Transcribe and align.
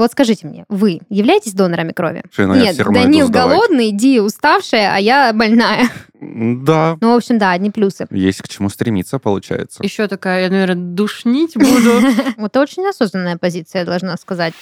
Вот 0.00 0.12
скажите 0.12 0.46
мне, 0.46 0.64
вы 0.70 1.02
являетесь 1.10 1.52
донорами 1.52 1.92
крови? 1.92 2.22
Что, 2.32 2.46
ну, 2.46 2.54
я 2.54 2.72
Нет, 2.72 2.78
Данил 2.78 3.28
голодный, 3.28 3.92
Ди 3.92 4.18
уставшая, 4.18 4.94
а 4.94 4.98
я 4.98 5.30
больная. 5.34 5.90
Да, 6.18 6.96
Ну, 7.02 7.12
в 7.12 7.16
общем, 7.16 7.36
да, 7.36 7.50
одни 7.50 7.70
плюсы. 7.70 8.06
есть 8.10 8.40
к 8.40 8.48
чему 8.48 8.70
стремиться, 8.70 9.18
получается. 9.18 9.82
Еще 9.82 10.08
такая, 10.08 10.44
я, 10.44 10.48
наверное, 10.48 10.94
душнить 10.94 11.54
буду. 11.54 12.00
Вот 12.38 12.52
это 12.52 12.60
очень 12.62 12.88
осознанная 12.88 13.36
позиция, 13.36 13.80
я 13.80 13.84
должна 13.84 14.16
сказать. 14.16 14.54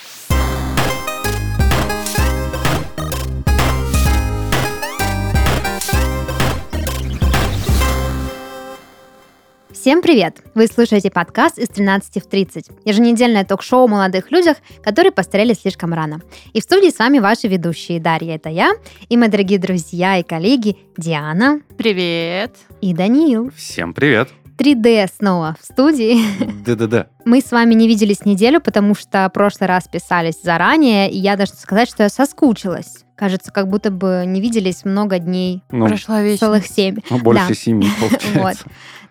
Всем 9.80 10.02
привет! 10.02 10.42
Вы 10.56 10.66
слушаете 10.66 11.08
подкаст 11.08 11.56
из 11.56 11.68
13 11.68 12.20
в 12.20 12.26
30. 12.26 12.66
Еженедельное 12.84 13.44
ток-шоу 13.44 13.84
о 13.84 13.86
молодых 13.86 14.32
людях, 14.32 14.56
которые 14.82 15.12
постарели 15.12 15.54
слишком 15.54 15.94
рано. 15.94 16.20
И 16.52 16.60
в 16.60 16.64
студии 16.64 16.90
с 16.90 16.98
вами 16.98 17.20
ваши 17.20 17.46
ведущие 17.46 18.00
Дарья, 18.00 18.34
это 18.34 18.48
я, 18.48 18.72
и 19.08 19.16
мои 19.16 19.28
дорогие 19.28 19.60
друзья 19.60 20.18
и 20.18 20.24
коллеги 20.24 20.78
Диана 20.96 21.60
Привет. 21.76 22.56
и 22.80 22.92
Даниил. 22.92 23.52
Всем 23.54 23.94
привет. 23.94 24.30
3D 24.58 25.08
снова 25.16 25.56
в 25.60 25.64
студии. 25.64 26.18
Да-да-да. 26.66 27.06
Мы 27.24 27.40
с 27.40 27.52
вами 27.52 27.74
не 27.74 27.86
виделись 27.86 28.24
неделю, 28.24 28.60
потому 28.60 28.96
что 28.96 29.28
в 29.28 29.32
прошлый 29.32 29.68
раз 29.68 29.86
писались 29.86 30.42
заранее, 30.42 31.08
и 31.08 31.16
я 31.16 31.36
должна 31.36 31.54
сказать, 31.56 31.88
что 31.88 32.02
я 32.02 32.08
соскучилась. 32.08 33.04
Кажется, 33.18 33.50
как 33.50 33.68
будто 33.68 33.90
бы 33.90 34.22
не 34.26 34.40
виделись 34.40 34.84
много 34.84 35.18
дней, 35.18 35.62
Ну, 35.70 35.86
Прошла 35.88 36.22
вечность. 36.22 36.40
целых 36.40 36.66
семь. 36.66 36.98
ну, 37.10 37.18
больше 37.18 37.48
Да. 37.48 37.54
семи, 37.54 37.88
получается. 38.00 38.64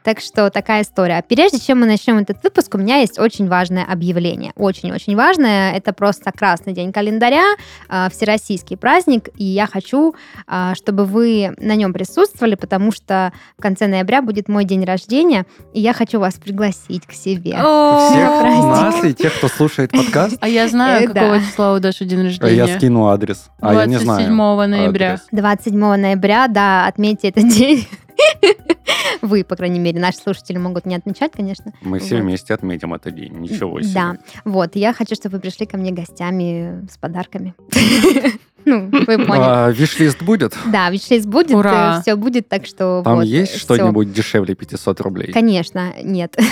Так 0.04 0.22
что 0.22 0.50
такая 0.50 0.84
история. 0.84 1.22
Прежде 1.28 1.60
чем 1.60 1.82
мы 1.82 1.86
начнем 1.86 2.18
этот 2.20 2.42
выпуск, 2.42 2.76
у 2.76 2.78
меня 2.78 2.96
есть 3.00 3.20
очень 3.20 3.50
важное 3.50 3.84
объявление. 3.84 4.54
Очень-очень 4.56 5.18
важное. 5.18 5.74
Это 5.74 5.92
просто 5.92 6.32
красный 6.32 6.72
день 6.72 6.94
календаря, 6.94 7.44
э, 7.90 8.08
всероссийский 8.10 8.78
праздник, 8.78 9.28
и 9.36 9.44
я 9.44 9.68
хочу, 9.68 10.16
э, 10.48 10.72
чтобы 10.76 11.04
вы 11.04 11.54
на 11.58 11.76
нем 11.76 11.92
присутствовали, 11.92 12.56
потому 12.56 12.94
что 12.94 13.34
в 13.58 13.62
конце 13.62 13.88
ноября 13.88 14.22
будет 14.22 14.48
мой 14.48 14.64
день 14.64 14.86
рождения, 14.86 15.46
и 15.74 15.82
я 15.82 15.92
хочу 15.92 16.22
вас 16.22 16.36
пригласить 16.36 17.06
к 17.06 17.12
себе. 17.12 17.58
О, 17.60 18.10
Всех 18.10 18.44
нас 18.64 19.04
и 19.04 19.14
тех, 19.14 19.36
кто 19.36 19.50
слушает 19.50 19.92
подкаст, 19.92 20.38
А 20.40 20.48
я 20.48 20.70
знаю, 20.70 21.10
Э, 21.10 21.14
какого 21.14 21.40
числа 21.42 21.74
у 21.74 21.80
Даши 21.80 22.06
день 22.06 22.22
а 22.22 22.24
рождения. 22.24 22.54
я 22.56 22.68
скину 22.78 23.08
адрес. 23.08 23.50
А 23.60 23.74
я 23.74 23.86
не 23.86 23.97
знаю. 24.00 24.28
27 24.28 24.66
ноября. 24.70 25.14
адрес. 25.14 25.28
27 25.32 25.78
ноября, 25.78 26.48
да, 26.48 26.88
отметьте 26.88 27.30
этот 27.30 27.48
день. 27.50 27.88
Вы, 29.22 29.44
по 29.44 29.56
крайней 29.56 29.80
мере, 29.80 30.00
наши 30.00 30.18
слушатели 30.20 30.58
могут 30.58 30.86
не 30.86 30.96
отмечать, 30.96 31.32
конечно. 31.34 31.74
Мы 31.82 32.00
все 32.00 32.16
Вот. 32.16 32.24
вместе 32.24 32.54
отметим 32.54 32.94
этот 32.94 33.16
день. 33.16 33.34
Ничего 33.34 33.82
себе. 33.82 33.94
Да, 33.94 34.18
вот, 34.46 34.76
я 34.76 34.94
хочу, 34.94 35.16
чтобы 35.16 35.36
вы 35.38 35.42
пришли 35.42 35.66
ко 35.66 35.78
мне 35.78 35.92
гостями 35.92 36.88
с 36.92 36.98
подарками. 36.98 37.54
Ну, 38.68 38.90
вы 38.92 39.06
поняли. 39.26 39.44
А, 39.46 39.70
Виш-лист 39.72 40.22
будет? 40.22 40.54
Да, 40.66 40.90
вишлист 40.90 41.26
будет, 41.26 41.52
Ура. 41.52 42.02
все 42.02 42.16
будет, 42.16 42.50
так 42.50 42.66
что 42.66 43.02
Там 43.06 43.16
вот, 43.16 43.22
есть 43.24 43.54
всё. 43.54 43.60
что-нибудь 43.60 44.12
дешевле 44.12 44.56
500 44.56 45.00
рублей? 45.02 45.32
Конечно, 45.32 45.94
нет. 46.04 46.36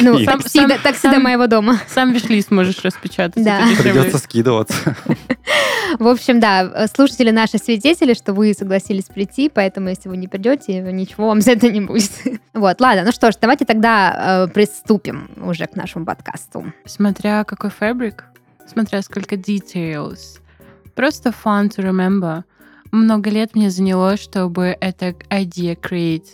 Ну, 0.00 0.18
сам- 0.24 0.40
сам- 0.42 1.22
моего 1.22 1.46
дома. 1.46 1.80
Сам 1.88 2.12
виш-лист 2.12 2.50
можешь 2.50 2.84
распечатать. 2.84 3.42
Да. 3.42 3.62
Придется 3.82 4.18
скидываться. 4.18 4.96
В 5.98 6.06
общем, 6.06 6.38
да, 6.40 6.86
слушатели 6.94 7.30
наши 7.30 7.58
свидетели, 7.58 8.12
что 8.14 8.32
вы 8.34 8.52
согласились 8.54 9.04
прийти, 9.04 9.48
поэтому 9.52 9.88
если 9.88 10.08
вы 10.08 10.16
не 10.18 10.28
придете, 10.28 10.80
ничего 10.92 11.28
вам 11.28 11.40
за 11.40 11.52
это 11.52 11.70
не 11.70 11.80
будет. 11.80 12.10
Вот, 12.52 12.80
ладно, 12.80 13.04
ну 13.06 13.12
что 13.12 13.30
ж, 13.30 13.36
давайте 13.40 13.64
тогда 13.64 14.46
э, 14.46 14.52
приступим 14.52 15.30
уже 15.42 15.66
к 15.66 15.76
нашему 15.76 16.04
подкасту. 16.04 16.72
Смотря 16.84 17.44
какой 17.44 17.70
фабрик, 17.70 18.24
смотря 18.70 19.00
сколько 19.02 19.36
details. 19.36 20.40
Просто 20.98 21.30
fun 21.30 21.68
to 21.68 21.84
remember. 21.84 22.42
Много 22.90 23.30
лет 23.30 23.54
мне 23.54 23.70
заняло, 23.70 24.16
чтобы 24.16 24.76
это 24.80 25.14
idea 25.30 25.76
create. 25.80 26.26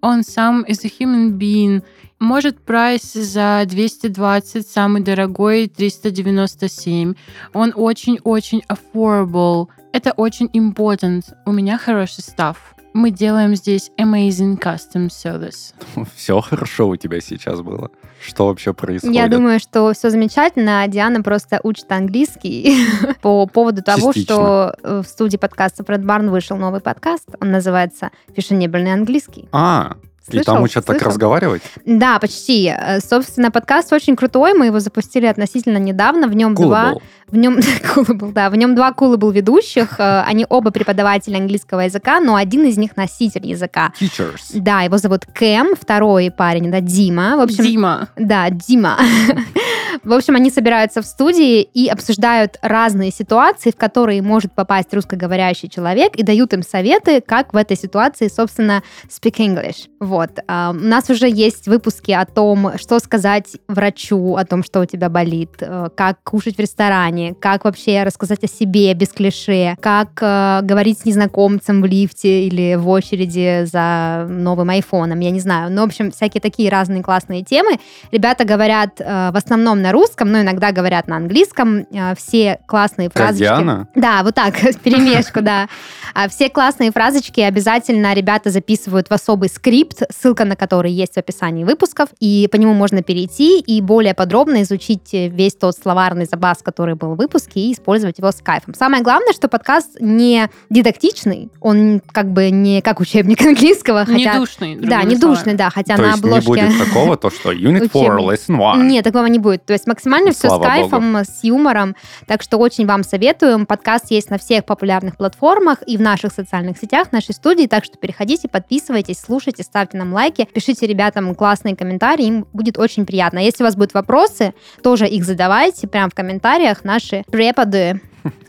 Он 0.00 0.22
сам 0.22 0.64
is 0.64 0.86
a 0.86 0.88
human 0.88 1.36
being. 1.36 1.82
Может, 2.18 2.58
прайс 2.60 3.12
за 3.12 3.62
220, 3.66 4.66
самый 4.66 5.02
дорогой 5.02 5.66
397. 5.66 7.14
Он 7.52 7.72
очень-очень 7.76 8.62
affordable. 8.70 9.68
Это 9.92 10.12
очень 10.12 10.46
important. 10.54 11.34
У 11.44 11.52
меня 11.52 11.76
хороший 11.76 12.22
став. 12.22 12.74
Мы 12.94 13.10
делаем 13.10 13.54
здесь 13.54 13.90
amazing 13.98 14.58
custom 14.58 15.08
service. 15.08 15.74
Все 16.16 16.40
хорошо 16.40 16.88
у 16.88 16.96
тебя 16.96 17.20
сейчас 17.20 17.60
было. 17.60 17.90
Что 18.20 18.46
вообще 18.46 18.72
происходит? 18.72 19.14
Я 19.14 19.28
думаю, 19.28 19.60
что 19.60 19.92
все 19.92 20.10
замечательно. 20.10 20.82
а 20.82 20.88
Диана 20.88 21.22
просто 21.22 21.60
учит 21.62 21.90
английский 21.92 22.86
по 23.22 23.46
поводу 23.46 23.82
того, 23.82 24.12
Частично. 24.12 24.34
что 24.34 24.74
э, 24.82 25.02
в 25.04 25.08
студии 25.08 25.36
подкаста 25.36 25.84
Фред 25.84 26.04
Барн 26.04 26.30
вышел 26.30 26.56
новый 26.56 26.80
подкаст. 26.80 27.28
Он 27.40 27.50
называется 27.50 28.10
«Фешенебельный 28.34 28.92
английский». 28.92 29.48
А, 29.52 29.96
и 30.28 30.32
Слышал? 30.32 30.54
там 30.54 30.62
учат 30.62 30.84
так 30.84 30.96
Слышал? 30.96 31.08
разговаривать? 31.10 31.62
Да, 31.84 32.18
почти. 32.18 32.66
Э, 32.76 33.00
Собственно, 33.00 33.50
подкаст 33.50 33.92
очень 33.92 34.16
крутой. 34.16 34.54
Мы 34.54 34.66
его 34.66 34.80
запустили 34.80 35.26
относительно 35.26 35.78
недавно. 35.78 36.26
В 36.28 36.34
нем 36.34 36.54
два... 36.54 36.92
Coolable. 36.94 37.02
В 37.28 37.36
нем 37.36 37.58
был, 38.18 38.30
да. 38.32 38.50
В 38.50 38.56
нем 38.56 38.74
два 38.76 38.92
кулы 38.92 39.16
был 39.16 39.30
ведущих. 39.32 39.98
Э, 39.98 40.22
Они 40.26 40.46
оба 40.48 40.70
преподаватели 40.70 41.34
английского 41.36 41.80
языка, 41.80 42.20
но 42.20 42.36
один 42.36 42.64
из 42.66 42.76
них 42.76 42.96
носитель 42.96 43.46
языка. 43.46 43.92
Teachers. 44.00 44.50
Да, 44.54 44.82
его 44.82 44.98
зовут 44.98 45.26
Кэм, 45.32 45.74
второй 45.80 46.30
парень, 46.30 46.70
да, 46.70 46.80
Дима. 46.80 47.36
В 47.36 47.40
общем, 47.40 47.64
Дима. 47.64 48.08
да, 48.16 48.48
Дима. 48.50 48.98
В 50.04 50.12
общем, 50.12 50.36
они 50.36 50.50
собираются 50.50 51.02
в 51.02 51.06
студии 51.06 51.62
и 51.62 51.88
обсуждают 51.88 52.58
разные 52.62 53.10
ситуации, 53.10 53.70
в 53.70 53.76
которые 53.76 54.22
может 54.22 54.52
попасть 54.52 54.92
русскоговорящий 54.92 55.68
человек, 55.68 56.16
и 56.16 56.22
дают 56.22 56.52
им 56.52 56.62
советы, 56.62 57.20
как 57.20 57.52
в 57.52 57.56
этой 57.56 57.76
ситуации, 57.76 58.28
собственно, 58.28 58.82
speak 59.08 59.36
English. 59.36 59.88
Вот. 60.00 60.30
А, 60.46 60.70
У 60.70 60.74
нас 60.74 61.10
уже 61.10 61.28
есть 61.28 61.66
выпуски 61.66 62.12
о 62.12 62.24
том, 62.24 62.78
что 62.78 62.98
сказать 62.98 63.56
врачу, 63.68 64.36
о 64.36 64.44
том, 64.44 64.62
что 64.62 64.80
у 64.80 64.84
тебя 64.84 65.08
болит, 65.08 65.50
э, 65.60 65.88
как 65.94 66.22
кушать 66.22 66.56
в 66.56 66.60
ресторане, 66.60 67.34
как 67.34 67.64
вообще 67.64 68.02
рассказать 68.02 68.44
о 68.44 68.48
себе 68.48 68.92
без 68.94 69.08
клише, 69.08 69.76
как 69.80 70.10
э, 70.20 70.60
говорить 70.62 71.00
с 71.00 71.04
незнакомцем 71.04 71.82
в 71.82 71.86
лифте 71.86 72.46
или 72.46 72.74
в 72.74 72.88
очереди 72.88 73.64
за 73.64 74.26
новым 74.28 74.70
айфоном, 74.70 75.20
я 75.20 75.30
не 75.30 75.40
знаю. 75.40 75.70
Ну, 75.70 75.82
в 75.82 75.86
общем, 75.86 76.10
всякие 76.10 76.40
такие 76.40 76.70
разные 76.70 77.02
классные 77.02 77.42
темы. 77.42 77.78
Ребята 78.10 78.44
говорят 78.44 79.00
э, 79.00 79.30
в 79.32 79.36
основном 79.36 79.82
на 79.86 79.92
русском, 79.92 80.32
но 80.32 80.40
иногда 80.40 80.72
говорят 80.72 81.06
на 81.06 81.16
английском. 81.16 81.86
Э, 81.92 82.14
все 82.16 82.58
классные 82.66 83.08
Как 83.08 83.18
фразочки. 83.18 83.44
Диана? 83.44 83.88
Да, 83.94 84.22
вот 84.24 84.34
так, 84.34 84.54
перемешку, 84.82 85.42
да. 85.42 85.68
А 86.14 86.28
Все 86.28 86.48
классные 86.48 86.90
фразочки 86.90 87.40
обязательно 87.40 88.14
ребята 88.14 88.50
записывают 88.50 89.08
в 89.08 89.12
особый 89.12 89.48
скрипт, 89.48 90.02
ссылка 90.10 90.44
на 90.44 90.56
который 90.56 90.90
есть 90.90 91.14
в 91.14 91.18
описании 91.18 91.64
выпусков, 91.64 92.08
и 92.18 92.48
по 92.50 92.56
нему 92.56 92.74
можно 92.74 93.02
перейти 93.02 93.60
и 93.60 93.80
более 93.80 94.14
подробно 94.14 94.62
изучить 94.62 95.12
весь 95.12 95.54
тот 95.54 95.76
словарный 95.76 96.24
запас, 96.24 96.62
который 96.62 96.94
был 96.94 97.14
в 97.14 97.18
выпуске, 97.18 97.60
и 97.60 97.72
использовать 97.72 98.18
его 98.18 98.32
с 98.32 98.36
кайфом. 98.42 98.74
Самое 98.74 99.02
главное, 99.02 99.32
что 99.32 99.48
подкаст 99.48 100.00
не 100.00 100.48
дидактичный, 100.70 101.50
он 101.60 102.00
как 102.12 102.32
бы 102.32 102.50
не 102.50 102.80
как 102.82 102.98
учебник 103.00 103.40
английского, 103.46 104.04
Не 104.08 104.24
хотя... 104.24 104.38
душный. 104.38 104.76
Да, 104.76 105.02
не 105.04 105.16
душный, 105.16 105.54
да, 105.54 105.70
хотя 105.70 105.96
То 105.96 106.02
на 106.02 106.06
есть 106.08 106.24
не 106.24 106.30
обложке... 106.30 106.66
будет 106.66 106.78
такого, 106.78 107.16
то 107.16 107.30
что 107.30 107.52
Unit 107.66 107.86
4, 107.86 108.12
Учебник. 108.12 108.26
Lesson 108.26 108.72
1. 108.74 108.88
Нет, 108.88 109.04
такого 109.04 109.26
не 109.26 109.38
будет. 109.38 109.65
То 109.66 109.72
есть 109.72 109.86
максимально 109.86 110.30
все 110.30 110.48
с 110.48 110.50
Слава 110.50 110.64
кайфом, 110.64 111.16
с 111.16 111.42
юмором. 111.42 111.96
Так 112.26 112.42
что 112.42 112.58
очень 112.58 112.86
вам 112.86 113.02
советуем. 113.02 113.66
Подкаст 113.66 114.10
есть 114.10 114.30
на 114.30 114.38
всех 114.38 114.64
популярных 114.64 115.16
платформах 115.16 115.78
и 115.86 115.96
в 115.96 116.00
наших 116.00 116.32
социальных 116.32 116.78
сетях 116.78 117.12
нашей 117.12 117.34
студии. 117.34 117.66
Так 117.66 117.84
что 117.84 117.98
переходите, 117.98 118.48
подписывайтесь, 118.48 119.20
слушайте, 119.20 119.62
ставьте 119.62 119.98
нам 119.98 120.12
лайки, 120.12 120.48
пишите 120.52 120.86
ребятам 120.86 121.34
классные 121.34 121.76
комментарии. 121.76 122.26
Им 122.26 122.46
будет 122.52 122.78
очень 122.78 123.04
приятно. 123.04 123.40
А 123.40 123.42
Если 123.42 123.62
у 123.62 123.66
вас 123.66 123.74
будут 123.74 123.94
вопросы, 123.94 124.54
тоже 124.82 125.06
их 125.06 125.24
задавайте 125.24 125.88
прямо 125.88 126.10
в 126.10 126.14
комментариях. 126.14 126.84
Наши 126.84 127.24
преподы 127.30 128.00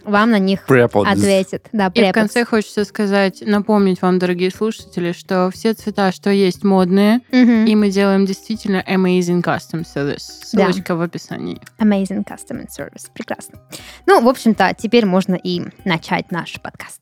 вам 0.04 0.32
на 0.32 0.40
них 0.40 0.62
Prepods. 0.68 1.08
ответят. 1.08 1.68
Да, 1.72 1.92
И 1.94 2.04
в 2.10 2.12
конце 2.12 2.46
хочется 2.46 2.86
сказать, 2.86 3.44
напомнить 3.46 4.02
вам, 4.02 4.20
дорогие 4.20 4.52
слушатели, 4.52 5.12
что 5.12 5.50
все 5.54 5.74
цвета, 5.74 6.12
что 6.12 6.30
есть, 6.30 6.64
модные, 6.64 7.22
Мгм. 7.32 7.66
и 7.66 7.76
мы 7.76 7.90
делаем 7.90 8.26
действительно 8.26 8.84
amazing 8.88 9.42
custom 9.44 9.84
service. 9.86 10.28
Да. 10.54 10.70
Ссылочка 10.72 10.96
в 10.96 11.02
описании. 11.02 11.60
Amazing 11.80 12.24
Customer 12.26 12.66
Service. 12.68 13.08
Прекрасно. 13.14 13.60
Ну, 14.06 14.22
в 14.22 14.28
общем-то, 14.28 14.74
теперь 14.78 15.06
можно 15.06 15.36
и 15.36 15.62
начать 15.86 16.32
наш 16.32 16.60
подкаст. 16.62 17.02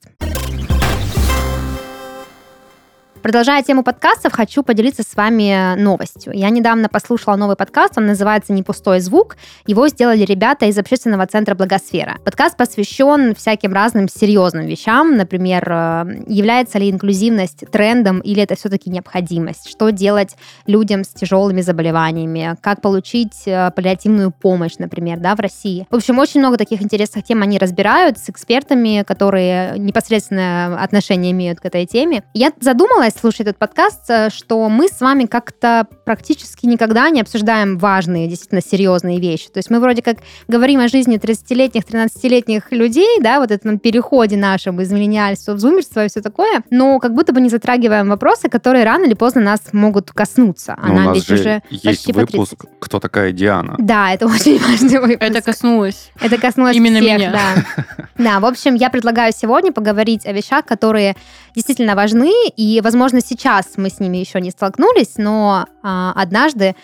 Продолжая 3.26 3.64
тему 3.64 3.82
подкастов, 3.84 4.34
хочу 4.34 4.62
поделиться 4.62 5.02
с 5.02 5.16
вами 5.16 5.74
новостью. 5.82 6.32
Я 6.32 6.52
недавно 6.52 6.90
послушала 6.90 7.36
новый 7.36 7.56
подкаст, 7.56 7.98
он 7.98 8.06
называется 8.06 8.54
«Не 8.54 8.62
пустой 8.62 9.00
звук». 9.00 9.38
Его 9.66 9.88
сделали 9.88 10.24
ребята 10.24 10.68
из 10.68 10.78
общественного 10.78 11.26
центра 11.26 11.56
«Благосфера». 11.56 12.20
Подкаст 12.24 12.56
посвящен 12.56 13.34
всяким 13.34 13.74
разным 13.74 14.08
серьезным 14.08 14.68
вещам, 14.68 15.18
например, 15.18 15.68
э, 15.68 16.24
является 16.28 16.78
ли 16.78 16.92
инклюзивность 16.92 17.64
трендом 17.72 18.20
или 18.20 18.44
это 18.44 18.56
все-таки 18.56 18.92
необходимость, 18.92 19.72
что 19.72 19.90
делать 19.90 20.36
людям 20.68 21.04
с 21.04 21.08
тяжелыми 21.08 21.62
заболеваниями, 21.62 22.56
как 22.62 22.82
получить 22.82 23.48
э, 23.48 23.72
паллиативную 23.76 24.30
помощь, 24.30 24.78
например, 24.78 25.18
да, 25.18 25.36
в 25.36 25.40
России. 25.40 25.88
В 25.90 25.96
общем, 25.96 26.20
очень 26.20 26.42
много 26.42 26.58
таких 26.58 26.84
интересных 26.84 27.24
тем 27.24 27.42
они 27.42 27.58
разбирают 27.58 28.20
с 28.20 28.30
экспертами, 28.30 29.02
которые 29.02 29.80
непосредственно 29.80 30.80
отношение 30.80 31.32
имеют 31.32 31.60
к 31.60 31.66
этой 31.66 31.88
теме. 31.88 32.24
Я 32.36 32.52
задумалась, 32.62 33.15
слушая 33.20 33.48
этот 33.48 33.58
подкаст, 33.58 34.10
э, 34.10 34.30
что 34.30 34.68
мы 34.70 34.88
с 34.88 35.00
вами 35.02 35.26
как-то 35.26 35.88
практически 36.06 36.66
никогда 36.66 37.10
не 37.10 37.22
обсуждаем 37.22 37.78
важные, 37.78 38.28
действительно 38.28 38.62
серьезные 38.62 39.20
вещи. 39.20 39.50
То 39.50 39.58
есть 39.60 39.70
мы 39.70 39.80
вроде 39.80 40.02
как 40.02 40.18
говорим 40.48 40.80
о 40.80 40.88
жизни 40.88 41.18
30-летних, 41.18 41.84
13-летних 41.84 42.72
людей, 42.72 43.20
да, 43.22 43.40
вот 43.40 43.52
этом 43.52 43.80
переходе 43.80 44.38
нашем 44.38 44.82
из 44.82 44.92
миллениальства 44.92 45.54
в 45.54 45.60
зумерство 45.60 46.06
и 46.06 46.10
все 46.10 46.22
такое, 46.22 46.64
но 46.70 47.00
как 47.00 47.14
будто 47.14 47.34
бы 47.34 47.42
не 47.42 47.50
затрагиваем 47.50 48.10
вопросы, 48.10 48.50
которые 48.50 48.84
рано 48.84 49.06
или 49.06 49.14
поздно 49.14 49.42
нас 49.42 49.62
могут 49.72 50.12
коснуться. 50.12 50.78
Но 50.82 50.88
у 50.88 50.92
Она 50.92 51.06
нас 51.06 51.16
ведь 51.16 51.28
же 51.28 51.34
уже 51.36 51.62
есть 51.70 51.84
почти 51.84 52.14
по 52.14 52.20
30. 52.20 52.34
выпуск 52.34 52.66
«Кто 52.80 53.00
такая 53.00 53.32
Диана?». 53.32 53.76
Да, 53.78 54.14
это 54.14 54.26
очень 54.28 54.60
важный 54.60 55.00
выпуск. 55.00 55.22
Это 55.22 55.42
коснулось. 55.42 56.12
Это 56.22 56.38
коснулось 56.38 56.76
Именно 56.76 57.00
всех, 57.00 57.20
меня. 57.20 57.32
да. 57.32 57.96
Да, 58.18 58.40
в 58.40 58.46
общем, 58.46 58.76
я 58.76 58.90
предлагаю 58.90 59.34
сегодня 59.36 59.72
поговорить 59.72 60.26
о 60.26 60.32
вещах, 60.32 60.66
которые 60.66 61.16
действительно 61.54 61.96
важны, 61.96 62.32
и, 62.56 62.82
возможно, 62.82 63.05
сейчас 63.22 63.74
мы 63.78 63.90
с 63.90 64.00
ними 64.00 64.18
еще 64.18 64.42
не 64.42 64.52
столкнулись, 64.52 65.14
но 65.18 65.66
а, 65.84 66.14
однажды, 66.16 66.76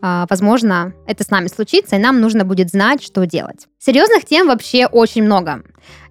а, 0.00 0.26
возможно, 0.28 0.92
это 1.06 1.24
с 1.24 1.30
нами 1.30 1.48
случится, 1.48 1.96
и 1.96 1.98
нам 1.98 2.20
нужно 2.20 2.44
будет 2.44 2.70
знать, 2.70 3.02
что 3.02 3.26
делать. 3.26 3.66
Серьезных 3.78 4.24
тем 4.24 4.48
вообще 4.48 4.86
очень 4.86 5.22
много. 5.22 5.62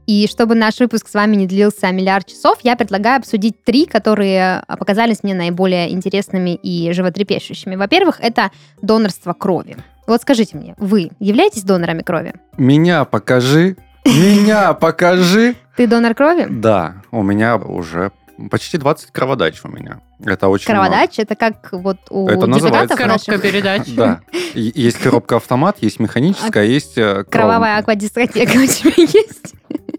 И 0.07 0.25
чтобы 0.27 0.55
наш 0.55 0.79
выпуск 0.79 1.09
с 1.09 1.13
вами 1.13 1.35
не 1.35 1.47
длился 1.47 1.91
миллиард 1.91 2.27
часов, 2.27 2.59
я 2.63 2.77
предлагаю 2.77 3.19
обсудить 3.19 3.63
три, 3.65 3.85
которые 3.85 4.63
показались 4.67 5.21
мне 5.21 5.33
наиболее 5.33 5.91
интересными 5.91 6.55
и 6.55 6.93
животрепещущими. 6.93 7.75
Во-первых, 7.75 8.19
это 8.21 8.51
донорство 8.81 9.33
крови. 9.33 9.75
Вот 10.07 10.21
скажите 10.21 10.55
мне, 10.55 10.75
вы 10.77 11.11
являетесь 11.19 11.63
донорами 11.63 12.03
крови? 12.03 12.33
Меня 12.57 13.03
покажи, 13.03 13.75
меня 14.05 14.73
покажи. 14.73 15.55
Ты 15.75 15.87
донор 15.87 16.15
крови? 16.15 16.47
Да, 16.49 17.03
у 17.11 17.21
меня 17.21 17.57
уже 17.57 18.13
почти 18.49 18.77
20 18.77 19.11
кроводач 19.11 19.59
у 19.63 19.67
меня. 19.67 20.01
Это 20.23 20.47
очень 20.47 20.71
много. 20.71 20.87
Кроводач 20.89 21.19
это 21.19 21.35
как 21.35 21.69
вот 21.71 21.97
у 22.09 22.27
Это 22.27 22.47
называется 22.47 22.95
депутатов 22.95 22.97
Коробка 22.97 23.31
наших? 23.31 23.41
передач. 23.41 23.87
Да. 23.95 24.21
Есть 24.53 24.97
коробка-автомат, 24.99 25.77
есть 25.81 25.99
механическая, 25.99 26.65
есть 26.65 26.97
э, 26.97 27.23
Кровавая 27.29 27.77
аквадискотека 27.79 28.51
у 28.57 28.65
тебя 28.65 28.93
есть? 28.97 29.53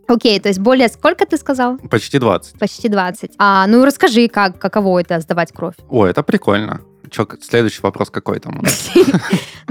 Окей, 0.08 0.40
то 0.40 0.48
есть 0.48 0.60
более 0.60 0.88
сколько 0.88 1.26
ты 1.26 1.36
сказал? 1.36 1.76
Почти 1.90 2.18
20. 2.18 2.58
Почти 2.58 2.88
20. 2.88 3.32
А, 3.38 3.66
ну 3.66 3.84
расскажи, 3.84 4.28
как, 4.28 4.58
каково 4.58 5.00
это 5.00 5.20
сдавать 5.20 5.52
кровь? 5.52 5.74
О, 5.88 6.06
это 6.06 6.22
прикольно. 6.22 6.80
К- 7.08 7.38
следующий 7.42 7.80
вопрос 7.82 8.10
какой 8.10 8.40
там? 8.40 8.62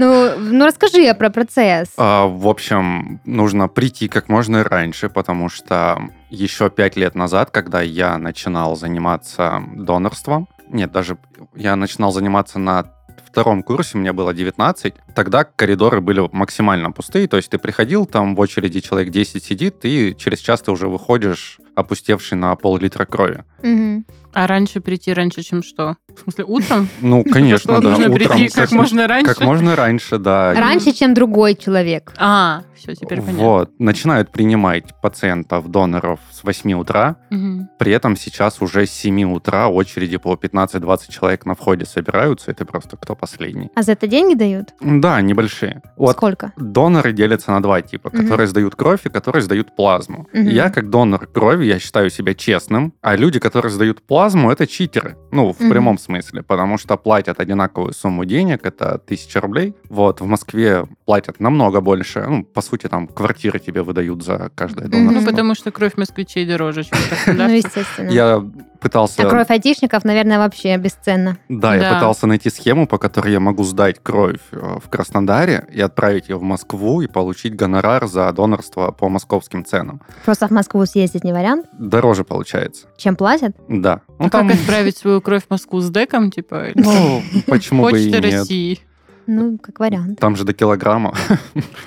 Ну, 0.00 0.38
ну 0.38 0.64
расскажи 0.64 1.12
про 1.14 1.28
процесс. 1.28 1.88
А, 1.96 2.26
В 2.28 2.46
общем, 2.46 3.20
нужно 3.24 3.66
прийти 3.66 4.06
как 4.06 4.28
можно 4.28 4.62
раньше, 4.62 5.08
потому 5.08 5.48
что 5.48 6.00
еще 6.30 6.70
пять 6.70 6.96
лет 6.96 7.16
назад, 7.16 7.50
когда 7.50 7.82
я 7.82 8.16
начинал 8.16 8.76
заниматься 8.76 9.60
донорством, 9.74 10.48
нет, 10.68 10.92
даже 10.92 11.18
я 11.56 11.74
начинал 11.74 12.12
заниматься 12.12 12.60
на 12.60 12.92
втором 13.26 13.62
курсе, 13.62 13.98
мне 13.98 14.12
было 14.12 14.32
19, 14.32 14.94
тогда 15.14 15.44
коридоры 15.44 16.00
были 16.00 16.28
максимально 16.32 16.92
пустые, 16.92 17.26
то 17.28 17.36
есть 17.36 17.50
ты 17.50 17.58
приходил, 17.58 18.06
там 18.06 18.34
в 18.34 18.40
очереди 18.40 18.80
человек 18.80 19.10
10 19.12 19.42
сидит, 19.42 19.84
и 19.84 20.14
через 20.16 20.38
час 20.38 20.62
ты 20.62 20.70
уже 20.70 20.88
выходишь 20.88 21.58
опустевший 21.78 22.36
на 22.36 22.54
пол-литра 22.56 23.04
крови. 23.04 23.44
А 24.34 24.46
раньше 24.46 24.80
прийти 24.80 25.14
раньше, 25.14 25.42
чем 25.42 25.62
что? 25.62 25.96
В 26.14 26.20
смысле, 26.20 26.44
утром? 26.44 26.88
Ну, 27.00 27.24
конечно, 27.24 27.80
да, 27.80 27.88
нужно 27.90 28.10
прийти 28.10 28.48
как 28.48 28.70
можно 28.72 29.08
раньше? 29.08 29.34
Как 29.34 29.40
можно 29.40 29.74
раньше, 29.74 30.18
да. 30.18 30.54
Раньше, 30.54 30.92
чем 30.92 31.14
другой 31.14 31.54
человек. 31.54 32.12
А, 32.18 32.62
все, 32.76 32.94
теперь 32.94 33.20
понятно. 33.20 33.42
Вот. 33.42 33.80
Начинают 33.80 34.30
принимать 34.30 35.00
пациентов, 35.00 35.68
доноров 35.70 36.20
с 36.30 36.44
8 36.44 36.72
утра. 36.74 37.16
При 37.78 37.92
этом 37.92 38.16
сейчас 38.16 38.60
уже 38.60 38.86
с 38.86 38.90
7 38.90 39.32
утра 39.32 39.68
очереди 39.68 40.18
по 40.18 40.34
15-20 40.34 41.10
человек 41.10 41.46
на 41.46 41.54
входе 41.54 41.84
собираются. 41.84 42.50
Это 42.50 42.64
просто 42.64 42.96
кто 42.96 43.14
последний. 43.16 43.70
А 43.74 43.82
за 43.82 43.92
это 43.92 44.06
деньги 44.06 44.34
дают? 44.34 44.74
Да, 44.80 45.20
небольшие. 45.20 45.82
Сколько? 46.10 46.52
доноры 46.56 47.12
делятся 47.12 47.50
на 47.50 47.62
два 47.62 47.80
типа, 47.82 48.10
которые 48.10 48.46
сдают 48.46 48.76
кровь 48.76 49.00
и 49.04 49.08
которые 49.08 49.42
сдают 49.42 49.74
плазму. 49.74 50.28
Я 50.32 50.70
как 50.70 50.90
донор 50.90 51.26
крови, 51.26 51.66
я 51.68 51.78
считаю 51.78 52.10
себя 52.10 52.34
честным, 52.34 52.92
а 53.02 53.16
люди, 53.16 53.38
которые 53.38 53.70
сдают 53.70 54.02
плазму, 54.02 54.50
это 54.50 54.66
читеры. 54.66 55.16
Ну, 55.32 55.52
в 55.52 55.60
Мгм. 55.60 55.70
прямом 55.70 55.98
смысле, 55.98 56.42
потому 56.42 56.78
что 56.78 56.96
платят 56.96 57.40
одинаковую 57.40 57.92
сумму 57.92 58.24
денег, 58.24 58.60
это 58.66 58.98
1000 58.98 59.40
рублей. 59.40 59.74
Вот, 59.88 60.20
в 60.20 60.26
Москве 60.26 60.86
платят 61.04 61.40
намного 61.40 61.80
больше. 61.80 62.24
Ну, 62.28 62.44
по 62.44 62.60
сути, 62.62 62.88
там 62.88 63.06
квартиры 63.06 63.58
тебе 63.58 63.82
выдают 63.82 64.22
за 64.22 64.50
каждое 64.54 64.88
Мгм. 64.88 64.98
Ну, 64.98 65.06
донорство. 65.08 65.30
потому 65.30 65.54
что 65.54 65.70
кровь 65.70 65.96
москвичей 65.96 66.46
дороже, 66.46 66.84
чем 66.84 66.98
Ну, 67.36 67.48
естественно. 67.54 68.10
Я 68.10 68.44
пытался... 68.80 69.22
А 69.26 69.30
кровь 69.30 69.50
айтишников, 69.50 70.04
наверное, 70.04 70.38
вообще 70.38 70.76
бесценна. 70.76 71.38
Да, 71.48 71.74
я 71.74 71.80
Да. 71.80 71.94
пытался 71.94 72.26
найти 72.26 72.50
схему, 72.50 72.86
по 72.86 72.98
которой 72.98 73.32
я 73.32 73.40
могу 73.40 73.64
сдать 73.64 73.96
кровь 74.02 74.40
э, 74.52 74.78
в 74.84 74.88
Краснодаре 74.88 75.66
и 75.72 75.80
отправить 75.80 76.28
ее 76.28 76.36
в 76.36 76.42
Москву 76.42 77.00
и 77.02 77.06
получить 77.06 77.54
гонорар 77.56 78.06
за 78.06 78.30
донорство 78.32 78.90
по 78.92 79.08
московским 79.08 79.64
ценам. 79.64 80.00
Просто 80.24 80.48
в 80.48 80.50
Москву 80.50 80.84
съездить 80.86 81.24
не 81.24 81.32
вариант. 81.32 81.66
Дороже 81.78 82.24
получается. 82.24 82.86
Чем 82.96 83.16
платят? 83.16 83.56
Да. 83.68 84.00
Ну, 84.18 84.26
А 84.26 84.30
как 84.30 84.50
отправить 84.50 84.96
свою 84.96 85.20
кровь 85.20 85.44
в 85.46 85.50
Москву 85.50 85.80
с 85.80 85.90
деком, 85.90 86.30
типа? 86.30 86.68
Ну, 86.74 87.22
почему 87.46 87.84
бы 87.84 87.90
и 87.90 88.10
Почта 88.10 88.20
нет. 88.22 88.32
России. 88.40 88.78
Ну, 89.30 89.58
как 89.58 89.78
вариант. 89.78 90.18
Там 90.18 90.36
же 90.36 90.44
до 90.44 90.54
килограмма. 90.54 91.14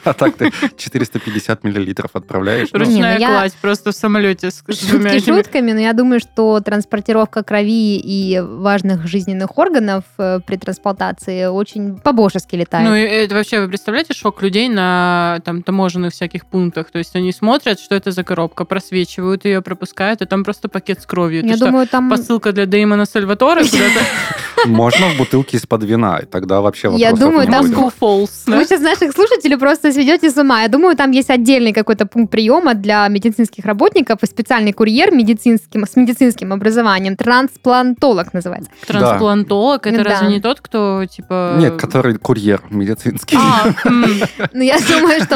А 0.04 0.14
так 0.14 0.36
ты 0.36 0.52
450 0.78 1.64
миллилитров 1.64 2.12
отправляешь. 2.14 2.70
Ну, 2.72 2.80
Не, 2.80 2.86
Ручная 2.86 3.20
ну 3.20 3.26
кладь 3.26 3.54
просто 3.54 3.92
в 3.92 3.96
самолете 3.96 4.50
Шутки 4.52 5.20
шутками, 5.20 5.72
но 5.72 5.80
я 5.80 5.94
думаю, 5.94 6.20
что 6.20 6.60
транспортировка 6.60 7.44
крови 7.44 7.98
и 7.98 8.40
важных 8.40 9.08
жизненных 9.08 9.58
органов 9.58 10.04
э, 10.18 10.40
при 10.46 10.58
трансплантации 10.58 11.46
очень 11.46 11.98
по-божески 11.98 12.56
летает. 12.56 12.88
Ну, 12.88 12.96
и 12.96 13.02
это 13.02 13.36
вообще, 13.36 13.62
вы 13.62 13.70
представляете 13.70 14.14
шок 14.14 14.42
людей 14.44 14.70
на 14.70 15.40
там 15.44 15.64
таможенных 15.64 16.14
всяких 16.14 16.46
пунктах? 16.46 16.92
То 16.92 17.00
есть 17.00 17.16
они 17.16 17.32
смотрят, 17.32 17.80
что 17.80 17.96
это 17.96 18.12
за 18.12 18.24
коробка, 18.24 18.66
просвечивают 18.66 19.46
ее, 19.46 19.62
пропускают, 19.62 20.22
и 20.22 20.26
там 20.26 20.44
просто 20.44 20.70
пакет 20.70 21.02
с 21.02 21.06
кровью. 21.08 21.46
я 21.46 21.58
думаю, 21.58 21.88
там... 21.88 22.10
посылка 22.10 22.52
для 22.52 22.68
Дэймона 22.68 23.06
Сальватора 23.06 23.64
куда-то? 23.64 24.68
Можно 24.68 25.10
в 25.10 25.18
бутылке 25.18 25.58
из-под 25.58 25.84
вина, 25.84 26.20
и 26.20 26.26
тогда 26.26 26.62
вообще 26.62 26.90
вопросов 26.90 27.31
думаю, 27.32 27.48
там 27.48 27.92
Falls, 28.00 28.30
да? 28.48 28.58
Вы 28.58 28.66
сейчас 28.66 28.82
наших 28.82 29.12
слушателей 29.14 29.58
просто 29.58 29.92
сведете 29.92 30.30
с 30.30 30.38
ума. 30.38 30.62
Я 30.62 30.68
думаю, 30.68 30.96
там 30.96 31.12
есть 31.12 31.30
отдельный 31.30 31.74
какой-то 31.74 32.06
пункт 32.06 32.32
приема 32.32 32.74
для 32.74 33.08
медицинских 33.08 33.66
работников 33.66 34.24
и 34.24 34.26
специальный 34.26 34.74
курьер 34.74 35.12
медицинским, 35.12 35.86
с 35.86 35.96
медицинским 35.96 36.54
образованием. 36.54 37.16
Трансплантолог 37.16 38.34
называется. 38.34 38.70
Трансплантолог, 38.88 39.86
это 39.88 40.04
Да. 40.04 40.10
разве 40.10 40.28
не 40.28 40.40
тот, 40.42 40.62
кто, 40.62 41.06
типа... 41.06 41.56
Нет, 41.58 41.78
который 41.78 42.18
курьер 42.18 42.62
медицинский. 42.70 43.38
А, 43.38 43.74
Ну, 44.54 44.62
я 44.62 44.78
думаю, 44.80 45.22
что 45.22 45.36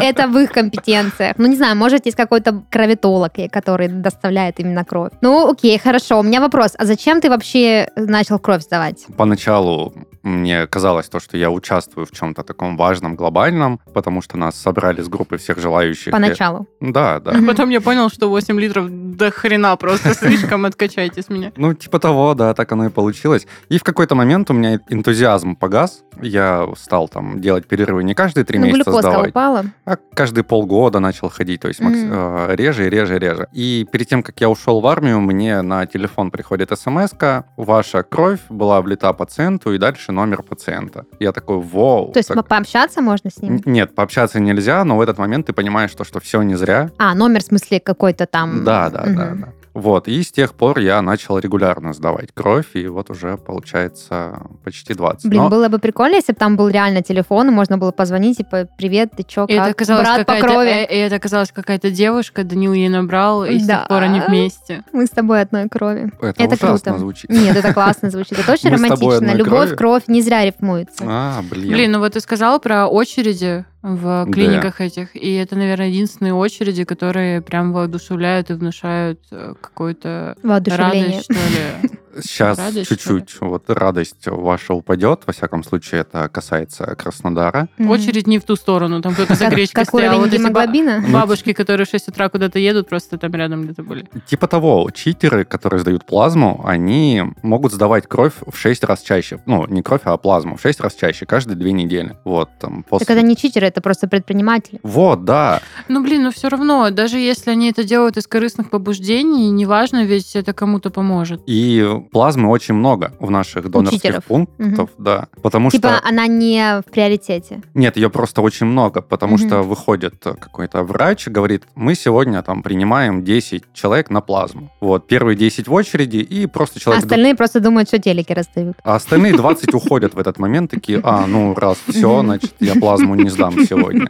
это 0.00 0.28
в 0.28 0.38
их 0.38 0.52
компетенциях. 0.52 1.34
Ну, 1.38 1.46
не 1.46 1.56
знаю, 1.56 1.76
может, 1.76 2.06
есть 2.06 2.16
какой-то 2.16 2.62
кроветолог, 2.70 3.38
э, 3.38 3.48
который 3.48 3.88
доставляет 3.88 4.60
именно 4.60 4.84
кровь. 4.84 5.12
Ну, 5.20 5.50
окей, 5.50 5.78
хорошо. 5.78 6.20
У 6.20 6.22
меня 6.22 6.40
вопрос. 6.40 6.72
А 6.78 6.84
зачем 6.84 7.20
ты 7.20 7.28
вообще 7.28 7.88
начал 7.96 8.38
кровь 8.38 8.62
сдавать? 8.62 9.06
Поначалу 9.16 9.92
мне 10.26 10.66
казалось 10.66 11.08
то, 11.08 11.20
что 11.20 11.36
я 11.36 11.50
участвую 11.50 12.04
в 12.06 12.10
чем-то 12.10 12.42
таком 12.42 12.76
важном, 12.76 13.14
глобальном, 13.16 13.80
потому 13.94 14.22
что 14.22 14.36
нас 14.36 14.54
собрали 14.60 15.00
с 15.00 15.08
группы 15.08 15.36
всех 15.38 15.58
желающих. 15.58 16.12
Поначалу. 16.12 16.66
И- 16.80 16.90
Да, 16.90 17.20
да. 17.20 17.32
Мгм. 17.32 17.46
Потом 17.46 17.70
я 17.70 17.80
понял, 17.80 18.08
что 18.10 18.28
8 18.28 18.58
литров 18.60 18.86
до 18.90 19.30
хрена 19.30 19.76
просто 19.76 20.14
слишком 20.14 20.64
откачайте 20.64 21.22
с 21.22 21.28
меня. 21.28 21.52
Ну, 21.56 21.74
типа 21.74 21.98
того, 21.98 22.34
да, 22.34 22.54
так 22.54 22.72
оно 22.72 22.86
и 22.86 22.90
получилось. 22.90 23.46
И 23.68 23.78
в 23.78 23.84
какой-то 23.84 24.14
момент 24.14 24.50
у 24.50 24.54
меня 24.54 24.80
энтузиазм 24.90 25.54
погас. 25.56 26.02
Я 26.20 26.66
стал 26.76 27.08
там 27.08 27.40
делать 27.40 27.66
перерывы 27.66 28.02
не 28.02 28.14
каждые 28.14 28.44
три 28.44 28.58
Ну, 28.58 28.66
месяца 28.66 28.90
сдавать, 28.92 29.30
упала. 29.30 29.64
а 29.84 29.96
каждые 30.14 30.44
полгода 30.44 30.98
начал 30.98 31.28
ходить, 31.28 31.60
то 31.60 31.68
есть 31.68 31.80
э, 31.82 32.54
реже, 32.56 32.86
и 32.86 32.90
реже, 32.90 33.16
и 33.16 33.18
реже. 33.18 33.48
И 33.52 33.86
перед 33.92 34.08
тем, 34.08 34.22
как 34.22 34.40
я 34.40 34.48
ушел 34.48 34.80
в 34.80 34.86
армию, 34.86 35.20
мне 35.20 35.60
на 35.62 35.86
телефон 35.86 36.30
приходит 36.30 36.70
смс 36.78 37.10
ваша 37.56 38.02
кровь 38.02 38.40
была 38.48 38.80
влита 38.80 39.12
пациенту, 39.12 39.72
и 39.74 39.78
дальше 39.78 40.12
номер 40.16 40.42
пациента. 40.42 41.04
Я 41.20 41.32
такой, 41.32 41.58
вау. 41.60 42.12
То 42.12 42.18
есть 42.18 42.28
так- 42.30 42.48
пообщаться 42.48 43.00
можно 43.02 43.30
с 43.30 43.42
ним? 43.42 43.60
Нет, 43.66 43.94
пообщаться 43.94 44.40
нельзя, 44.40 44.84
но 44.84 44.96
в 44.96 45.00
этот 45.00 45.18
момент 45.18 45.46
ты 45.46 45.52
понимаешь, 45.52 45.92
то, 45.94 46.04
что 46.04 46.18
все 46.20 46.42
не 46.42 46.56
зря. 46.56 46.90
А, 46.98 47.14
номер 47.14 47.40
в 47.40 47.44
смысле 47.44 47.78
какой-то 47.80 48.26
там... 48.26 48.64
Да, 48.64 48.90
да, 48.90 49.02
да, 49.04 49.10
Мгм. 49.10 49.40
да. 49.40 49.48
Вот, 49.76 50.08
и 50.08 50.22
с 50.22 50.32
тех 50.32 50.54
пор 50.54 50.78
я 50.78 51.02
начал 51.02 51.38
регулярно 51.38 51.92
сдавать 51.92 52.30
кровь, 52.32 52.68
и 52.74 52.86
вот 52.88 53.10
уже 53.10 53.36
получается 53.36 54.40
почти 54.64 54.94
20. 54.94 55.28
Блин, 55.28 55.42
Но- 55.42 55.48
было 55.50 55.68
бы 55.68 55.78
прикольно, 55.78 56.14
если 56.16 56.32
бы 56.32 56.38
там 56.38 56.56
был 56.56 56.68
реально 56.68 57.02
телефон, 57.02 57.48
и 57.48 57.50
можно 57.50 57.76
было 57.76 57.92
позвонить, 57.92 58.38
типа, 58.38 58.68
привет, 58.78 59.10
ты 59.16 59.22
чё, 59.22 59.44
И 59.46 59.52
это 59.52 59.64
как? 59.64 59.70
оказалась 59.72 60.08
Брат 60.08 60.26
по 60.26 60.36
крови. 60.38 60.70
э, 60.70 60.84
и 60.94 60.96
это 60.98 61.16
оказалась 61.16 61.52
какая-то 61.52 61.90
девушка, 61.90 62.42
Данил 62.42 62.72
ей 62.72 62.88
набрал, 62.88 63.44
и 63.44 63.58
с 63.58 63.66
Да. 63.66 63.80
тех 63.80 63.88
пор 63.88 64.02
они 64.04 64.20
вместе. 64.26 64.82
Мы 64.92 65.04
с 65.06 65.10
тобой 65.10 65.42
одной 65.42 65.68
крови. 65.68 66.10
это, 66.22 66.42
это 66.42 66.54
ужасно 66.54 66.78
круто. 66.92 66.98
звучит. 66.98 67.30
Нет, 67.30 67.54
это 67.56 67.74
классно 67.74 68.10
звучит. 68.10 68.38
Это 68.38 68.52
очень 68.52 68.70
с 68.70 68.72
романтично. 68.72 69.34
Любовь, 69.34 69.50
крови? 69.68 69.76
кровь 69.76 70.02
не 70.06 70.22
зря 70.22 70.44
рифмуется. 70.46 71.04
А, 71.06 71.42
блин. 71.42 71.72
Блин, 71.72 71.92
ну 71.92 71.98
вот 71.98 72.14
ты 72.14 72.20
сказала 72.20 72.58
про 72.58 72.86
очереди 72.86 73.64
в 73.94 74.24
Да. 74.26 74.32
клиниках 74.32 74.80
этих, 74.80 75.14
и 75.14 75.34
это, 75.34 75.54
наверное, 75.54 75.86
единственные 75.88 76.34
очереди, 76.34 76.82
которые 76.84 77.40
прям 77.40 77.72
воодушевляют 77.72 78.50
и 78.50 78.54
внушают 78.54 79.20
э, 79.30 79.54
какую-то 79.60 80.36
радость, 80.42 81.24
что 81.24 81.34
ли. 81.34 81.90
Сейчас 82.22 82.58
Радость, 82.58 82.88
чуть-чуть 82.88 83.36
вот 83.40 83.68
радость 83.68 84.26
ваша 84.26 84.74
упадет. 84.74 85.22
Во 85.26 85.32
всяком 85.32 85.62
случае, 85.62 86.02
это 86.02 86.28
касается 86.28 86.94
Краснодара. 86.96 87.68
Мгм. 87.78 87.90
Очередь 87.90 88.26
не 88.26 88.38
в 88.38 88.44
ту 88.44 88.56
сторону, 88.56 89.02
там 89.02 89.14
кто-то 89.14 89.34
за 89.34 89.48
гречкой 89.48 89.84
Как 89.84 89.88
стоял. 89.88 90.18
Вот 90.18 90.30
гемоглобина? 90.30 91.00
Ну, 91.00 91.12
Бабушки, 91.12 91.52
которые 91.52 91.86
в 91.86 91.90
6 91.90 92.08
утра 92.08 92.28
куда-то 92.28 92.58
едут, 92.58 92.88
просто 92.88 93.18
там 93.18 93.32
рядом 93.34 93.62
где-то 93.62 93.82
были. 93.82 94.08
Типа 94.26 94.46
того, 94.46 94.88
читеры, 94.94 95.44
которые 95.44 95.80
сдают 95.80 96.06
плазму, 96.06 96.62
они 96.64 97.22
могут 97.42 97.72
сдавать 97.72 98.06
кровь 98.06 98.34
в 98.46 98.56
6 98.56 98.84
раз 98.84 99.02
чаще. 99.02 99.40
Ну, 99.46 99.66
не 99.66 99.82
кровь, 99.82 100.02
а 100.04 100.16
плазму 100.16 100.56
в 100.56 100.60
6 100.60 100.80
раз 100.80 100.94
чаще, 100.94 101.26
каждые 101.26 101.56
две 101.56 101.72
недели. 101.72 102.16
Вот, 102.24 102.50
там, 102.58 102.82
после... 102.82 103.06
Так 103.06 103.16
это 103.16 103.26
не 103.26 103.36
читеры, 103.36 103.66
это 103.66 103.80
просто 103.80 104.08
предприниматели. 104.08 104.80
Вот, 104.82 105.24
да. 105.24 105.60
Ну, 105.88 106.02
блин, 106.02 106.24
ну 106.24 106.30
все 106.30 106.48
равно, 106.48 106.90
даже 106.90 107.18
если 107.18 107.50
они 107.50 107.70
это 107.70 107.84
делают 107.84 108.16
из 108.16 108.26
корыстных 108.26 108.70
побуждений, 108.70 109.50
неважно, 109.50 110.04
ведь 110.04 110.36
это 110.36 110.52
кому-то 110.52 110.90
поможет. 110.90 111.42
И 111.46 111.86
плазмы 112.10 112.48
очень 112.48 112.74
много 112.74 113.12
в 113.20 113.30
наших 113.30 113.70
донорских 113.70 114.02
читеров. 114.02 114.24
пунктов, 114.24 114.90
да. 114.98 115.28
Потому 115.42 115.70
Типа 115.70 115.96
что... 115.98 116.08
она 116.08 116.26
не 116.26 116.80
в 116.86 116.90
приоритете. 116.90 117.62
Нет, 117.74 117.96
ее 117.96 118.10
просто 118.10 118.42
очень 118.42 118.66
много, 118.66 119.02
потому 119.02 119.36
Мгм. 119.36 119.46
что 119.46 119.62
выходит 119.62 120.14
какой-то 120.22 120.82
врач 120.82 121.26
и 121.26 121.30
говорит, 121.30 121.64
мы 121.74 121.94
сегодня 121.94 122.42
там 122.42 122.62
принимаем 122.62 123.24
10 123.24 123.64
человек 123.74 124.10
на 124.10 124.20
плазму. 124.20 124.70
Вот, 124.80 125.06
первые 125.06 125.36
10 125.36 125.68
в 125.68 125.72
очереди, 125.72 126.18
и 126.18 126.46
просто 126.46 126.78
А 126.78 126.80
человек... 126.80 127.04
остальные 127.04 127.34
просто 127.34 127.60
думают, 127.60 127.88
что 127.88 127.98
телеки 127.98 128.32
раздают. 128.32 128.76
А 128.82 128.94
остальные 128.96 129.34
20 129.34 129.74
уходят 129.74 130.14
в 130.14 130.18
этот 130.18 130.38
момент, 130.38 130.70
такие, 130.70 131.00
а, 131.02 131.26
ну, 131.26 131.54
раз 131.54 131.78
все, 131.88 132.20
значит, 132.22 132.54
я 132.60 132.74
плазму 132.74 133.14
не 133.14 133.28
сдам 133.30 133.54
сегодня. 133.66 134.06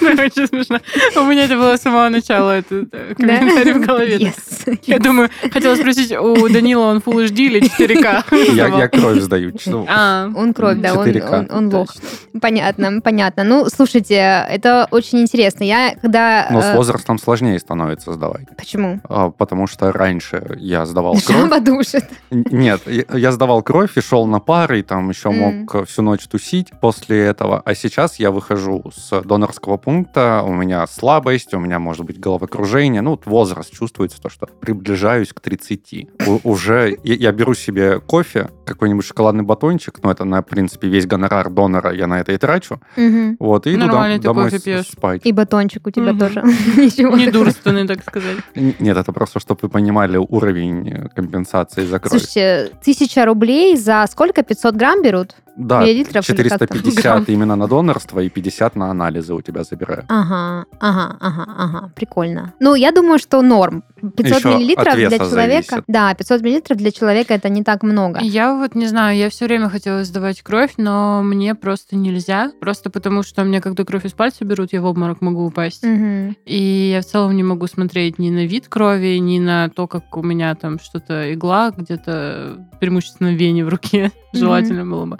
Очень 0.00 0.46
смешно. 0.48 0.80
У 1.16 1.24
меня 1.24 1.44
это 1.44 1.56
было 1.56 1.76
с 1.76 1.82
самого 1.82 2.08
начала, 2.08 2.50
этот 2.58 2.88
э, 2.92 3.14
комментарий 3.14 3.72
в 3.72 3.86
голове. 3.86 4.16
Yes. 4.18 4.78
Я 4.86 4.98
думаю, 4.98 5.30
хотела 5.56 5.76
спросить, 5.76 6.12
у 6.16 6.48
Данила 6.48 6.84
он 6.86 6.98
Full 6.98 7.26
HD 7.28 7.38
или 7.40 7.62
4К? 7.62 8.24
Я, 8.54 8.68
я 8.68 8.88
кровь 8.88 9.20
сдаю. 9.20 9.52
А, 9.88 10.28
Он 10.34 10.54
кровь, 10.54 10.78
да, 10.78 10.94
он, 10.94 11.06
4К. 11.06 11.38
он, 11.50 11.56
он 11.56 11.74
лох. 11.74 11.94
Понятно, 12.40 13.00
понятно. 13.00 13.44
Ну, 13.44 13.66
слушайте, 13.68 14.14
это 14.14 14.86
очень 14.90 15.20
интересно. 15.20 15.64
Я 15.64 15.94
когда... 16.00 16.46
Но 16.50 16.60
с 16.60 16.66
э, 16.66 16.76
возрастом 16.76 17.18
сложнее 17.18 17.58
становится 17.58 18.12
сдавать. 18.12 18.46
Почему? 18.56 19.00
А, 19.08 19.30
Потому 19.30 19.66
что 19.66 19.92
раньше 19.92 20.56
я 20.58 20.86
сдавал 20.86 21.14
кровь. 21.14 21.38
Жаба 21.40 21.60
душит. 21.60 22.04
Н- 22.30 22.44
Нет, 22.50 22.82
я- 22.86 23.32
сдавал 23.32 23.62
кровь 23.62 23.96
и 23.96 24.00
шел 24.00 24.26
на 24.26 24.38
пары, 24.40 24.80
и 24.80 24.82
там 24.82 25.08
еще 25.10 25.30
мог 25.30 25.86
всю 25.86 26.02
ночь 26.02 26.26
тусить 26.26 26.70
после 26.80 27.20
этого. 27.24 27.62
А 27.64 27.74
сейчас 27.74 28.18
я 28.18 28.30
выхожу 28.30 28.84
с 28.94 29.20
донорского 29.22 29.76
пункта, 29.76 30.42
у 30.44 30.52
меня 30.52 30.86
слабость, 30.86 31.54
у 31.54 31.58
меня 31.58 31.78
может 31.78 32.04
быть 32.04 32.18
головокружение. 32.20 33.02
Ну, 33.02 33.10
вот 33.12 33.26
возраст 33.26 33.72
чувствуется, 33.72 34.20
то, 34.20 34.28
что 34.28 34.46
приближаюсь 34.46 35.32
к 35.36 35.40
30. 35.40 36.08
У- 36.26 36.40
уже 36.50 36.96
я, 37.04 37.14
я 37.14 37.32
беру 37.32 37.54
себе 37.54 38.00
кофе, 38.00 38.48
какой-нибудь 38.64 39.04
шоколадный 39.04 39.44
батончик, 39.44 39.98
ну, 40.02 40.10
это, 40.10 40.24
на, 40.24 40.40
в 40.40 40.46
принципе, 40.46 40.88
весь 40.88 41.06
гонорар 41.06 41.50
донора 41.50 41.92
я 41.92 42.06
на 42.06 42.20
это 42.20 42.32
и 42.32 42.38
трачу. 42.38 42.80
Мгм. 42.96 43.36
Вот, 43.38 43.66
и 43.66 43.74
иду 43.74 43.80
Нормальный 43.86 44.16
дом- 44.16 44.20
ты 44.22 44.24
домой 44.28 44.50
кофе 44.50 44.62
пьешь. 44.64 44.86
спать. 44.88 45.20
И 45.24 45.32
батончик 45.32 45.86
у 45.86 45.90
тебя 45.90 46.12
Мгм. 46.12 46.18
тоже. 46.18 46.42
Недурственный, 46.96 47.86
так 47.86 48.02
сказать. 48.02 48.36
Нет, 48.54 48.96
это 48.96 49.12
просто, 49.12 49.38
чтобы 49.40 49.60
вы 49.62 49.68
понимали 49.68 50.16
уровень 50.16 50.88
э, 50.88 51.08
компенсации 51.14 51.84
за 51.84 51.98
кровь. 51.98 52.10
Слушайте, 52.22 52.72
тысяча 52.82 53.24
рублей 53.26 53.76
за 53.76 54.06
сколько? 54.10 54.42
500 54.42 54.74
грамм 54.74 55.02
берут? 55.02 55.34
да, 55.58 55.80
миллилитров 55.82 56.28
или 56.28 56.48
как 56.50 56.58
там? 56.58 56.68
450 56.68 57.28
именно 57.30 57.56
на 57.56 57.66
донорство 57.66 58.20
и 58.20 58.28
50 58.28 58.76
на 58.76 58.90
анализы 58.90 59.32
у 59.32 59.40
тебя 59.40 59.64
забираю. 59.64 60.04
Ага, 60.08 60.66
ага, 60.80 61.16
ага, 61.18 61.44
ага, 61.56 61.90
прикольно. 61.96 62.52
Ну, 62.60 62.74
я 62.74 62.92
думаю, 62.92 63.18
что 63.18 63.40
норм. 63.40 63.82
500 64.10 64.38
Еще 64.38 64.48
миллилитров 64.48 64.94
для 64.94 65.10
человека. 65.10 65.26
зависит. 65.28 65.84
Да, 65.86 66.14
500 66.14 66.42
миллилитров 66.42 66.78
для 66.78 66.90
человека 66.90 67.34
это 67.34 67.48
не 67.48 67.62
так 67.62 67.82
много. 67.82 68.20
Я 68.22 68.54
вот 68.54 68.74
не 68.74 68.86
знаю, 68.86 69.16
я 69.16 69.30
все 69.30 69.46
время 69.46 69.68
хотела 69.68 70.04
сдавать 70.04 70.42
кровь, 70.42 70.74
но 70.76 71.22
мне 71.22 71.54
просто 71.54 71.96
нельзя. 71.96 72.52
Просто 72.60 72.90
потому, 72.90 73.22
что 73.22 73.44
мне, 73.44 73.60
когда 73.60 73.84
кровь 73.84 74.04
из 74.04 74.12
пальца 74.12 74.44
берут, 74.44 74.72
я 74.72 74.80
в 74.80 74.86
обморок 74.86 75.20
могу 75.20 75.46
упасть. 75.46 75.84
Мгм. 75.84 76.36
И 76.44 76.90
я 76.92 77.00
в 77.00 77.04
целом 77.04 77.36
не 77.36 77.42
могу 77.42 77.66
смотреть 77.66 78.18
ни 78.18 78.30
на 78.30 78.46
вид 78.46 78.68
крови, 78.68 79.18
ни 79.18 79.38
на 79.38 79.68
то, 79.68 79.86
как 79.86 80.16
у 80.16 80.22
меня 80.22 80.54
там 80.54 80.78
что-то 80.78 81.32
игла 81.32 81.72
где-то 81.76 82.66
преимущественно 82.80 83.30
в 83.30 83.34
вене 83.34 83.64
в 83.64 83.68
руке. 83.68 84.12
Желательно 84.32 84.84
было 84.84 85.06
бы. 85.06 85.18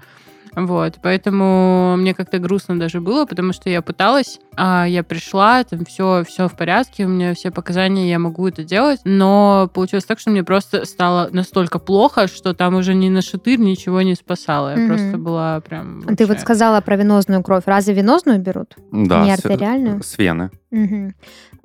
Вот, 0.56 0.94
поэтому 1.02 1.96
мне 1.98 2.14
как-то 2.14 2.38
грустно 2.38 2.78
даже 2.80 3.00
было, 3.02 3.26
потому 3.26 3.52
что 3.52 3.68
я 3.68 3.82
пыталась, 3.82 4.40
а 4.56 4.86
я 4.86 5.02
пришла, 5.04 5.62
там 5.64 5.84
все, 5.84 6.24
все 6.26 6.48
в 6.48 6.56
порядке, 6.56 7.04
у 7.04 7.08
меня 7.08 7.34
все 7.34 7.50
показания, 7.50 8.08
я 8.08 8.18
могу 8.18 8.48
это 8.48 8.64
делать, 8.64 9.00
но 9.04 9.70
получилось 9.74 10.06
так, 10.06 10.18
что 10.18 10.30
мне 10.30 10.42
просто 10.44 10.86
стало 10.86 11.28
настолько 11.30 11.78
плохо, 11.78 12.26
что 12.26 12.54
там 12.54 12.74
уже 12.74 12.94
ни 12.94 13.10
на 13.10 13.20
шатырь 13.20 13.58
ничего 13.60 14.00
не 14.00 14.14
спасало. 14.14 14.70
Я 14.70 14.76
Мгм. 14.76 14.88
просто 14.88 15.18
была 15.18 15.60
прям... 15.60 16.02
А 16.06 16.16
Ты 16.16 16.24
вот 16.24 16.30
вообще- 16.30 16.40
сказала 16.42 16.80
про 16.80 16.96
венозную 16.96 17.42
кровь. 17.42 17.64
Разве 17.66 17.92
венозную 17.94 18.38
берут? 18.40 18.74
Да, 18.90 19.24
Не 19.24 19.36
с- 19.36 19.44
артериальную? 19.44 20.02
С 20.02 20.16
вены. 20.16 20.50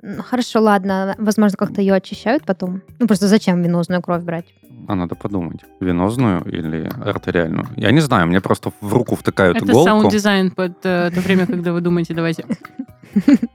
Ну, 0.02 0.22
Хорошо, 0.22 0.60
ладно. 0.60 1.14
Возможно, 1.18 1.56
как-то 1.56 1.80
ее 1.80 1.94
очищают 1.94 2.44
потом. 2.44 2.82
Ну, 2.98 3.06
просто 3.06 3.28
зачем 3.28 3.62
венозную 3.62 4.02
кровь 4.02 4.22
брать? 4.22 4.46
А 4.88 4.94
надо 4.94 5.14
подумать, 5.14 5.60
венозную 5.80 6.42
или 6.44 6.90
артериальную. 7.08 7.66
Я 7.76 7.92
не 7.92 8.00
знаю, 8.00 8.26
мне 8.26 8.40
просто 8.40 8.72
в 8.80 8.92
руку 8.92 9.14
втыкают 9.14 9.56
Это 9.58 9.66
иголку. 9.66 9.88
саунд-дизайн 9.88 10.50
под 10.50 10.72
э, 10.84 11.10
то 11.14 11.20
время, 11.20 11.46
когда 11.46 11.72
вы 11.72 11.80
думаете, 11.80 12.14
давайте. 12.14 12.44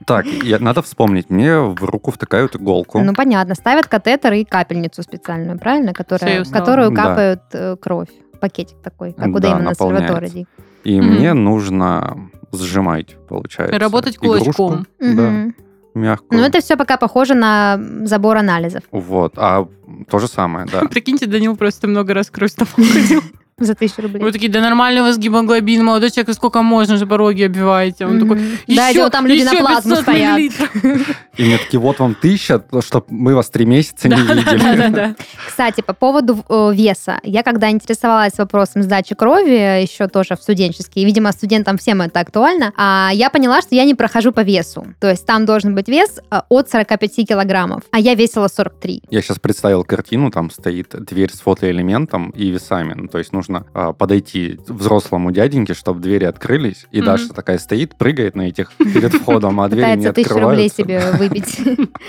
Так, 0.06 0.26
я, 0.44 0.60
надо 0.60 0.82
вспомнить, 0.82 1.30
мне 1.30 1.60
в 1.60 1.84
руку 1.84 2.12
втыкают 2.12 2.56
иголку. 2.56 3.00
Ну, 3.00 3.14
понятно. 3.14 3.56
Ставят 3.56 3.88
катетер 3.88 4.34
и 4.34 4.46
капельницу 4.46 5.02
специальную, 5.04 5.60
правильно? 5.60 5.94
Которая, 5.94 6.44
в 6.44 6.52
которую 6.52 6.92
Да. 6.92 6.96
капают 7.04 7.42
э, 7.54 7.76
кровь. 7.76 8.10
Пакетик 8.40 8.78
такой, 8.84 9.14
как 9.14 9.28
у 9.28 9.34
Да, 9.34 9.40
Дэймона 9.40 9.64
наполняется. 9.72 10.08
Сальваторе. 10.14 10.46
И 10.84 11.02
Мгм. 11.02 11.10
мне 11.16 11.34
нужно 11.34 12.30
сжимать, 12.52 13.16
получается. 13.28 13.78
Работать 13.80 14.18
игрушку. 14.18 14.54
кулачком. 14.54 14.88
Да, 15.00 15.54
мягкую. 15.94 16.42
Ну, 16.42 16.46
это 16.46 16.62
все 16.62 16.78
пока 16.78 16.98
похоже 16.98 17.34
на 17.34 17.80
забор 18.04 18.38
анализов 18.38 18.84
Вот, 18.92 19.34
а 19.38 19.68
то 20.10 20.20
же 20.20 20.28
самое, 20.28 20.66
да. 20.72 20.82
Прикиньте, 20.90 21.26
Данил 21.26 21.56
просто 21.56 21.88
много 21.88 22.14
раз 22.14 22.30
кровь 22.30 22.52
стопом 22.52 22.84
ходил. 22.86 23.22
за 23.60 23.74
тысячу 23.74 24.04
рублей. 24.04 24.22
Вы 24.22 24.32
такие, 24.32 24.52
да 24.52 24.62
нормально 24.62 25.02
у 25.02 25.04
вас 25.06 25.18
гемоглобин, 25.18 25.84
молодой 25.84 26.12
человек, 26.12 26.36
сколько 26.36 26.62
можно 26.62 26.98
же 26.98 27.08
пороги 27.08 27.42
обиваете? 27.42 28.06
Он 28.06 28.20
такой, 28.20 28.38
Мгм. 28.38 28.58
Да, 28.68 28.88
«Ещё- 28.90 29.00
идёт, 29.00 29.12
там 29.12 29.26
люди 29.26 29.42
на 29.44 29.52
плазму 29.56 29.96
500 29.96 30.02
стоят. 30.04 30.38
миллилитров». 30.38 31.16
И 31.38 31.44
мне 31.44 31.58
такие, 31.58 31.80
вот 31.80 31.98
вам 32.00 32.14
тысяча, 32.14 32.64
чтобы 32.86 33.06
мы 33.10 33.34
вас 33.34 33.50
три 33.50 33.66
месяца 33.66 34.10
не 34.10 34.16
видели. 34.16 35.16
Кстати, 35.48 35.82
по 35.82 35.94
поводу 35.94 36.44
э, 36.48 36.72
веса. 36.74 37.20
Я 37.24 37.42
когда 37.42 37.72
интересовалась 37.72 38.38
вопросом 38.38 38.84
сдачи 38.84 39.16
крови, 39.16 39.82
еще 39.82 40.08
тоже 40.08 40.36
в 40.36 40.42
студенческие, 40.44 41.06
видимо, 41.06 41.32
студентам 41.32 41.78
всем 41.80 42.02
это 42.02 42.20
актуально, 42.20 42.74
а 42.78 43.10
я 43.14 43.30
поняла, 43.32 43.62
что 43.62 43.74
я 43.74 43.86
не 43.86 43.96
прохожу 43.96 44.32
по 44.32 44.42
весу. 44.42 44.86
То 45.00 45.10
есть 45.10 45.26
там 45.26 45.46
должен 45.46 45.74
быть 45.74 45.88
вес 45.88 46.20
э, 46.30 46.42
от 46.50 46.70
45 46.70 47.28
килограммов, 47.28 47.82
а 47.92 48.00
я 48.00 48.14
весила 48.14 48.48
43. 48.48 49.02
Я 49.10 49.22
сейчас 49.24 49.40
представил 49.40 49.84
картину, 49.84 50.30
там 50.30 50.52
стоит 50.52 50.90
дверь 51.06 51.32
с 51.34 51.40
фотоэлементом 51.40 52.30
и 52.32 52.50
весами. 52.50 52.94
Ну, 52.96 53.08
то 53.08 53.18
есть 53.18 53.34
нужно 53.34 53.47
а, 53.74 53.94
подойти 53.94 54.60
взрослому 54.68 55.32
дяденьке, 55.32 55.74
чтобы 55.74 56.00
двери 56.02 56.26
открылись, 56.26 56.86
и 56.92 56.98
Мгм. 56.98 57.06
Даша 57.06 57.30
такая 57.34 57.58
стоит, 57.58 57.96
прыгает 57.96 58.36
на 58.36 58.44
этих 58.44 58.72
перед 58.74 59.14
входом, 59.22 59.60
а 59.62 59.70
двери 59.70 59.82
не 59.98 60.08
Пытается 60.08 60.14
тысячу 60.14 60.40
рублей 60.40 60.68
открываются. 60.68 60.76
себе 60.78 61.12
выбить. 61.20 61.90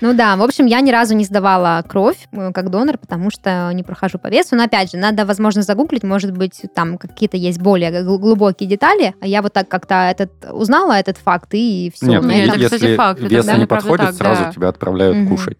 Ну 0.00 0.14
да, 0.14 0.36
в 0.36 0.42
общем, 0.44 0.66
я 0.66 0.80
ни 0.80 0.92
разу 0.92 1.16
не 1.16 1.24
сдавала 1.24 1.82
кровь 1.88 2.28
э, 2.30 2.52
как 2.52 2.70
донор, 2.70 2.98
потому 2.98 3.32
что 3.32 3.68
не 3.74 3.82
прохожу 3.82 4.20
по 4.20 4.28
весу. 4.28 4.54
Но 4.54 4.62
опять 4.62 4.92
же, 4.92 4.96
надо, 4.96 5.26
возможно, 5.26 5.62
загуглить, 5.62 6.04
может 6.04 6.30
быть, 6.36 6.62
там 6.72 6.98
какие-то 6.98 7.36
есть 7.36 7.60
более 7.60 7.90
гл- 8.04 8.16
глубокие 8.20 8.68
детали. 8.68 9.14
А 9.20 9.26
я 9.26 9.42
вот 9.42 9.52
так 9.54 9.66
как-то 9.68 9.94
этот 10.08 10.30
узнала 10.52 10.92
этот 10.92 11.18
факт, 11.18 11.48
и 11.50 11.90
все. 11.92 12.06
Нет, 12.06 12.22
Ну, 12.22 12.28
это, 12.30 12.56
если 12.60 12.76
кстати, 12.76 12.96
факт, 12.96 13.18
это 13.20 13.28
вес 13.28 13.46
не 13.58 13.66
подходит, 13.66 14.06
так, 14.06 14.14
сразу 14.14 14.44
да. 14.44 14.52
тебя 14.52 14.68
отправляют 14.68 15.28
кушать. 15.28 15.58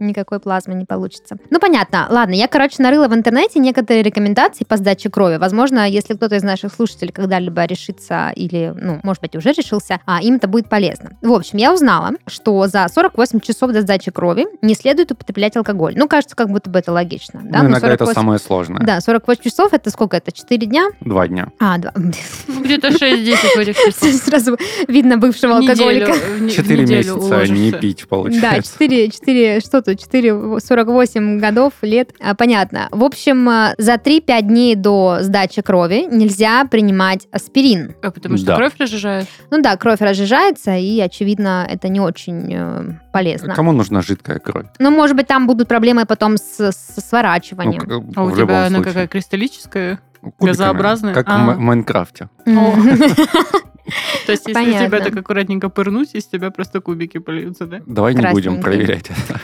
Никакой 0.00 0.40
плазмы 0.40 0.74
не 0.74 0.84
получится. 0.84 1.36
Ну, 1.50 1.60
понятно. 1.60 2.08
Ладно, 2.10 2.34
я, 2.34 2.48
короче, 2.48 2.82
нарыла 2.82 3.06
в 3.06 3.14
интернете 3.14 3.60
некоторые 3.60 4.02
рекомендации 4.02 4.64
по 4.68 4.76
сдаче 4.76 5.08
крови. 5.10 5.36
Возможно, 5.36 5.88
если 5.88 6.14
кто-то 6.14 6.36
из 6.36 6.42
наших 6.42 6.72
слушателей 6.74 7.12
когда-либо 7.12 7.64
решится 7.64 8.30
или, 8.36 8.72
ну, 8.76 9.00
может 9.02 9.22
быть, 9.22 9.34
уже 9.36 9.52
решился, 9.52 10.00
а 10.06 10.22
им 10.22 10.34
это 10.36 10.46
будет 10.48 10.68
полезно. 10.68 11.12
В 11.22 11.32
общем, 11.32 11.58
я 11.58 11.72
узнала, 11.72 12.12
что 12.26 12.66
за 12.66 12.86
48 12.92 13.40
часов 13.40 13.72
до 13.72 13.80
сдачи 13.80 14.10
крови 14.10 14.46
не 14.62 14.74
следует 14.74 15.10
употреблять 15.12 15.56
алкоголь. 15.56 15.94
Ну, 15.96 16.06
кажется, 16.08 16.36
как 16.36 16.50
будто 16.50 16.68
бы 16.70 16.78
это 16.78 16.92
логично. 16.92 17.40
Да? 17.42 17.58
Ну, 17.58 17.64
Но 17.64 17.70
иногда 17.70 17.88
это 17.88 18.04
48 18.04 18.14
самое 18.14 18.38
сложное. 18.38 18.80
Да, 18.84 19.00
48 19.00 19.42
часов 19.42 19.72
это 19.72 19.90
сколько? 19.90 20.16
Это 20.18 20.32
4 20.32 20.66
дня? 20.66 20.88
Два 21.00 21.26
дня. 21.28 21.48
А, 21.58 21.78
два. 21.78 21.92
Ну, 21.96 22.12
Где-то 22.64 22.88
6-10 22.88 23.36
в 23.54 23.58
этих 23.58 23.76
часов. 23.76 24.12
Сразу 24.28 24.58
видно 24.86 25.16
бывшего 25.16 25.56
алкоголика. 25.56 26.12
в 26.12 26.40
не- 26.42 26.50
в 26.50 26.52
Четыре 26.54 26.82
неделю 26.82 27.14
месяца 27.16 27.52
не 27.52 27.72
пить, 27.72 28.00
Да, 28.02 28.06
получается. 28.08 28.72
4, 28.74 29.10
4, 29.10 29.60
что 29.60 29.82
тут, 29.82 29.98
4, 30.00 30.60
48 30.60 31.38
годов, 31.38 31.72
лет, 31.82 32.10
А, 32.20 32.34
понятно. 32.34 32.88
В 32.90 33.02
общем, 33.04 33.48
э, 33.48 33.74
за 33.78 33.94
3-5 33.96 34.42
дней 34.42 34.57
до 34.76 35.18
сдачи 35.20 35.62
крови 35.62 36.06
нельзя 36.10 36.64
принимать 36.64 37.26
аспирин. 37.32 37.94
А 38.02 38.10
потому 38.10 38.36
что 38.36 38.46
Да. 38.46 38.56
кровь 38.56 38.72
разжижает. 38.78 39.26
Ну 39.50 39.60
да, 39.62 39.76
кровь 39.76 40.00
разжижается, 40.00 40.76
и, 40.76 41.00
очевидно, 41.00 41.66
это 41.68 41.88
не 41.88 42.00
очень 42.00 42.52
э, 42.52 42.84
полезно. 43.12 43.54
Кому 43.54 43.72
нужна 43.72 44.02
жидкая 44.02 44.38
кровь? 44.38 44.66
Ну, 44.78 44.90
может 44.90 45.16
быть, 45.16 45.26
там 45.26 45.46
будут 45.46 45.68
проблемы 45.68 46.06
потом 46.06 46.36
с, 46.36 46.42
со 46.56 46.64
Ну, 46.96 47.02
сворачиванием. 47.02 47.80
к- 47.80 48.16
А 48.18 48.24
у 48.24 48.30
тебя 48.30 48.60
она 48.66 48.68
случае. 48.68 48.84
какая 48.84 49.06
кристаллическая? 49.08 49.98
Кубиками, 50.20 50.48
газообразная? 50.48 51.14
Как 51.14 51.26
в 51.28 51.30
А. 51.30 51.54
В 51.54 51.58
Майнкрафте. 51.58 52.28
То 52.44 54.32
есть, 54.32 54.46
если 54.46 54.86
тебя 54.86 55.00
так 55.00 55.16
аккуратненько 55.16 55.68
пырнуть, 55.70 56.14
из 56.14 56.26
тебя 56.26 56.50
просто 56.50 56.80
кубики 56.80 57.18
польются, 57.18 57.66
да? 57.66 57.80
Давай 57.86 58.14
не 58.14 58.26
будем 58.30 58.60
проверять 58.60 59.06
это. 59.10 59.40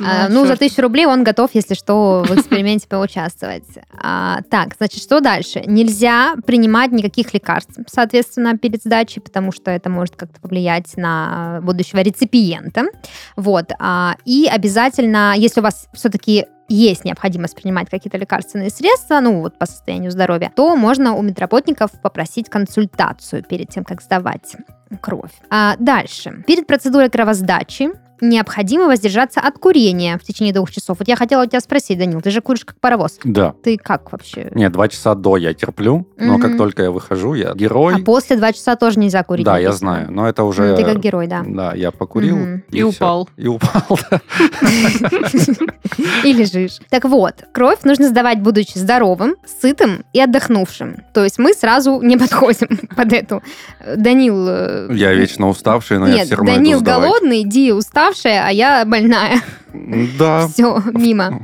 А, 0.00 0.28
Ну, 0.28 0.46
за 0.46 0.56
тысячу 0.56 0.82
рублей 0.82 1.06
он 1.06 1.24
готов, 1.24 1.50
если 1.54 1.74
что, 1.74 2.24
в 2.26 2.34
эксперименте 2.34 2.86
поучаствовать. 2.88 3.64
А, 4.02 4.40
Так, 4.50 4.74
значит, 4.78 5.02
что 5.02 5.20
дальше? 5.20 5.62
Нельзя 5.66 6.34
принимать 6.46 6.92
никаких 6.92 7.34
лекарств, 7.34 7.78
соответственно, 7.86 8.56
перед 8.56 8.82
сдачей, 8.82 9.20
потому 9.22 9.52
что 9.52 9.70
это 9.70 9.90
может 9.90 10.16
как-то 10.16 10.40
повлиять 10.40 10.96
на 10.96 11.60
будущего 11.62 12.00
реципиента. 12.00 12.84
Вот. 13.36 13.72
а, 13.78 14.16
И 14.24 14.48
обязательно, 14.50 15.34
если 15.36 15.60
у 15.60 15.62
вас 15.62 15.88
все-таки 15.92 16.46
есть 16.68 17.04
необходимость 17.04 17.54
принимать 17.54 17.90
какие-то 17.90 18.16
лекарственные 18.16 18.70
средства, 18.70 19.20
ну 19.20 19.40
вот 19.40 19.58
по 19.58 19.66
состоянию 19.66 20.10
здоровья, 20.10 20.50
то 20.54 20.74
можно 20.74 21.14
у 21.14 21.22
медработников 21.22 21.90
попросить 22.02 22.48
консультацию 22.48 23.42
перед 23.42 23.68
тем, 23.68 23.84
как 23.84 24.00
сдавать 24.00 24.56
кровь. 25.00 25.32
А 25.50 25.76
дальше. 25.78 26.42
Перед 26.46 26.66
процедурой 26.66 27.10
кровосдачи 27.10 27.90
необходимо 28.22 28.86
воздержаться 28.86 29.40
от 29.40 29.58
курения 29.58 30.16
в 30.18 30.22
течение 30.24 30.54
двух 30.54 30.70
часов. 30.70 30.98
Вот 31.00 31.08
я 31.08 31.16
хотела 31.16 31.42
у 31.42 31.46
тебя 31.46 31.60
спросить, 31.60 31.98
Данил, 31.98 32.20
ты 32.22 32.30
же 32.30 32.40
куришь 32.40 32.64
как 32.64 32.76
паровоз. 32.80 33.18
Да. 33.24 33.54
Ты 33.62 33.76
как 33.76 34.10
вообще? 34.12 34.50
Нет, 34.54 34.72
два 34.72 34.88
часа 34.88 35.14
до 35.14 35.36
я 35.36 35.52
терплю, 35.52 36.06
но 36.16 36.38
как 36.38 36.56
только 36.56 36.82
я 36.84 36.90
выхожу, 36.90 37.34
я 37.34 37.52
герой. 37.54 37.96
А 37.96 37.98
после 38.04 38.36
два 38.36 38.52
часа 38.52 38.76
тоже 38.76 38.98
нельзя 38.98 39.22
курить. 39.24 39.44
да, 39.44 39.58
я 39.58 39.72
знаю, 39.72 40.10
но 40.10 40.28
это 40.28 40.42
Ну, 40.42 40.48
уже... 40.48 40.76
Ты 40.76 40.84
как 40.84 40.98
герой, 41.00 41.26
да. 41.26 41.42
Да, 41.46 41.74
я 41.74 41.90
покурил. 41.90 42.60
И 42.70 42.82
упал. 42.82 43.28
И 43.36 43.46
упал, 43.48 43.98
да. 44.10 44.20
И 46.24 46.32
лежишь. 46.32 46.78
Так 46.90 47.04
вот, 47.04 47.34
кровь 47.52 47.80
нужно 47.84 48.08
сдавать, 48.08 48.40
будучи 48.40 48.78
здоровым, 48.78 49.34
сытым 49.60 50.04
и 50.12 50.20
отдохнувшим. 50.20 50.96
То 51.12 51.24
есть 51.24 51.38
мы 51.38 51.52
сразу 51.54 52.00
не 52.00 52.16
подходим 52.16 52.78
под 52.96 53.12
эту. 53.12 53.42
Данил... 53.96 54.46
э, 54.48 54.88
Я 54.94 55.12
вечно 55.12 55.48
уставший, 55.48 55.98
но 55.98 56.06
я 56.08 56.14
Нет, 56.14 56.26
все 56.26 56.36
равно 56.36 56.54
Данил 56.54 56.80
голодный, 56.80 57.44
Ди 57.44 57.72
уставшая, 58.12 58.46
а 58.46 58.50
я 58.50 58.84
больная. 58.84 59.40
Да, 60.18 60.48
Все, 60.48 60.82
мимо. 60.92 61.42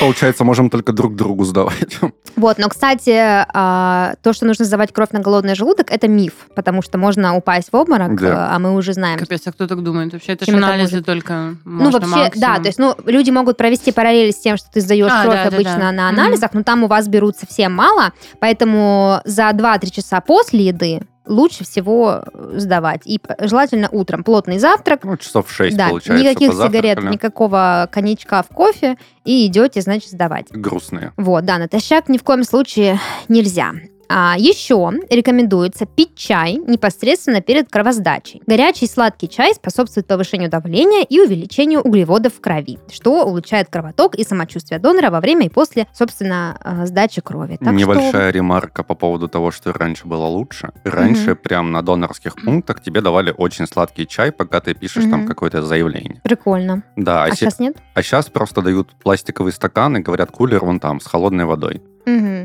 получается, 0.00 0.44
можем 0.44 0.70
только 0.70 0.92
друг 0.92 1.16
другу 1.16 1.44
сдавать. 1.44 1.98
Вот, 2.36 2.58
но, 2.58 2.68
кстати, 2.68 3.12
а, 3.16 4.14
то, 4.22 4.32
что 4.32 4.44
нужно 4.44 4.64
сдавать 4.64 4.92
кровь 4.92 5.10
на 5.12 5.20
голодный 5.20 5.54
желудок, 5.54 5.90
это 5.90 6.08
миф, 6.08 6.32
потому 6.54 6.82
что 6.82 6.98
можно 6.98 7.36
упасть 7.36 7.68
в 7.72 7.76
обморок, 7.76 8.20
Да. 8.20 8.50
а 8.52 8.58
мы 8.58 8.74
уже 8.74 8.92
знаем. 8.92 9.18
Капец, 9.18 9.42
а 9.46 9.52
кто 9.52 9.66
так 9.68 9.82
думает? 9.82 10.12
Вообще, 10.12 10.32
это 10.32 10.44
же 10.44 10.56
анализы 10.56 10.94
может? 10.96 11.06
только 11.06 11.54
Ну, 11.64 11.84
можно 11.90 12.00
вообще, 12.00 12.32
да, 12.40 12.48
максимум. 12.48 12.62
то 12.62 12.68
есть, 12.68 12.78
ну, 12.78 12.94
люди 13.06 13.30
могут 13.30 13.56
провести 13.56 13.92
параллели 13.92 14.32
с 14.32 14.38
тем, 14.38 14.56
что 14.56 14.68
ты 14.72 14.80
сдаешь 14.80 15.10
А, 15.12 15.22
кровь 15.22 15.34
да, 15.36 15.50
да, 15.50 15.56
обычно 15.56 15.78
да. 15.78 15.92
на 15.92 16.10
Мгм. 16.10 16.20
анализах, 16.20 16.50
но 16.54 16.62
там 16.64 16.82
у 16.82 16.88
вас 16.88 17.06
берут 17.08 17.36
совсем 17.36 17.72
мало, 17.72 18.12
поэтому 18.40 19.20
за 19.24 19.48
2-3 19.52 19.90
часа 19.92 20.20
после 20.20 20.66
еды 20.66 21.00
лучше 21.26 21.64
всего 21.64 22.22
э, 22.32 22.54
сдавать. 22.58 23.02
И 23.04 23.18
п- 23.18 23.36
желательно 23.40 23.88
утром 23.90 24.24
плотный 24.24 24.58
завтрак, 24.58 25.04
Ну, 25.04 25.16
часов 25.16 25.50
шесть, 25.50 25.76
да, 25.76 25.88
получается, 25.88 26.22
никаких 26.24 26.52
сигарет, 26.52 26.98
никакого 27.12 27.88
коньячка 27.90 28.42
в 28.42 28.48
кофе, 28.54 28.96
и 29.24 29.46
идете, 29.46 29.80
значит, 29.80 30.10
сдавать. 30.10 30.46
Грустные. 30.50 31.12
Вот, 31.16 31.44
да, 31.44 31.58
натощак 31.58 32.08
ни 32.08 32.18
в 32.18 32.22
коем 32.22 32.44
случае 32.44 32.98
нельзя. 33.28 33.72
А 34.16 34.36
еще 34.38 34.92
рекомендуется 35.10 35.86
пить 35.86 36.14
чай 36.14 36.54
непосредственно 36.54 37.40
перед 37.40 37.68
кровосдачей. 37.68 38.40
Горячий 38.46 38.86
сладкий 38.86 39.28
чай 39.28 39.52
способствует 39.54 40.06
повышению 40.06 40.48
давления 40.48 41.02
и 41.02 41.18
увеличению 41.18 41.80
углеводов 41.80 42.34
в 42.34 42.40
крови, 42.40 42.78
что 42.92 43.24
улучшает 43.26 43.70
кровоток 43.70 44.14
и 44.14 44.22
самочувствие 44.22 44.78
донора 44.78 45.10
во 45.10 45.20
время 45.20 45.46
и 45.46 45.48
после, 45.48 45.88
собственно, 45.92 46.56
э, 46.62 46.86
сдачи 46.86 47.20
крови. 47.22 47.56
Так 47.60 47.72
Небольшая 47.74 48.30
ремарка 48.30 48.84
по 48.84 48.94
поводу 48.94 49.26
того, 49.26 49.50
что 49.50 49.72
раньше 49.72 50.06
было 50.06 50.26
лучше. 50.26 50.70
Раньше 50.84 51.30
Мгм. 51.32 51.38
прям 51.42 51.72
на 51.72 51.82
донорских 51.82 52.36
пунктах 52.36 52.80
тебе 52.80 53.00
давали 53.00 53.34
очень 53.36 53.66
сладкий 53.66 54.06
чай, 54.06 54.30
пока 54.30 54.60
ты 54.60 54.74
пишешь 54.74 55.04
там 55.10 55.20
Мгм. 55.22 55.26
какое-то 55.26 55.60
заявление. 55.62 56.20
что 56.20 56.28
прикольно. 56.28 56.84
Да, 56.94 57.24
А, 57.24 57.26
а, 57.26 57.30
се- 57.30 57.36
сейчас 57.46 57.58
нет? 57.58 57.78
а 57.94 58.02
сейчас 58.02 58.26
просто 58.26 58.62
дают 58.62 58.94
пластиковый 59.02 59.50
стакан 59.52 59.96
и 59.96 60.00
говорят, 60.00 60.30
кулер 60.30 60.64
вон 60.64 60.78
там, 60.78 61.00
с 61.00 61.06
холодной 61.06 61.46
водой. 61.46 61.82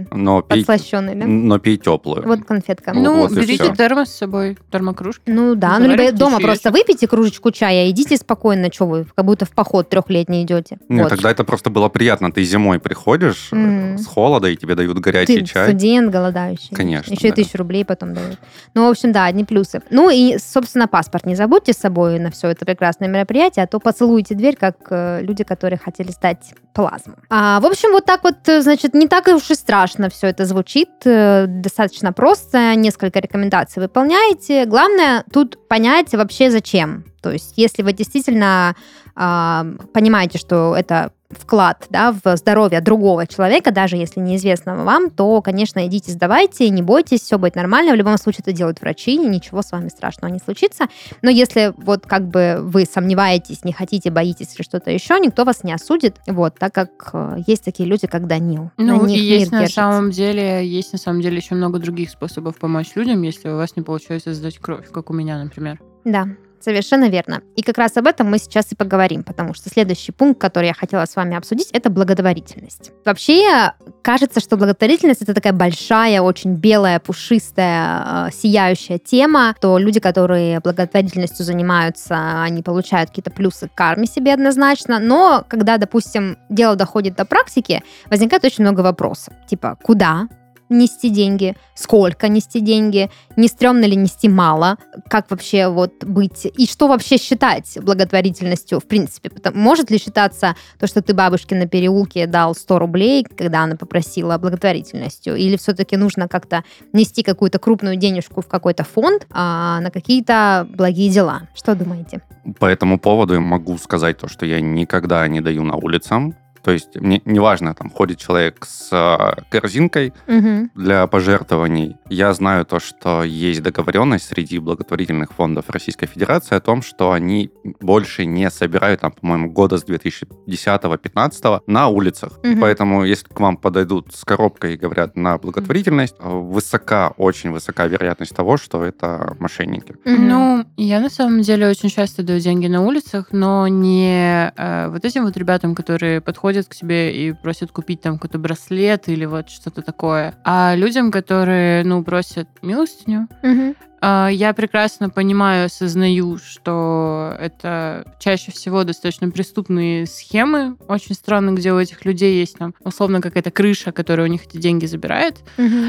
Угу. 0.09 0.17
Но 0.17 0.41
пей, 0.41 0.65
Подслащенный, 0.65 1.15
да? 1.15 1.25
но 1.25 1.59
пей 1.59 1.77
теплую. 1.77 2.25
Вот 2.25 2.45
конфетка. 2.45 2.93
Ну, 2.93 3.21
вот 3.21 3.31
берите 3.31 3.73
термос 3.75 4.09
с 4.09 4.17
собой, 4.17 4.57
термокружки. 4.71 5.23
Ну 5.27 5.55
да, 5.55 5.79
ну 5.79 5.88
либо 5.88 6.12
дома 6.12 6.31
чаечек. 6.38 6.45
просто 6.45 6.71
выпейте 6.71 7.07
кружечку 7.07 7.51
чая, 7.51 7.89
идите 7.89 8.17
спокойно, 8.17 8.71
что 8.71 8.85
вы, 8.85 9.05
как 9.15 9.25
будто 9.25 9.45
в 9.45 9.51
поход 9.51 9.89
трехлетний 9.89 10.43
идете. 10.43 10.77
Нет, 10.89 11.03
Вот. 11.03 11.09
тогда 11.09 11.31
это 11.31 11.43
просто 11.43 11.69
было 11.69 11.89
приятно. 11.89 12.31
Ты 12.31 12.43
зимой 12.43 12.79
приходишь 12.79 13.49
Мгм. 13.51 13.97
с 13.97 14.05
холода, 14.05 14.47
и 14.49 14.55
тебе 14.55 14.75
дают 14.75 14.97
горячий 14.99 15.39
Ты 15.39 15.45
чай. 15.45 15.67
студент 15.69 16.12
голодающий. 16.12 16.75
Конечно, 16.75 17.13
Еще 17.13 17.27
и 17.27 17.29
да. 17.31 17.35
тысячу 17.35 17.57
рублей 17.57 17.83
потом 17.85 18.13
дают. 18.13 18.38
Ну, 18.73 18.88
в 18.88 18.89
общем, 18.89 19.12
да, 19.12 19.25
одни 19.25 19.43
плюсы. 19.43 19.81
Ну 19.89 20.09
и, 20.09 20.38
собственно, 20.38 20.88
паспорт 20.88 21.25
не 21.25 21.35
забудьте 21.35 21.73
с 21.73 21.77
собой 21.77 22.19
на 22.19 22.31
все 22.31 22.49
это 22.49 22.65
прекрасное 22.65 23.07
мероприятие, 23.07 23.63
а 23.63 23.67
то 23.67 23.79
поцелуйте 23.79 24.35
дверь, 24.35 24.55
как 24.55 24.75
э, 24.89 25.21
люди, 25.21 25.43
которые 25.43 25.79
хотели 25.79 26.12
сдать 26.12 26.53
плазму. 26.73 27.15
А, 27.29 27.59
в 27.59 27.65
общем, 27.65 27.91
вот 27.91 28.05
так 28.05 28.23
вот, 28.23 28.35
э, 28.47 28.62
значит, 28.62 28.93
не 28.93 29.07
так 29.07 29.27
уж 29.27 29.49
и 29.49 29.55
страшно 29.55 29.88
все 30.10 30.28
это 30.28 30.45
звучит. 30.45 30.89
э, 31.06 31.45
Достаточно 31.47 32.13
просто. 32.13 32.75
Несколько 32.75 33.19
рекомендаций 33.19 33.82
выполняете. 33.82 34.65
Главное 34.65 35.23
тут 35.34 35.67
понять 35.67 36.13
вообще 36.13 36.52
зачем. 36.52 37.06
То 37.21 37.32
есть, 37.32 37.54
если 37.58 37.84
вы 37.84 37.93
действительно 37.93 38.75
а, 39.15 39.65
понимаете, 39.93 40.38
что 40.38 40.75
это 40.78 41.12
вклад 41.29 41.85
да, 41.89 42.11
в 42.11 42.37
здоровье 42.37 42.81
другого 42.81 43.27
человека, 43.27 43.71
даже 43.71 43.97
если 43.97 44.19
неизвестного 44.19 44.83
вам, 44.83 45.09
то, 45.09 45.41
конечно, 45.41 45.85
идите, 45.85 46.11
сдавайте, 46.11 46.69
не 46.69 46.81
бойтесь, 46.81 47.21
все 47.21 47.37
будет 47.37 47.55
нормально. 47.55 47.93
В 47.93 47.95
любом 47.95 48.17
случае 48.17 48.41
это 48.41 48.51
делают 48.51 48.81
врачи, 48.81 49.17
ничего 49.17 49.61
с 49.61 49.71
вами 49.71 49.89
страшного 49.89 50.31
не 50.31 50.39
случится. 50.39 50.85
Но 51.21 51.29
если 51.29 51.73
вот 51.77 52.05
как 52.05 52.27
бы 52.27 52.59
вы 52.61 52.85
сомневаетесь, 52.85 53.63
не 53.63 53.73
хотите, 53.73 54.09
боитесь 54.09 54.55
или 54.55 54.63
что-то 54.63 54.91
еще, 54.91 55.19
никто 55.19 55.45
вас 55.45 55.63
не 55.63 55.73
осудит, 55.73 56.17
вот, 56.27 56.55
так 56.57 56.73
как 56.73 57.09
э, 57.13 57.37
есть 57.45 57.63
такие 57.63 57.87
люди, 57.87 58.07
как 58.07 58.27
Данил. 58.27 58.71
Ну, 58.77 59.03
На 59.03 59.07
и 59.07 59.19
есть 59.19 59.51
на 59.51 59.59
держится. 59.59 59.81
самом 59.81 60.11
деле, 60.11 60.65
есть 60.67 60.93
на 60.93 60.99
самом 60.99 61.21
деле 61.21 61.37
еще 61.37 61.55
много 61.55 61.79
других 61.79 62.09
способов 62.09 62.57
помочь 62.57 62.95
людям, 62.95 63.21
если 63.21 63.49
у 63.49 63.57
вас 63.57 63.75
не 63.75 63.83
получается 63.83 64.33
сдать 64.33 64.57
кровь, 64.57 64.89
как 64.91 65.09
у 65.09 65.13
меня, 65.13 65.41
например. 65.43 65.79
Да, 66.05 66.27
совершенно 66.63 67.09
верно. 67.09 67.41
И 67.55 67.61
как 67.61 67.77
раз 67.77 67.97
об 67.97 68.07
этом 68.07 68.29
мы 68.29 68.37
сейчас 68.37 68.71
и 68.71 68.75
поговорим, 68.75 69.23
потому 69.23 69.53
что 69.53 69.69
следующий 69.69 70.11
пункт, 70.11 70.39
который 70.39 70.67
я 70.67 70.73
хотела 70.73 71.05
с 71.05 71.15
вами 71.15 71.35
обсудить, 71.35 71.69
это 71.71 71.89
благотворительность. 71.89 72.91
Вообще, 73.05 73.73
кажется, 74.01 74.39
что 74.39 74.57
благотворительность 74.57 75.21
это 75.21 75.33
такая 75.33 75.53
большая, 75.53 76.21
очень 76.21 76.55
белая, 76.55 76.99
пушистая, 76.99 78.27
э, 78.27 78.31
сияющая 78.33 78.97
тема, 78.97 79.55
то 79.59 79.77
люди, 79.77 79.99
которые 79.99 80.59
благотворительностью 80.59 81.45
занимаются, 81.45 82.41
они 82.41 82.61
получают 82.63 83.09
какие-то 83.09 83.31
плюсы 83.31 83.67
к 83.67 83.73
карме 83.73 84.07
себе 84.07 84.33
однозначно, 84.33 84.99
но 84.99 85.43
когда, 85.47 85.77
допустим, 85.77 86.37
дело 86.49 86.75
доходит 86.75 87.15
до 87.15 87.25
практики, 87.25 87.83
возникает 88.09 88.43
очень 88.45 88.63
много 88.63 88.81
вопросов. 88.81 89.33
Типа, 89.47 89.77
куда 89.81 90.27
нести 90.69 91.10
деньги, 91.10 91.55
сколько 91.75 92.27
нести 92.27 92.60
деньги, 92.60 93.10
не 93.36 93.47
стрёмно 93.47 93.86
ли 93.86 93.95
нести 93.95 94.29
мало, 94.29 94.77
как 95.10 95.29
вообще 95.32 95.67
вот 95.67 96.03
быть, 96.03 96.45
и 96.45 96.67
что 96.67 96.88
вообще 96.88 97.17
считать 97.17 97.77
благотворительностью 97.82 98.79
в 98.79 98.86
принципе. 98.86 99.32
Может 99.53 99.91
ли 99.91 99.97
считаться 99.97 100.55
то, 100.79 100.88
что 100.88 101.01
ты 101.01 101.13
бабушке 101.13 101.55
на 101.55 101.67
переулке 101.67 102.27
дал 102.27 102.55
100 102.55 102.79
рублей, 102.79 103.23
когда 103.23 103.63
она 103.63 103.75
попросила 103.75 104.38
благотворительностью, 104.38 105.36
или 105.36 105.58
все-таки 105.58 105.97
нужно 105.97 106.27
как-то 106.27 106.63
нести 106.93 107.23
какую-то 107.23 107.60
крупную 107.60 107.95
денежку 107.95 108.41
в 108.41 108.47
какой-то 108.47 108.84
фонд 108.84 109.27
а, 109.32 109.79
на 109.82 109.91
какие-то 109.91 110.67
благие 110.69 111.10
дела? 111.10 111.47
Что 111.55 111.75
думаете? 111.75 112.21
По 112.60 112.65
этому 112.65 112.99
поводу 112.99 113.34
я 113.34 113.39
могу 113.39 113.77
сказать 113.77 114.17
то, 114.17 114.27
что 114.27 114.45
я 114.45 114.62
никогда 114.62 115.27
не 115.27 115.41
даю 115.41 115.63
на 115.63 115.75
улицам. 115.75 116.36
То 116.63 116.71
есть 116.71 116.95
мне 116.95 117.21
неважно, 117.25 117.73
там 117.73 117.89
ходит 117.89 118.17
человек 118.19 118.65
с 118.65 118.89
э, 118.91 119.41
корзинкой 119.49 120.13
Мгм. 120.27 120.71
для 120.75 121.07
пожертвований. 121.07 121.95
Я 122.09 122.33
знаю 122.33 122.65
то, 122.65 122.79
что 122.79 123.23
есть 123.23 123.61
договоренность 123.63 124.25
среди 124.27 124.59
благотворительных 124.59 125.31
фондов 125.33 125.69
Российской 125.69 126.07
Федерации 126.07 126.55
о 126.55 126.59
том, 126.59 126.81
что 126.81 127.11
они 127.11 127.51
больше 127.79 128.25
не 128.25 128.49
собирают, 128.49 129.01
там, 129.01 129.11
по-моему, 129.11 129.51
года 129.51 129.77
с 129.77 129.85
2010-2015 129.85 131.61
на 131.67 131.87
улицах. 131.87 132.39
Мгм. 132.43 132.59
Поэтому, 132.61 133.03
если 133.05 133.27
к 133.27 133.39
вам 133.39 133.57
подойдут 133.57 134.13
с 134.13 134.23
коробкой 134.25 134.73
и 134.73 134.77
говорят 134.77 135.15
на 135.15 135.37
благотворительность, 135.37 136.15
э, 136.19 136.29
высока, 136.29 137.13
очень 137.17 137.51
высока 137.51 137.87
вероятность 137.87 138.35
того, 138.35 138.57
что 138.57 138.83
это 138.83 139.35
мошенники. 139.39 139.95
Ну, 140.05 140.65
я 140.77 140.99
на 140.99 141.09
самом 141.09 141.41
деле 141.41 141.67
очень 141.69 141.89
часто 141.89 142.23
даю 142.23 142.39
деньги 142.39 142.67
на 142.67 142.81
улицах, 142.81 143.27
но 143.31 143.67
не 143.67 144.51
э, 144.55 144.89
вот 144.89 145.05
этим 145.05 145.23
вот 145.25 145.37
ребятам, 145.37 145.75
которые 145.75 146.21
подходят 146.21 146.48
к 146.67 146.75
тебе 146.75 147.13
и 147.15 147.33
просят 147.33 147.71
купить 147.71 148.01
там 148.01 148.15
какой-то 148.15 148.39
браслет 148.39 149.07
или 149.09 149.25
вот 149.25 149.49
что-то 149.49 149.81
такое, 149.81 150.35
а 150.43 150.75
людям, 150.75 151.12
которые, 151.12 151.83
ну, 151.83 152.03
просят 152.03 152.47
милостыню. 152.62 153.27
Мгм. 153.43 153.75
А, 154.01 154.29
Я 154.31 154.53
прекрасно 154.53 155.09
понимаю, 155.09 155.65
осознаю, 155.65 156.38
что 156.38 157.35
это 157.39 158.05
чаще 158.19 158.51
всего 158.51 158.83
достаточно 158.85 159.29
преступные 159.29 160.05
схемы. 160.05 160.77
Очень 160.88 161.15
странно, 161.15 161.51
где 161.51 161.73
у 161.73 161.79
этих 161.79 162.05
людей 162.05 162.39
есть 162.39 162.57
там 162.57 162.73
условно 162.81 163.19
какая-то 163.21 163.51
крыша, 163.51 163.91
которая 163.91 164.27
у 164.27 164.31
них 164.31 164.45
эти 164.45 164.57
деньги 164.57 164.85
забирает. 164.85 165.38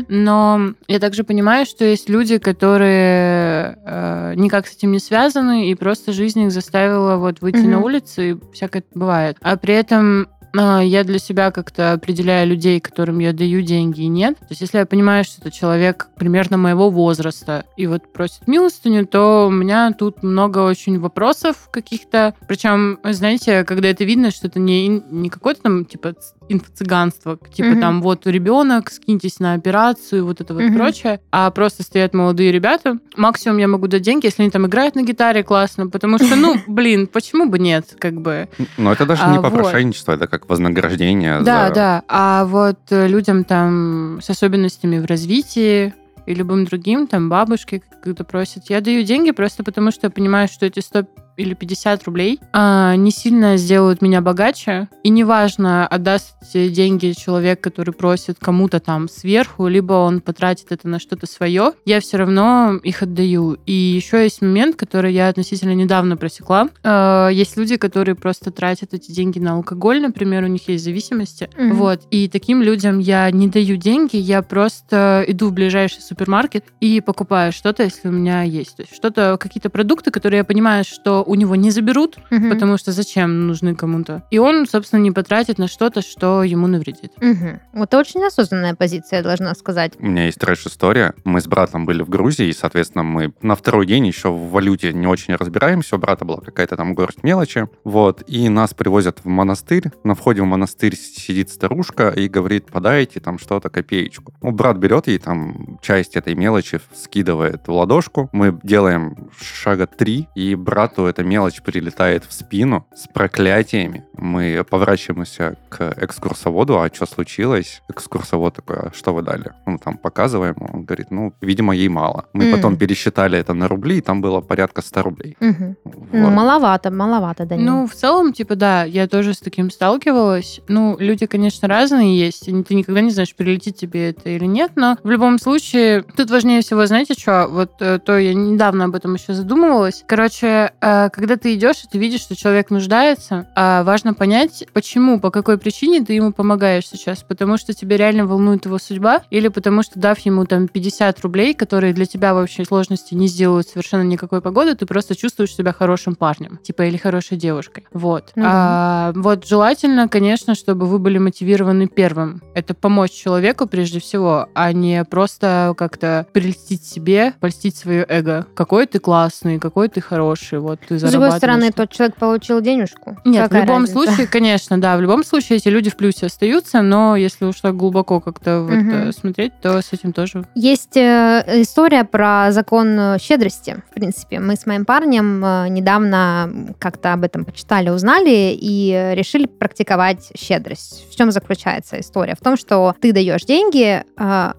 Но 0.09 0.73
я 0.89 0.99
также 0.99 1.23
понимаю, 1.25 1.67
что 1.67 1.85
есть 1.85 2.09
люди, 2.09 2.39
которые 2.39 3.79
э, 3.85 4.35
никак 4.37 4.67
с 4.67 4.77
этим 4.77 4.93
не 4.93 4.99
связаны, 4.99 5.71
и 5.71 5.75
просто 5.75 6.13
жизнь 6.13 6.41
их 6.41 6.51
заставила 6.53 7.17
вот 7.17 7.41
выйти 7.41 7.59
на 7.59 7.81
улицу, 7.81 8.23
и 8.23 8.37
всякое 8.53 8.83
бывает. 8.95 9.37
А 9.41 9.57
при 9.57 9.75
этом 9.75 10.29
я 10.55 11.05
для 11.05 11.19
себя 11.19 11.51
как-то 11.51 11.93
определяю 11.93 12.49
людей, 12.49 12.81
которым 12.81 13.19
я 13.19 13.33
даю 13.33 13.63
деньги 13.63 14.03
и 14.03 14.09
нет. 14.09 14.39
То 14.39 14.47
есть 14.51 14.61
если 14.61 14.79
я 14.79 14.87
понимаю, 14.87 15.25
что 15.25 15.41
это 15.41 15.51
человек 15.51 16.09
примерно 16.17 16.57
моего 16.57 16.91
возраста 16.91 17.65
и 17.77 17.87
вот 17.87 18.13
просит 18.13 18.47
милостыню, 18.47 19.07
то 19.07 19.47
у 19.47 19.51
меня 19.51 19.93
тут 19.93 20.23
много 20.23 20.59
очень 20.59 20.99
вопросов 20.99 21.69
каких-то. 21.71 22.35
Причем, 22.47 22.99
знаете, 23.05 23.65
когда 23.65 23.89
это 23.89 24.05
видно, 24.05 24.31
что 24.31 24.47
это 24.47 24.59
не, 24.59 24.89
не 24.89 25.29
какое-то 25.29 25.63
там 25.63 25.85
типа 25.85 26.15
инфо-цыганство, 26.51 27.39
типа 27.53 27.71
Мгм. 27.71 27.81
там 27.81 28.03
вот 28.03 28.27
ребенок, 28.27 28.91
скиньтесь 28.91 29.39
на 29.41 29.55
операцию, 29.55 30.25
вот 30.27 30.41
это 30.41 30.53
вот 30.55 30.63
Мгм. 30.65 30.75
прочее, 30.77 31.21
а 31.31 31.51
просто 31.51 31.83
стоят 31.83 32.13
молодые 32.15 32.53
ребята. 32.53 32.99
Максимум 33.17 33.59
я 33.59 33.69
могу 33.69 33.87
дать 33.87 34.03
деньги, 34.03 34.27
если 34.27 34.43
они 34.43 34.51
там 34.51 34.67
играют 34.67 34.95
на 34.97 35.03
гитаре 35.03 35.43
классно, 35.43 35.89
потому 35.89 36.19
что, 36.19 36.37
ну, 36.37 36.57
блин, 36.67 37.07
почему 37.07 37.49
бы 37.49 37.59
нет, 37.59 37.97
как 37.99 38.21
бы. 38.21 38.49
Но 38.77 38.93
это 38.93 39.07
даже 39.07 39.23
А, 39.25 39.31
не 39.31 39.39
вот. 39.39 39.43
попрошайничество, 39.51 40.13
это 40.13 40.27
как 40.27 40.49
вознаграждение 40.49 41.41
Да, 41.41 41.69
за... 41.69 41.75
да. 41.75 42.03
А 42.09 42.45
вот 42.45 42.79
э, 42.91 43.07
людям 43.09 43.45
там 43.45 44.19
с 44.23 44.29
особенностями 44.31 44.99
в 44.99 45.07
развитии 45.07 45.95
и 46.27 46.35
любым 46.35 46.65
другим, 46.65 47.07
там 47.07 47.29
бабушки 47.29 47.83
когда 48.03 48.25
просят, 48.25 48.65
я 48.71 48.81
даю 48.81 49.03
деньги 49.03 49.31
просто 49.31 49.63
потому, 49.63 49.91
что 49.91 50.07
я 50.07 50.11
понимаю, 50.11 50.49
что 50.49 50.65
эти 50.65 50.81
100 50.81 51.05
или 51.41 51.55
50 51.55 52.05
рублей 52.05 52.41
а, 52.53 52.95
не 52.97 53.11
сильно 53.11 53.57
сделают 53.57 54.03
меня 54.03 54.21
богаче. 54.21 54.89
И 55.03 55.09
неважно, 55.09 55.87
отдаст 55.87 56.37
деньги 56.53 57.13
человек, 57.13 57.61
который 57.61 57.95
просит 57.95 58.39
кому-то 58.39 58.81
там 58.81 59.09
сверху, 59.09 59.67
либо 59.69 59.95
он 59.95 60.21
потратит 60.21 60.73
это 60.73 60.89
на 60.89 60.99
что-то 60.99 61.27
свое, 61.27 61.73
я 61.85 62.01
все 62.01 62.19
равно 62.19 62.79
их 62.83 63.03
отдаю. 63.03 63.59
И 63.67 63.73
еще 63.73 64.23
есть 64.23 64.43
момент, 64.43 64.77
который 64.77 65.13
я 65.13 65.29
относительно 65.29 65.75
недавно 65.75 66.17
просекла. 66.17 66.69
А, 66.83 67.29
есть 67.29 67.57
люди, 67.57 67.77
которые 67.77 68.15
просто 68.15 68.51
тратят 68.51 68.95
эти 68.95 69.11
деньги 69.13 69.39
на 69.39 69.55
алкоголь, 69.55 70.01
например, 70.01 70.45
у 70.45 70.49
них 70.49 70.69
есть 70.69 70.85
зависимости. 70.85 71.49
Мгм. 71.57 71.75
Вот. 71.75 72.03
И 72.11 72.29
таким 72.29 72.63
людям 72.63 72.99
я 72.99 73.31
не 73.31 73.49
даю 73.49 73.77
деньги, 73.77 74.17
я 74.17 74.43
просто 74.43 75.25
иду 75.27 75.49
в 75.49 75.53
ближайший 75.53 76.03
супермаркет 76.03 76.65
и 76.81 77.01
покупаю 77.01 77.53
что-то, 77.53 77.85
если 77.85 78.09
у 78.09 78.13
меня 78.13 78.43
есть. 78.43 78.77
То 78.77 78.83
есть 78.83 78.95
что-то, 78.95 79.37
какие-то 79.39 79.71
продукты, 79.71 80.11
которые 80.11 80.39
я 80.39 80.45
понимаю, 80.45 80.85
что 80.85 81.23
у 81.31 81.37
него 81.37 81.55
не 81.55 81.71
заберут, 81.71 82.19
Мгм. 82.31 82.51
потому 82.51 82.77
что 82.77 82.91
зачем 82.91 83.47
нужны 83.47 83.77
кому-то. 83.77 84.25
И 84.33 84.39
он, 84.39 84.67
собственно, 84.67 85.01
не 85.01 85.13
потратит 85.13 85.59
на 85.59 85.69
что-то, 85.69 86.03
что 86.03 86.43
ему 86.43 86.67
навредит. 86.67 87.13
Мгм. 87.21 87.61
Вот 87.73 87.89
это 87.91 87.99
очень 87.99 88.25
осознанная 88.25 88.75
позиция, 88.75 89.19
я 89.19 89.23
должна 89.23 89.55
сказать. 89.55 89.93
У 90.01 90.07
меня 90.07 90.27
есть 90.27 90.39
трэш-история. 90.39 91.15
Мы 91.25 91.41
с 91.41 91.47
братом 91.47 91.87
были 91.87 92.03
в 92.03 92.09
Грузии, 92.09 92.49
и, 92.49 92.53
соответственно, 92.53 93.05
мы 93.05 93.33
на 93.43 93.55
второй 93.55 93.87
день 93.87 94.07
еще 94.07 94.31
в 94.31 94.51
валюте 94.51 94.93
не 94.93 95.07
очень 95.07 95.35
разбираемся. 95.37 95.97
У 95.97 95.99
брата 96.01 96.25
была 96.25 96.41
какая-то 96.41 96.77
там 96.77 96.95
горсть 96.95 97.23
мелочи. 97.23 97.69
Вот. 97.85 98.23
И 98.27 98.49
нас 98.49 98.75
привозят 98.75 99.21
в 99.23 99.27
монастырь. 99.29 99.85
На 100.05 100.15
входе 100.15 100.43
в 100.43 100.47
монастырь 100.47 100.97
сидит 100.97 101.51
старушка 101.51 102.09
и 102.11 102.29
говорит, 102.29 102.67
подайте 102.73 103.21
там 103.21 103.39
что-то, 103.39 103.69
копеечку. 103.71 104.33
Ну, 104.43 104.51
брат 104.51 104.77
берет 104.79 105.07
ей 105.07 105.19
там 105.19 105.79
часть 105.83 106.17
этой 106.17 106.35
мелочи, 106.35 106.81
скидывает 106.95 107.67
в 107.69 107.73
ладошку. 107.73 108.29
Мы 108.33 108.59
делаем 108.63 109.31
шага 109.41 109.87
три, 109.87 110.29
и 110.35 110.55
брату 110.55 111.07
эта 111.11 111.23
мелочь 111.23 111.61
прилетает 111.63 112.25
в 112.25 112.33
спину 112.33 112.87
с 112.95 113.07
проклятиями. 113.09 114.05
Мы 114.17 114.65
поворачиваемся 114.69 115.57
к 115.69 115.95
экскурсоводу, 116.01 116.81
а 116.81 116.89
что 116.93 117.07
случилось? 117.07 117.83
Экскурсовод 117.89 118.55
такой, 118.55 118.77
а 118.77 118.93
что 118.95 119.13
вы 119.13 119.23
дали? 119.23 119.53
Ну, 119.67 119.79
там 119.79 119.97
показываем, 119.99 120.57
он 120.73 120.85
говорит, 120.85 121.11
ну, 121.11 121.33
видимо, 121.41 121.75
ей 121.75 121.89
мало. 121.89 122.25
Мы 122.33 122.45
М. 122.45 122.57
потом 122.57 122.77
пересчитали 122.77 123.39
это 123.39 123.55
на 123.55 123.69
рубли, 123.69 123.99
и 123.99 124.01
там 124.01 124.21
было 124.21 124.41
порядка 124.41 124.83
100 124.83 125.03
рублей. 125.03 125.37
Мгм. 125.41 125.77
Вот. 125.85 125.95
Ну, 126.13 126.31
маловато, 126.31 126.91
маловато, 126.91 127.47
Данил. 127.47 127.67
Ну, 127.67 127.87
в 127.87 127.95
целом, 127.95 128.33
типа, 128.33 128.57
да, 128.57 128.85
я 128.85 129.07
тоже 129.09 129.35
с 129.35 129.39
таким 129.39 129.71
сталкивалась. 129.71 130.61
Ну, 130.69 130.97
люди, 130.99 131.27
конечно, 131.27 131.69
разные 131.69 132.19
есть, 132.19 132.49
и 132.49 132.63
ты 132.63 132.75
никогда 132.75 133.01
не 133.01 133.11
знаешь, 133.11 133.35
прилетит 133.35 133.77
тебе 133.77 134.11
это 134.11 134.29
или 134.29 134.47
нет, 134.47 134.73
но 134.77 134.97
в 135.03 135.11
любом 135.11 135.39
случае, 135.39 136.03
тут 136.03 136.31
важнее 136.31 136.61
всего, 136.63 136.87
знаете 136.87 137.15
что, 137.15 137.49
вот 137.51 137.71
э, 137.81 137.99
то 137.99 138.19
я 138.19 138.35
недавно 138.35 138.85
об 138.85 138.95
этом 138.95 139.15
еще 139.15 139.33
задумывалась. 139.35 140.05
Короче, 140.07 140.73
э, 140.81 141.00
когда 141.09 141.37
ты 141.37 141.55
идешь, 141.55 141.85
и 141.85 141.89
ты 141.89 141.99
видишь, 141.99 142.21
что 142.21 142.37
человек 142.37 142.71
нуждается, 142.71 143.47
а 143.57 143.83
важно 143.85 144.15
понять, 144.15 144.65
почему, 144.73 145.19
по 145.19 145.31
какой 145.31 145.59
причине 145.59 146.05
ты 146.05 146.13
ему 146.13 146.33
помогаешь 146.33 146.87
сейчас, 146.87 147.23
потому 147.23 147.57
что 147.57 147.73
тебе 147.73 147.97
реально 147.97 148.27
волнует 148.27 148.67
его 148.67 148.79
судьба, 148.79 149.23
или 149.31 149.49
потому 149.49 149.83
что, 149.83 149.99
дав 149.99 150.19
ему 150.21 150.45
там 150.45 150.69
50 150.69 151.21
рублей, 151.21 151.55
которые 151.55 151.93
для 151.95 152.07
тебя 152.07 152.35
в 152.35 152.39
общей 152.39 152.65
сложности 152.65 153.15
не 153.15 153.29
сделают 153.29 153.69
совершенно 153.69 154.03
никакой 154.03 154.41
погоды, 154.41 154.75
ты 154.75 154.87
просто 154.87 155.17
чувствуешь 155.17 155.55
себя 155.55 155.73
хорошим 155.73 156.15
парнем, 156.15 156.59
типа, 156.63 156.83
или 156.83 156.97
хорошей 156.97 157.37
девушкой. 157.37 157.87
Вот. 157.93 158.33
Да. 158.37 158.43
А, 158.45 159.13
вот 159.15 159.47
желательно, 159.47 160.09
конечно, 160.09 160.55
чтобы 160.55 160.87
вы 160.87 160.99
были 160.99 161.19
мотивированы 161.19 161.87
первым. 161.87 162.43
Это 162.55 162.75
помочь 162.75 163.13
человеку 163.13 163.67
прежде 163.67 164.01
всего, 164.01 164.49
а 164.55 164.73
не 164.73 165.05
просто 165.05 165.75
как-то 165.77 166.27
прельстить 166.33 166.85
себе, 166.85 167.35
польстить 167.41 167.77
свое 167.77 168.05
эго. 168.09 168.47
Какой 168.55 168.87
ты 168.87 168.99
классный, 168.99 169.59
какой 169.59 169.89
ты 169.89 170.01
хороший, 170.01 170.59
вот 170.59 170.81
ты 170.91 170.99
С 170.99 171.03
другой 171.03 171.31
зарабатываешь. 171.31 171.39
стороны, 171.39 171.71
тот 171.73 171.91
человек 171.91 172.17
получил 172.17 172.61
денежку. 172.61 173.17
Нет, 173.25 173.45
Какая 173.45 173.63
в 173.63 173.65
любом 173.67 173.83
разница? 173.83 173.93
случае, 174.05 174.27
конечно, 174.27 174.81
да, 174.81 174.97
в 174.97 175.01
любом 175.01 175.25
случае 175.25 175.59
эти 175.59 175.69
люди 175.69 175.89
в 175.89 175.97
плюсе 175.97 176.27
остаются, 176.27 176.83
но 176.83 177.15
если 177.17 177.45
уж 177.45 177.61
так 177.61 177.77
глубоко 177.77 178.21
как-то 178.21 178.63
вот, 178.63 178.73
Мгм. 178.73 179.09
э, 179.09 179.13
смотреть, 179.13 179.53
то 179.63 179.81
с 179.81 179.93
этим 179.93 180.13
тоже. 180.13 180.45
Есть 180.57 180.97
э, 180.97 181.45
история 181.63 182.03
про 182.05 182.49
закон 182.51 182.99
э, 182.99 183.19
щедрости. 183.21 183.77
В 183.91 183.95
принципе, 183.95 184.41
мы 184.41 184.57
с 184.57 184.67
моим 184.67 184.85
парнем 184.85 185.41
недавно 185.73 186.75
как-то 186.79 187.13
об 187.13 187.23
этом 187.25 187.45
почитали, 187.45 187.91
узнали 187.91 188.57
и 188.59 189.13
решили 189.15 189.47
практиковать 189.47 190.33
щедрость. 190.37 191.07
В 191.11 191.17
чем 191.17 191.31
заключается 191.31 192.01
история? 192.01 192.35
В 192.35 192.43
том, 192.43 192.57
что 192.57 192.95
ты 193.01 193.13
даешь 193.13 193.43
деньги, 193.45 194.03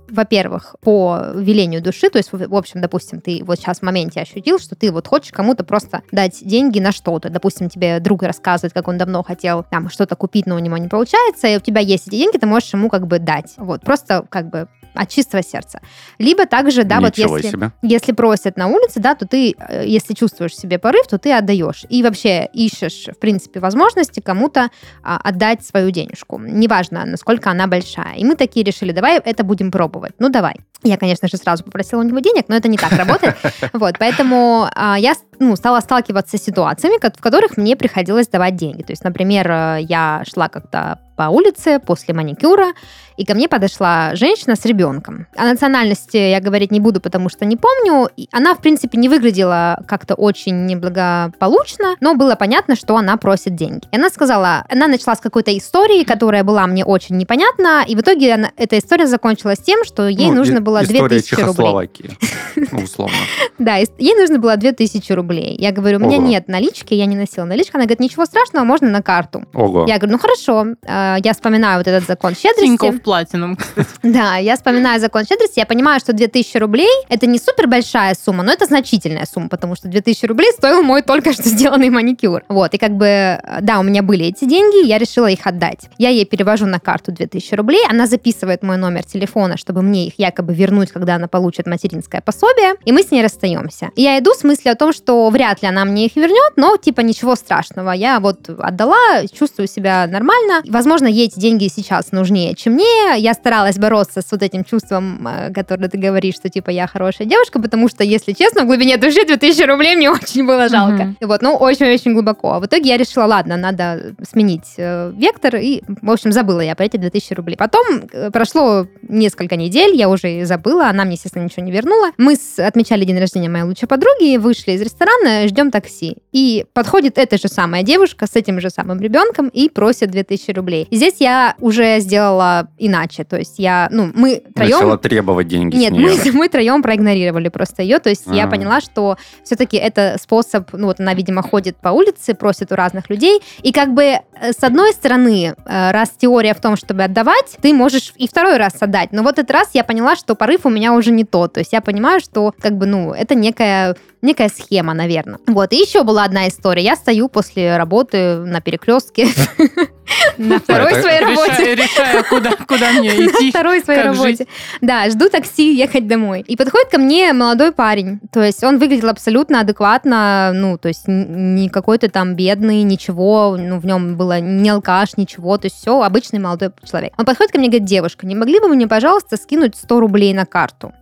во-первых, 0.09 0.75
по 0.81 1.19
велению 1.35 1.81
души, 1.81 2.09
то 2.09 2.17
есть, 2.17 2.31
в 2.31 2.51
в 2.51 2.55
общем, 2.55 2.81
допустим, 2.81 3.21
ты 3.21 3.41
вот 3.43 3.57
сейчас 3.59 3.79
в 3.79 3.83
моменте 3.83 4.19
ощутил, 4.21 4.59
что 4.59 4.75
ты 4.75 4.91
вот 4.91 5.07
хочешь 5.07 5.31
кому-то 5.31 5.63
просто 5.63 6.01
дать 6.11 6.20
деньги 6.29 6.79
на 6.79 6.91
что-то. 6.91 7.29
Допустим, 7.29 7.69
тебе 7.69 7.99
друг 7.99 8.23
рассказывает, 8.23 8.73
как 8.73 8.87
он 8.87 8.97
давно 8.97 9.23
хотел 9.23 9.63
там 9.63 9.89
что-то 9.89 10.15
купить, 10.15 10.45
но 10.45 10.55
у 10.55 10.59
него 10.59 10.77
не 10.77 10.87
получается, 10.87 11.47
и 11.47 11.57
у 11.57 11.59
тебя 11.59 11.81
есть 11.81 12.07
эти 12.07 12.17
деньги, 12.17 12.37
ты 12.37 12.45
можешь 12.45 12.73
ему 12.73 12.89
как 12.89 13.07
бы 13.07 13.19
дать. 13.19 13.53
Вот, 13.57 13.81
просто 13.81 14.25
как 14.29 14.49
бы 14.49 14.67
от 14.93 15.09
чистого 15.09 15.43
сердца. 15.43 15.79
Либо 16.19 16.45
также, 16.45 16.83
да, 16.83 16.99
вот 16.99 17.17
Ничего 17.17 17.37
если, 17.37 17.51
себе. 17.51 17.71
если 17.81 18.11
просят 18.11 18.57
на 18.57 18.67
улице, 18.67 18.99
да, 18.99 19.15
то 19.15 19.27
ты, 19.27 19.55
э, 19.57 19.85
если 19.85 20.13
чувствуешь 20.13 20.51
в 20.51 20.59
себе 20.59 20.79
порыв, 20.79 21.07
то 21.07 21.17
ты 21.17 21.31
отдаешь. 21.33 21.85
И 21.89 22.03
вообще 22.03 22.49
ищешь, 22.53 23.07
в 23.07 23.19
принципе, 23.19 23.59
возможности 23.59 24.19
кому-то 24.19 24.69
а, 25.03 25.17
отдать 25.17 25.65
свою 25.65 25.91
денежку. 25.91 26.39
Неважно, 26.39 27.05
насколько 27.05 27.49
она 27.49 27.67
большая. 27.67 28.15
И 28.17 28.23
мы 28.23 28.35
такие 28.35 28.65
решили, 28.65 28.91
давай 28.91 29.19
это 29.19 29.43
будем 29.43 29.71
пробовать. 29.71 30.13
Ну, 30.19 30.29
давай. 30.29 30.55
Я, 30.83 30.97
конечно 30.97 31.27
же, 31.27 31.37
сразу 31.37 31.63
попросила 31.63 31.99
у 31.99 32.03
него 32.03 32.19
денег, 32.19 32.45
но 32.47 32.55
это 32.55 32.67
не 32.67 32.77
так 32.77 32.91
работает. 32.93 33.35
Вот, 33.73 33.95
поэтому 33.99 34.67
а, 34.75 34.97
я 34.97 35.13
ну, 35.39 35.55
стала 35.55 35.79
сталкиваться 35.79 36.37
с 36.37 36.43
ситуациями, 36.43 36.97
в 36.97 37.21
которых 37.21 37.57
мне 37.57 37.75
приходилось 37.75 38.27
давать 38.27 38.55
деньги. 38.55 38.81
То 38.83 38.91
есть, 38.91 39.03
например, 39.03 39.49
э, 39.49 39.77
я 39.81 40.23
шла 40.31 40.49
как-то 40.49 40.99
по 41.21 41.29
улице 41.29 41.77
после 41.79 42.15
маникюра, 42.15 42.73
и 43.15 43.25
ко 43.25 43.35
мне 43.35 43.47
подошла 43.47 44.15
женщина 44.15 44.55
с 44.55 44.65
ребенком. 44.65 45.27
О 45.35 45.43
национальности 45.45 46.17
я 46.17 46.39
говорить 46.39 46.71
не 46.71 46.79
буду, 46.79 46.99
потому 46.99 47.29
что 47.29 47.45
не 47.45 47.57
помню. 47.57 48.09
Она, 48.31 48.55
в 48.55 48.59
принципе, 48.61 48.97
не 48.97 49.07
выглядела 49.07 49.83
как-то 49.87 50.15
очень 50.15 50.65
неблагополучно, 50.65 51.95
но 51.99 52.15
было 52.15 52.33
понятно, 52.35 52.75
что 52.75 52.95
она 52.97 53.17
просит 53.17 53.53
деньги. 53.55 53.87
И 53.91 53.95
она 53.97 54.09
сказала, 54.09 54.65
она 54.67 54.87
начала 54.87 55.15
с 55.15 55.19
какой-то 55.19 55.55
истории, 55.55 56.03
которая 56.03 56.43
была 56.43 56.65
мне 56.65 56.83
очень 56.83 57.17
непонятна, 57.17 57.83
и 57.87 57.95
в 57.95 57.99
итоге 58.01 58.33
она- 58.33 58.51
эта 58.57 58.79
история 58.79 59.05
закончилась 59.05 59.59
тем, 59.59 59.83
что 59.83 60.07
ей 60.07 60.27
Ну, 60.29 60.35
нужно 60.35 60.59
было 60.61 60.81
история 60.83 61.07
2000 61.07 61.33
рублей. 61.35 61.45
Чехословакии, 61.53 62.09
ну, 62.55 62.79
условно. 62.83 63.15
Да, 63.59 63.75
ей 63.75 64.15
нужно 64.15 64.39
было 64.39 64.57
2000 64.57 65.11
рублей. 65.13 65.55
Я 65.59 65.71
говорю, 65.71 65.97
у 65.97 66.01
меня 66.01 66.17
нет 66.17 66.47
налички, 66.47 66.95
я 66.95 67.05
не 67.05 67.15
носила 67.15 67.45
наличку. 67.45 67.77
Она 67.77 67.83
говорит, 67.85 67.99
ничего 67.99 68.25
страшного, 68.25 68.63
можно 68.65 68.89
на 68.89 69.03
карту. 69.03 69.43
Я 69.87 69.97
говорю, 69.99 70.13
ну 70.13 70.19
хорошо, 70.19 70.65
Э, 70.83 71.10
я 71.23 71.33
вспоминаю 71.33 71.77
вот 71.77 71.87
этот 71.87 72.07
закон 72.07 72.35
щедрости. 72.35 72.65
Тинькофф 72.65 73.01
Платинум. 73.01 73.57
Да, 74.03 74.37
я 74.37 74.55
вспоминаю 74.55 74.99
закон 74.99 75.25
щедрости, 75.25 75.59
я 75.59 75.65
понимаю, 75.65 75.99
что 75.99 76.13
2000 76.13 76.57
рублей 76.57 76.89
это 77.09 77.27
не 77.27 77.39
супер 77.39 77.67
большая 77.67 78.15
сумма, 78.15 78.43
но 78.43 78.51
это 78.51 78.65
значительная 78.65 79.25
сумма, 79.25 79.49
потому 79.49 79.75
что 79.75 79.87
2000 79.87 80.25
рублей 80.25 80.51
стоил 80.51 80.81
мой 80.81 81.01
только 81.01 81.33
что 81.33 81.43
сделанный 81.43 81.89
маникюр. 81.89 82.43
Вот, 82.49 82.73
и 82.73 82.77
как 82.77 82.91
бы, 82.91 83.39
да, 83.61 83.79
у 83.79 83.83
меня 83.83 84.03
были 84.03 84.25
эти 84.25 84.45
деньги, 84.45 84.85
я 84.85 84.97
решила 84.97 85.27
их 85.27 85.45
отдать. 85.45 85.89
Я 85.97 86.09
ей 86.09 86.25
перевожу 86.25 86.65
на 86.65 86.79
карту 86.79 87.11
2000 87.11 87.53
рублей, 87.55 87.83
она 87.89 88.07
записывает 88.07 88.63
мой 88.63 88.77
номер 88.77 89.03
телефона, 89.03 89.57
чтобы 89.57 89.81
мне 89.81 90.07
их 90.07 90.13
якобы 90.17 90.53
вернуть, 90.53 90.91
когда 90.91 91.15
она 91.15 91.27
получит 91.27 91.67
материнское 91.67 92.21
пособие, 92.21 92.73
и 92.85 92.91
мы 92.91 93.03
с 93.03 93.11
ней 93.11 93.23
расстаемся. 93.23 93.89
И 93.95 94.01
я 94.01 94.17
иду 94.19 94.33
с 94.33 94.43
мыслью 94.43 94.73
о 94.73 94.75
том, 94.75 94.93
что 94.93 95.29
вряд 95.29 95.61
ли 95.61 95.67
она 95.67 95.85
мне 95.85 96.05
их 96.05 96.15
вернет, 96.15 96.53
но 96.55 96.77
типа 96.77 97.01
ничего 97.01 97.35
страшного. 97.35 97.91
Я 97.91 98.19
вот 98.19 98.49
отдала, 98.49 99.25
чувствую 99.27 99.67
себя 99.67 100.07
нормально. 100.07 100.61
Возможно, 100.67 101.00
ей 101.07 101.27
эти 101.27 101.39
деньги 101.39 101.67
сейчас 101.67 102.11
нужнее, 102.11 102.55
чем 102.55 102.73
мне. 102.73 103.17
Я 103.17 103.33
старалась 103.33 103.77
бороться 103.77 104.21
с 104.21 104.31
вот 104.31 104.41
этим 104.43 104.63
чувством, 104.63 105.27
э, 105.27 105.53
которое 105.53 105.87
ты 105.89 105.97
говоришь, 105.97 106.35
что 106.35 106.49
типа 106.49 106.69
я 106.69 106.87
хорошая 106.87 107.27
девушка, 107.27 107.61
потому 107.61 107.87
что, 107.89 108.03
если 108.03 108.33
честно, 108.33 108.63
в 108.63 108.67
глубине 108.67 108.97
души 108.97 109.25
2000 109.25 109.63
рублей 109.63 109.95
мне 109.95 110.09
очень 110.11 110.45
было 110.45 110.69
жалко. 110.69 111.03
Мгм. 111.03 111.17
Вот, 111.21 111.41
ну, 111.41 111.55
очень-очень 111.55 112.13
глубоко. 112.13 112.53
А 112.53 112.59
в 112.59 112.65
итоге 112.65 112.89
я 112.89 112.97
решила, 112.97 113.25
ладно, 113.25 113.57
надо 113.57 114.13
сменить 114.29 114.73
э, 114.77 115.11
вектор, 115.15 115.55
и, 115.57 115.81
в 116.01 116.09
общем, 116.11 116.31
забыла 116.31 116.61
я 116.61 116.75
про 116.75 116.85
эти 116.85 116.97
2000 116.97 117.33
рублей. 117.33 117.55
Потом 117.57 117.85
э, 118.11 118.31
прошло 118.31 118.87
несколько 119.01 119.55
недель, 119.55 119.95
я 119.95 120.09
уже 120.09 120.45
забыла, 120.45 120.87
она 120.87 121.03
мне, 121.05 121.13
естественно, 121.13 121.43
ничего 121.43 121.65
не 121.65 121.71
вернула. 121.71 122.11
Мы 122.17 122.35
с- 122.35 122.59
отмечали 122.59 123.05
день 123.05 123.19
рождения 123.19 123.49
моей 123.49 123.65
лучшей 123.65 123.87
подруги, 123.87 124.37
вышли 124.37 124.71
из 124.71 124.81
ресторана, 124.81 125.47
ждем 125.47 125.71
такси. 125.71 126.17
И 126.31 126.65
подходит 126.73 127.17
эта 127.17 127.37
же 127.37 127.47
самая 127.47 127.83
девушка 127.83 128.25
с 128.25 128.35
этим 128.35 128.59
же 128.61 128.69
самым 128.69 128.99
ребенком 129.01 129.49
и 129.49 129.69
просит 129.69 130.11
2000 130.11 130.51
рублей. 130.51 130.87
И 130.89 130.95
здесь 130.95 131.15
я 131.19 131.55
уже 131.59 131.99
сделала 131.99 132.69
иначе, 132.77 133.23
то 133.23 133.37
есть 133.37 133.55
я, 133.57 133.89
ну, 133.91 134.11
мы 134.13 134.41
троем... 134.55 134.71
Начала 134.71 134.97
требовать 134.97 135.47
деньги 135.47 135.75
Нет, 135.75 135.93
мы, 135.93 136.17
мы 136.33 136.49
троем 136.49 136.81
проигнорировали 136.81 137.49
просто 137.49 137.81
ее. 137.83 137.99
То 137.99 138.09
есть 138.09 138.23
я 138.27 138.45
А. 138.45 138.47
поняла, 138.47 138.81
что 138.81 139.17
все-таки 139.43 139.77
это 139.77 140.17
способ, 140.21 140.69
ну 140.73 140.87
вот 140.87 140.99
она, 140.99 141.13
видимо, 141.13 141.41
ходит 141.41 141.77
по 141.77 141.89
улице, 141.89 142.33
просит 142.33 142.71
у 142.71 142.75
разных 142.75 143.09
людей. 143.09 143.41
И 143.61 143.71
как 143.71 143.93
бы 143.93 144.03
э, 144.03 144.21
с 144.41 144.63
одной 144.63 144.93
стороны, 144.93 145.55
э, 145.65 145.91
раз 145.91 146.11
теория 146.17 146.53
в 146.53 146.61
том, 146.61 146.77
чтобы 146.77 147.03
отдавать, 147.03 147.57
ты 147.61 147.73
можешь 147.73 148.13
и 148.15 148.27
второй 148.27 148.57
раз 148.57 148.75
отдать. 148.79 149.11
Но 149.11 149.23
вот 149.23 149.39
этот 149.39 149.51
раз 149.51 149.69
я 149.73 149.83
поняла, 149.83 150.15
что 150.15 150.35
порыв 150.35 150.65
у 150.65 150.69
меня 150.69 150.93
уже 150.93 151.11
не 151.11 151.25
тот. 151.25 151.53
То 151.53 151.59
есть 151.59 151.73
я 151.73 151.81
понимаю, 151.81 152.21
что 152.21 152.53
как 152.59 152.77
бы, 152.77 152.85
ну, 152.85 153.13
это 153.13 153.35
некая 153.35 153.95
некая 154.21 154.49
схема, 154.49 154.93
наверное. 154.93 155.39
Вот, 155.47 155.73
и 155.73 155.77
еще 155.77 156.03
была 156.03 156.20
одна 156.23 156.47
история. 156.47 156.83
Я 156.83 156.95
стою 156.95 157.29
после 157.29 157.77
работы 157.77 158.37
на 158.37 158.61
перекрестке 158.61 159.27
на 160.37 160.59
второй 160.59 160.93
своей 160.95 161.19
работе. 161.19 161.75
Решаю, 161.75 161.77
решаю, 161.77 162.25
куда, 162.67 162.91
мне 162.91 163.13
на 163.17 163.25
идти. 163.25 163.49
второй 163.51 163.81
своей 163.81 164.01
работе. 164.01 164.47
Да, 164.81 165.09
жду 165.09 165.29
такси 165.29 165.75
ехать 165.75 166.07
домой. 166.07 166.43
И 166.47 166.55
подходит 166.55 166.89
ко 166.89 166.97
мне 166.97 167.33
молодой 167.33 167.71
парень. 167.71 168.19
То 168.31 168.41
есть 168.41 168.63
он 168.63 168.79
выглядел 168.79 169.09
абсолютно 169.09 169.61
адекватно, 169.61 170.51
ну, 170.53 170.77
то 170.77 170.87
есть 170.87 171.03
не 171.07 171.69
какой-то 171.69 172.09
там 172.09 172.35
бедный, 172.35 172.83
ничего, 172.83 173.57
ну, 173.59 173.79
в 173.79 173.85
нем 173.85 174.15
было 174.15 174.39
не 174.39 174.69
алкаш, 174.69 175.17
ничего, 175.17 175.57
то 175.57 175.65
есть 175.65 175.77
все, 175.77 176.01
обычный 176.01 176.39
молодой 176.39 176.71
человек. 176.83 177.13
Он 177.17 177.25
подходит 177.25 177.51
ко 177.51 177.57
мне 177.57 177.67
и 177.67 177.71
говорит, 177.71 177.87
девушка, 177.87 178.25
не 178.25 178.35
могли 178.35 178.59
бы 178.59 178.67
вы 178.67 178.75
мне, 178.75 178.87
пожалуйста, 178.87 179.37
скинуть 179.37 179.75
100 179.75 179.99
рублей 179.99 180.33
на 180.33 180.45
карту? 180.45 180.93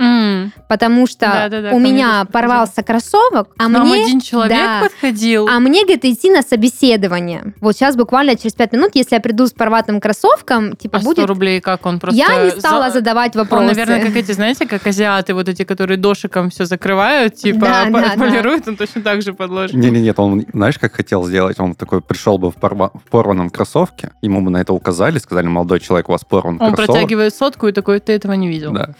Потому 0.67 1.07
что 1.07 1.69
у 1.71 1.79
меня 1.79 2.25
порвался 2.31 2.83
кроссовок, 2.83 3.49
а 3.57 3.67
Нам 3.67 3.89
мне... 3.89 4.03
один 4.03 4.21
человек 4.21 4.81
подходил. 4.81 5.47
А 5.47 5.59
мне, 5.59 5.83
говорит, 5.83 6.05
идти 6.05 6.29
на 6.31 6.41
собеседование. 6.41 7.53
Вот 7.61 7.75
сейчас 7.75 7.95
буквально 7.95 8.35
через 8.35 8.53
5 8.53 8.73
минут, 8.73 8.91
если 8.99 9.15
я 9.15 9.21
приду 9.21 9.47
с 9.47 9.51
порватым 9.51 9.99
кроссовком, 9.99 10.75
типа 10.75 10.97
А 10.97 11.01
100 11.01 11.09
будет... 11.09 11.25
рублей 11.27 11.59
как 11.61 11.85
он 11.85 11.99
просто... 11.99 12.17
Я 12.17 12.43
не 12.45 12.51
стала 12.59 12.87
за- 12.87 12.99
задавать 12.99 13.35
вопросы. 13.35 13.61
Он, 13.61 13.67
наверное, 13.67 14.01
как 14.05 14.15
эти, 14.15 14.31
знаете, 14.31 14.65
как 14.67 14.85
азиаты, 14.85 15.33
вот 15.33 15.49
эти, 15.49 15.63
которые 15.63 15.97
дошиком 15.97 16.49
все 16.49 16.65
закрывают, 16.65 17.35
типа 17.35 17.59
Да, 17.65 17.85
по- 17.85 17.91
да, 18.01 18.15
да. 18.15 18.25
полируют, 18.25 18.67
он 18.67 18.75
точно 18.77 19.01
так 19.01 19.21
же 19.21 19.33
подложит. 19.33 19.75
Не-не-нет, 19.75 20.19
он, 20.19 20.45
знаешь, 20.53 20.77
как 20.77 20.93
хотел 20.93 21.23
сделать? 21.25 21.59
Он 21.59 21.73
такой 21.75 22.01
пришел 22.01 22.37
бы 22.37 22.51
в, 22.51 22.55
порва- 22.55 22.91
в 22.93 23.09
порванном 23.09 23.49
кроссовке, 23.49 24.11
ему 24.21 24.41
бы 24.41 24.51
на 24.51 24.57
это 24.61 24.73
указали, 24.73 25.17
сказали, 25.19 25.47
молодой 25.47 25.79
человек, 25.79 26.09
у 26.09 26.11
вас 26.11 26.23
порван 26.25 26.57
Он 26.61 26.73
кроссовок. 26.73 26.99
протягивает 27.01 27.35
сотку 27.35 27.67
и 27.67 27.71
такой, 27.71 27.99
ты 27.99 28.13
этого 28.13 28.33
не 28.33 28.47
видел. 28.47 28.71
Да. 28.73 28.89